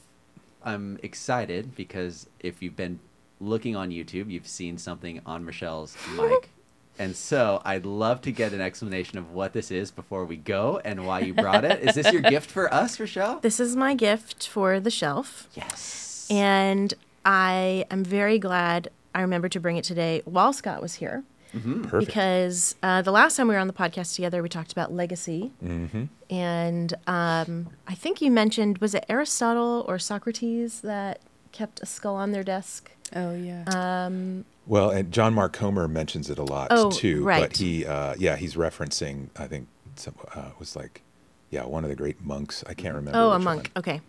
I'm 0.64 0.98
excited 1.03 1.75
because 1.75 2.29
if 2.40 2.62
you've 2.62 2.77
been 2.77 3.01
looking 3.40 3.77
on 3.77 3.90
YouTube, 3.90 4.31
you've 4.31 4.46
seen 4.46 4.79
something 4.79 5.20
on 5.27 5.44
Michelle's 5.44 5.96
mic. 6.16 6.51
And 6.98 7.16
so 7.16 7.62
I'd 7.64 7.87
love 7.87 8.20
to 8.22 8.33
get 8.33 8.53
an 8.53 8.61
explanation 8.61 9.18
of 9.18 9.33
what 9.33 9.55
this 9.55 9.70
is 9.70 9.90
before 9.90 10.25
we 10.27 10.37
go 10.37 10.81
and 10.85 11.07
why 11.07 11.20
you 11.20 11.33
brought 11.33 11.64
it. 11.64 11.81
Is 11.81 11.94
this 11.94 12.12
your 12.12 12.22
gift 12.22 12.51
for 12.51 12.72
us, 12.72 12.98
Rachelle? 12.98 13.40
This 13.42 13.59
is 13.59 13.75
my 13.75 13.94
gift 13.94 14.46
for 14.46 14.79
the 14.79 14.90
shelf. 14.90 15.48
Yes. 15.55 16.27
And 16.31 16.92
I 17.25 17.87
am 17.90 18.05
very 18.05 18.38
glad 18.38 18.90
I 19.14 19.22
remembered 19.22 19.53
to 19.53 19.61
bring 19.61 19.77
it 19.79 19.85
today 19.85 20.22
while 20.27 20.53
Scott 20.53 20.83
was 20.83 20.96
here. 20.96 21.25
Perfect. 21.53 22.07
Because 22.07 22.75
uh, 22.83 23.03
the 23.03 23.12
last 23.12 23.37
time 23.37 23.49
we 23.49 23.55
were 23.55 23.61
on 23.61 23.67
the 23.67 23.73
podcast 23.73 24.15
together, 24.15 24.43
we 24.43 24.49
talked 24.49 24.73
about 24.73 24.93
legacy. 24.93 25.53
hmm 25.61 26.05
And 26.31 26.95
um, 27.07 27.69
I 27.87 27.95
think 27.95 28.21
you 28.23 28.31
mentioned, 28.31 28.79
was 28.79 28.95
it 28.95 29.05
Aristotle 29.09 29.85
or 29.87 29.99
Socrates 29.99 30.81
that 30.81 31.21
kept 31.53 31.81
a 31.83 31.87
skull 31.87 32.15
on 32.17 32.33
their 32.33 32.43
desk? 32.45 32.91
Oh 33.15 33.35
yeah. 33.35 33.65
Um, 33.67 34.45
Well, 34.67 34.91
and 34.91 35.12
John 35.12 35.35
Mark 35.35 35.53
Comer 35.53 35.87
mentions 35.88 36.31
it 36.31 36.38
a 36.38 36.45
lot 36.45 36.69
Oh, 36.71 36.91
too. 36.91 37.23
right. 37.25 37.43
But 37.43 37.57
he, 37.59 37.85
uh, 37.85 38.15
yeah, 38.19 38.37
he's 38.37 38.55
referencing. 38.55 39.29
I 39.37 39.47
think 39.47 39.69
some 39.97 40.15
uh, 40.35 40.51
was 40.59 40.75
like, 40.75 41.03
yeah, 41.51 41.67
one 41.67 41.85
of 41.85 41.91
the 41.91 41.97
great 41.97 42.25
monks. 42.25 42.65
I 42.67 42.73
can't 42.73 42.95
remember. 42.95 43.19
oh, 43.19 43.33
a 43.33 43.38
monk. 43.38 43.71
one. 43.75 43.81
Okay. 43.83 44.01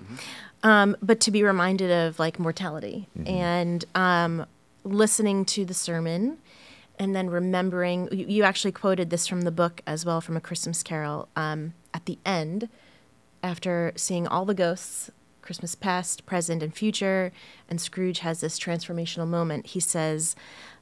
Um, 0.63 0.95
but 1.01 1.19
to 1.21 1.31
be 1.31 1.43
reminded 1.43 1.91
of 1.91 2.17
like 2.19 2.39
mortality 2.39 3.09
and 3.25 3.83
um, 3.95 4.45
listening 4.85 5.43
to 5.45 5.65
the 5.65 5.73
sermon 5.73 6.37
and 6.99 7.15
then 7.15 7.29
remembering, 7.29 8.07
you, 8.11 8.25
you 8.27 8.43
actually 8.43 8.71
quoted 8.71 9.09
this 9.09 9.27
from 9.27 9.41
the 9.41 9.51
book 9.51 9.81
as 9.87 10.05
well 10.05 10.21
from 10.21 10.37
A 10.37 10.41
Christmas 10.41 10.83
Carol 10.83 11.27
um, 11.35 11.73
at 11.93 12.05
the 12.05 12.19
end 12.25 12.69
after 13.41 13.91
seeing 13.95 14.27
all 14.27 14.45
the 14.45 14.53
ghosts 14.53 15.11
Christmas 15.43 15.75
past, 15.75 16.25
present, 16.25 16.63
and 16.63 16.73
future, 16.73 17.31
and 17.69 17.79
Scrooge 17.79 18.19
has 18.19 18.41
this 18.41 18.57
transformational 18.57 19.27
moment. 19.27 19.67
He 19.67 19.79
says, 19.79 20.35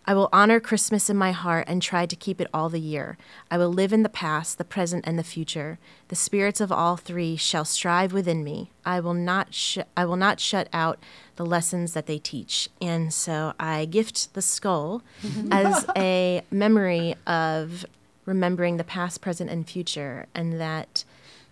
I 0.06 0.14
will 0.16 0.30
honor 0.34 0.60
Christmas 0.60 1.10
in 1.10 1.18
my 1.18 1.32
heart 1.32 1.66
and 1.68 1.82
try 1.82 2.06
to 2.06 2.16
keep 2.16 2.42
it 2.42 2.50
all 2.54 2.70
the 2.70 2.80
year. 2.80 3.18
I 3.52 3.58
will 3.58 3.72
live 3.72 3.94
in 3.94 4.02
the 4.02 4.10
past, 4.10 4.58
the 4.58 4.64
present, 4.64 5.06
and 5.06 5.20
the 5.20 5.24
future. 5.24 5.78
The 6.08 6.16
spirits 6.16 6.60
of 6.60 6.72
all 6.72 6.98
three 6.98 7.36
shall 7.36 7.66
strive 7.66 8.12
within 8.12 8.44
me. 8.44 8.72
I 8.84 9.00
will 9.00 9.14
not 9.14 9.54
sh- 9.54 9.78
I 9.96 10.06
will 10.06 10.16
not 10.16 10.40
shut 10.40 10.70
out 10.74 10.98
the 11.36 11.46
lessons 11.46 11.94
that 11.94 12.08
they 12.08 12.18
teach. 12.18 12.70
And 12.82 13.14
so 13.14 13.54
I 13.60 13.86
gift 13.86 14.34
the 14.34 14.42
skull 14.42 15.04
as 15.52 15.86
a 15.96 16.42
memory 16.50 17.16
of 17.28 17.86
remembering 18.26 18.78
the 18.78 18.84
past, 18.84 19.22
present, 19.22 19.50
and 19.50 19.70
future, 19.70 20.26
and 20.34 20.60
that 20.60 21.04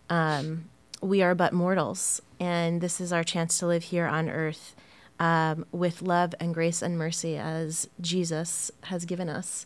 um, 0.10 0.66
we 1.02 1.22
are 1.22 1.36
but 1.36 1.54
mortals, 1.54 2.22
and 2.40 2.82
this 2.82 3.00
is 3.00 3.12
our 3.14 3.24
chance 3.24 3.58
to 3.60 3.68
live 3.68 3.84
here 3.84 4.06
on 4.06 4.30
earth 4.30 4.76
um, 5.20 5.66
with 5.72 6.02
love 6.02 6.34
and 6.40 6.54
grace 6.54 6.82
and 6.82 6.98
mercy 6.98 7.38
as 7.38 7.88
Jesus 8.02 8.72
has 8.84 9.06
given 9.06 9.30
us, 9.30 9.66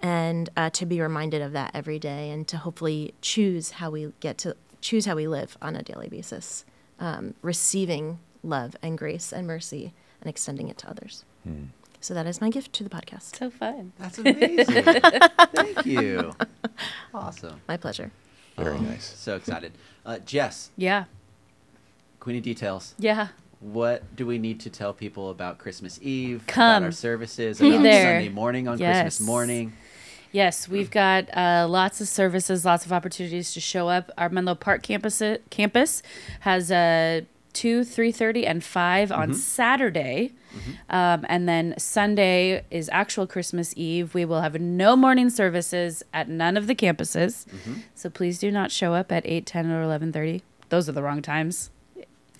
and 0.00 0.48
uh, 0.56 0.70
to 0.70 0.86
be 0.86 1.00
reminded 1.00 1.42
of 1.42 1.52
that 1.52 1.70
every 1.74 1.98
day, 1.98 2.30
and 2.30 2.46
to 2.48 2.58
hopefully 2.58 3.14
choose 3.20 3.72
how 3.72 3.90
we 3.90 4.12
get 4.20 4.38
to 4.38 4.56
choose 4.80 5.06
how 5.06 5.16
we 5.16 5.26
live 5.26 5.56
on 5.60 5.74
a 5.74 5.82
daily 5.82 6.08
basis, 6.08 6.64
um, 7.00 7.34
receiving 7.42 8.18
love 8.42 8.76
and 8.82 8.96
grace 8.96 9.32
and 9.32 9.46
mercy 9.46 9.92
and 10.20 10.30
extending 10.30 10.68
it 10.68 10.78
to 10.78 10.88
others. 10.88 11.24
So 12.00 12.14
that 12.14 12.26
is 12.26 12.40
my 12.40 12.50
gift 12.50 12.72
to 12.74 12.84
the 12.84 12.90
podcast. 12.90 13.36
so 13.36 13.50
fun. 13.50 13.92
That's 13.98 14.18
amazing. 14.18 14.84
Thank 15.52 15.86
you. 15.86 16.32
Awesome. 17.14 17.60
My 17.66 17.76
pleasure. 17.76 18.12
Very 18.58 18.76
oh, 18.76 18.80
nice. 18.80 19.14
So 19.16 19.36
excited. 19.36 19.72
Uh, 20.04 20.18
Jess. 20.18 20.70
Yeah. 20.76 21.04
Queenie 22.20 22.40
Details. 22.40 22.94
Yeah. 22.98 23.28
What 23.60 24.16
do 24.16 24.26
we 24.26 24.38
need 24.38 24.60
to 24.60 24.70
tell 24.70 24.92
people 24.92 25.30
about 25.30 25.58
Christmas 25.58 25.98
Eve? 26.02 26.44
Come. 26.46 26.78
About 26.78 26.86
our 26.86 26.92
services. 26.92 27.60
About 27.60 27.82
there. 27.82 28.20
Sunday 28.20 28.28
morning 28.28 28.68
on 28.68 28.78
yes. 28.78 29.02
Christmas 29.02 29.26
morning. 29.26 29.72
Yes, 30.30 30.68
we've 30.68 30.90
got 30.90 31.34
uh, 31.34 31.66
lots 31.68 32.02
of 32.02 32.08
services, 32.08 32.64
lots 32.64 32.84
of 32.84 32.92
opportunities 32.92 33.54
to 33.54 33.60
show 33.60 33.88
up. 33.88 34.10
Our 34.18 34.28
Menlo 34.28 34.54
Park 34.54 34.82
campus 34.82 35.22
campus 35.48 36.02
has 36.40 36.70
a 36.70 37.26
2, 37.58 37.80
3.30, 37.80 38.46
and 38.46 38.62
5 38.62 39.10
on 39.10 39.30
mm-hmm. 39.30 39.32
Saturday. 39.32 40.30
Mm-hmm. 40.54 40.70
Um, 40.94 41.26
and 41.28 41.48
then 41.48 41.74
Sunday 41.76 42.64
is 42.70 42.88
actual 42.92 43.26
Christmas 43.26 43.74
Eve. 43.76 44.14
We 44.14 44.24
will 44.24 44.42
have 44.42 44.60
no 44.60 44.94
morning 44.94 45.28
services 45.28 46.04
at 46.14 46.28
none 46.28 46.56
of 46.56 46.68
the 46.68 46.76
campuses. 46.76 47.46
Mm-hmm. 47.46 47.80
So 47.96 48.10
please 48.10 48.38
do 48.38 48.52
not 48.52 48.70
show 48.70 48.94
up 48.94 49.10
at 49.10 49.26
8, 49.26 49.44
10, 49.44 49.72
or 49.72 49.84
11.30. 49.84 50.42
Those 50.68 50.88
are 50.88 50.92
the 50.92 51.02
wrong 51.02 51.20
times. 51.20 51.70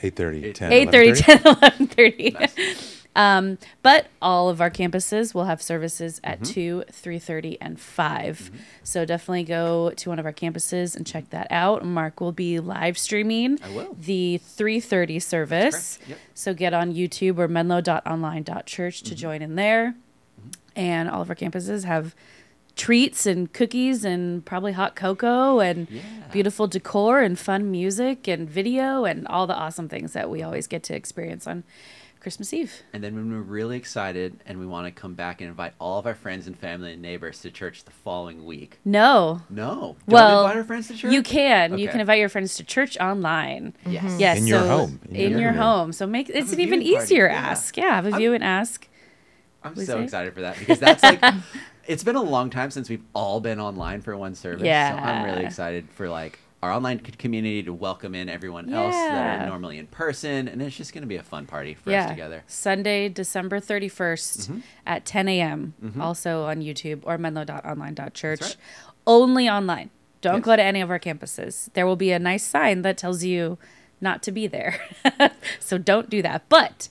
8.30, 0.02 0.54
10, 0.54 0.70
8.30, 0.70 1.24
10, 1.24 1.38
11.30. 1.38 2.34
Nice 2.40 2.97
um, 3.16 3.58
but 3.82 4.06
all 4.22 4.48
of 4.48 4.60
our 4.60 4.70
campuses 4.70 5.34
will 5.34 5.44
have 5.46 5.60
services 5.60 6.20
at 6.22 6.44
2 6.44 6.84
3.30 6.92 7.56
and 7.60 7.80
5 7.80 8.50
so 8.84 9.04
definitely 9.04 9.42
go 9.44 9.90
to 9.96 10.08
one 10.10 10.18
of 10.18 10.26
our 10.26 10.32
campuses 10.32 10.94
and 10.94 11.06
check 11.06 11.30
that 11.30 11.46
out. 11.50 11.84
Mark 11.84 12.20
will 12.20 12.32
be 12.32 12.60
live 12.60 12.96
streaming 12.96 13.58
the 13.98 14.40
3.30 14.46 15.20
service. 15.22 15.98
Yep. 16.06 16.18
so 16.34 16.54
get 16.54 16.72
on 16.74 16.94
youtube 16.94 17.38
or 17.38 17.48
menlo.online.church 17.48 19.02
to 19.02 19.14
join 19.14 19.42
in 19.42 19.54
there. 19.56 19.94
And 20.76 21.10
all 21.10 21.20
of 21.22 21.28
our 21.30 21.34
campuses 21.36 21.84
have 21.84 22.14
treats 22.76 23.26
and 23.26 23.52
cookies 23.52 24.04
and 24.04 24.44
probably 24.44 24.70
hot 24.72 24.94
cocoa 24.94 25.58
and 25.58 25.88
Yeah. 25.90 26.00
beautiful 26.32 26.68
decor 26.68 27.20
and 27.20 27.36
fun 27.36 27.70
music 27.72 28.28
and 28.28 28.48
video 28.48 29.04
and 29.04 29.26
all 29.26 29.48
the 29.48 29.54
awesome 29.56 29.88
things 29.88 30.12
that 30.12 30.30
we 30.30 30.42
always 30.44 30.68
get 30.68 30.84
to 30.84 30.94
experience 30.94 31.48
on 31.48 31.64
Christmas 32.20 32.52
Eve. 32.52 32.82
And 32.92 33.02
then 33.02 33.14
when 33.14 33.30
we're 33.32 33.40
really 33.40 33.76
excited 33.76 34.40
and 34.46 34.58
we 34.58 34.66
want 34.66 34.86
to 34.86 34.90
come 35.00 35.14
back 35.14 35.40
and 35.40 35.48
invite 35.48 35.72
all 35.78 35.98
of 35.98 36.06
our 36.06 36.14
friends 36.14 36.46
and 36.46 36.58
family 36.58 36.92
and 36.92 37.02
neighbors 37.02 37.40
to 37.42 37.50
church 37.50 37.84
the 37.84 37.90
following 37.90 38.44
week. 38.44 38.78
No. 38.84 39.42
No. 39.50 39.96
Don't 40.06 40.08
well, 40.08 40.42
invite 40.42 40.56
our 40.56 40.64
friends 40.64 40.88
to 40.88 40.94
church? 40.96 41.12
you 41.12 41.22
can. 41.22 41.78
You 41.78 41.88
can 41.88 42.00
invite 42.00 42.18
your 42.18 42.28
friends 42.28 42.56
to 42.56 42.64
church 42.64 42.98
online. 42.98 43.74
Yes. 43.86 44.04
Mm-hmm. 44.04 44.20
Yes, 44.20 44.38
In 44.38 44.46
your 44.46 44.60
so 44.60 44.66
home. 44.68 45.00
In, 45.08 45.16
In 45.16 45.30
your 45.32 45.40
your 45.40 45.52
home. 45.52 45.62
home. 45.62 45.92
So 45.92 46.06
make 46.06 46.28
it's 46.28 46.52
an 46.52 46.60
even 46.60 46.80
viewing 46.80 46.96
party, 46.96 47.04
easier 47.04 47.26
yeah. 47.28 47.34
ask. 47.34 47.76
Yeah, 47.76 47.94
have 47.94 48.06
a 48.06 48.10
I'm- 48.10 48.18
view 48.18 48.34
and 48.34 48.44
ask. 48.44 48.88
I'm 49.62 49.74
Was 49.74 49.86
so 49.86 49.98
it? 49.98 50.04
excited 50.04 50.34
for 50.34 50.42
that 50.42 50.56
because 50.58 50.78
that's 50.78 51.02
like 51.02 51.20
it's 51.86 52.04
been 52.04 52.14
a 52.16 52.22
long 52.22 52.48
time 52.48 52.70
since 52.70 52.88
we've 52.88 53.02
all 53.12 53.40
been 53.40 53.58
online 53.60 54.02
for 54.02 54.16
one 54.16 54.34
service. 54.34 54.62
So 54.62 54.68
I'm 54.70 55.24
really 55.24 55.44
excited 55.44 55.88
for 55.90 56.08
like 56.08 56.38
our 56.62 56.72
online 56.72 56.98
community 56.98 57.62
to 57.62 57.72
welcome 57.72 58.14
in 58.16 58.28
everyone 58.28 58.72
else 58.74 58.94
that 58.94 59.42
are 59.42 59.46
normally 59.46 59.78
in 59.78 59.86
person 59.86 60.48
and 60.48 60.60
it's 60.60 60.76
just 60.76 60.92
going 60.92 61.02
to 61.02 61.06
be 61.08 61.14
a 61.16 61.22
fun 61.22 61.46
party 61.46 61.74
for 61.74 61.92
us 61.92 62.10
together. 62.10 62.42
Sunday, 62.48 63.08
December 63.08 63.60
31st 63.60 64.38
Mm-hmm. 64.48 64.58
at 64.86 65.04
10 65.04 65.28
a.m. 65.28 65.74
Also 66.00 66.44
on 66.44 66.60
YouTube 66.60 67.00
or 67.04 67.16
menlo.online.church. 67.18 68.40
Right. 68.40 68.56
Only 69.06 69.48
online. 69.48 69.90
Don't 70.20 70.36
Yes. 70.36 70.44
go 70.44 70.56
to 70.56 70.62
any 70.62 70.80
of 70.80 70.90
our 70.90 70.98
campuses. 70.98 71.72
There 71.74 71.86
will 71.86 71.94
be 71.96 72.10
a 72.10 72.18
nice 72.18 72.44
sign 72.44 72.82
that 72.82 72.98
tells 72.98 73.22
you 73.22 73.56
not 74.00 74.22
to 74.24 74.32
be 74.32 74.48
there. 74.48 74.80
so 75.60 75.78
don't 75.78 76.10
do 76.10 76.22
that. 76.22 76.48
But 76.48 76.88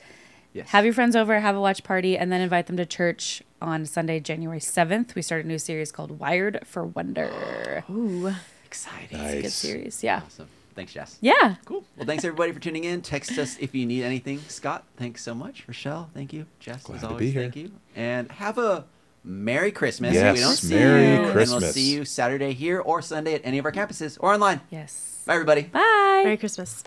Yes. 0.53 0.69
have 0.69 0.85
your 0.85 0.93
friends 0.93 1.15
over, 1.15 1.39
have 1.41 1.55
a 1.55 1.61
watch 1.61 1.83
party, 1.83 2.17
and 2.17 2.31
then 2.31 2.39
invite 2.41 2.65
them 2.67 2.77
to 2.77 2.85
church 2.85 3.43
on 3.61 3.85
Sunday, 3.85 4.19
January 4.21 4.59
7th. 4.61 5.13
We 5.13 5.21
start 5.21 5.43
a 5.45 5.47
new 5.47 5.59
series 5.59 5.91
called 5.91 6.19
Wired 6.19 6.61
for 6.65 6.83
Wonder. 6.85 7.83
Ooh. 7.91 8.33
Exciting. 8.67 9.17
Nice. 9.17 9.41
Good 9.41 9.51
series. 9.51 10.03
Yeah. 10.03 10.21
Awesome. 10.25 10.47
Thanks, 10.75 10.93
Jess. 10.93 11.17
Yeah. 11.21 11.55
Cool. 11.65 11.83
Well, 11.95 12.05
thanks 12.05 12.23
everybody 12.23 12.51
for 12.51 12.59
tuning 12.59 12.83
in. 12.83 13.01
Text 13.01 13.31
us 13.39 13.57
if 13.59 13.73
you 13.73 13.85
need 13.85 14.03
anything. 14.03 14.39
Scott, 14.47 14.83
thanks 14.97 15.23
so 15.23 15.33
much. 15.33 15.65
Rachelle, 15.67 16.07
thank 16.13 16.33
you. 16.33 16.45
Jess, 16.59 16.83
Glad 16.83 16.95
as 16.97 17.01
to 17.01 17.07
always, 17.07 17.19
be 17.21 17.31
here. 17.31 17.41
thank 17.43 17.55
you. 17.55 17.71
And 17.95 18.29
have 18.33 18.57
a 18.59 18.85
Merry 19.23 19.71
Christmas. 19.71 20.13
Yes, 20.13 20.35
we 20.35 20.41
don't 20.41 20.55
see 20.55 20.75
Merry 20.75 21.01
you. 21.01 21.21
And 21.23 21.35
we'll 21.35 21.61
see 21.61 21.93
you 21.93 22.05
Saturday 22.05 22.53
here 22.53 22.79
or 22.79 23.01
Sunday 23.01 23.33
at 23.33 23.41
any 23.43 23.57
of 23.57 23.65
our 23.65 23.71
campuses 23.71 24.17
or 24.19 24.33
online. 24.33 24.61
Yes. 24.69 25.23
Bye, 25.25 25.33
everybody. 25.33 25.63
Bye. 25.63 26.21
Merry 26.23 26.37
Christmas. 26.37 26.83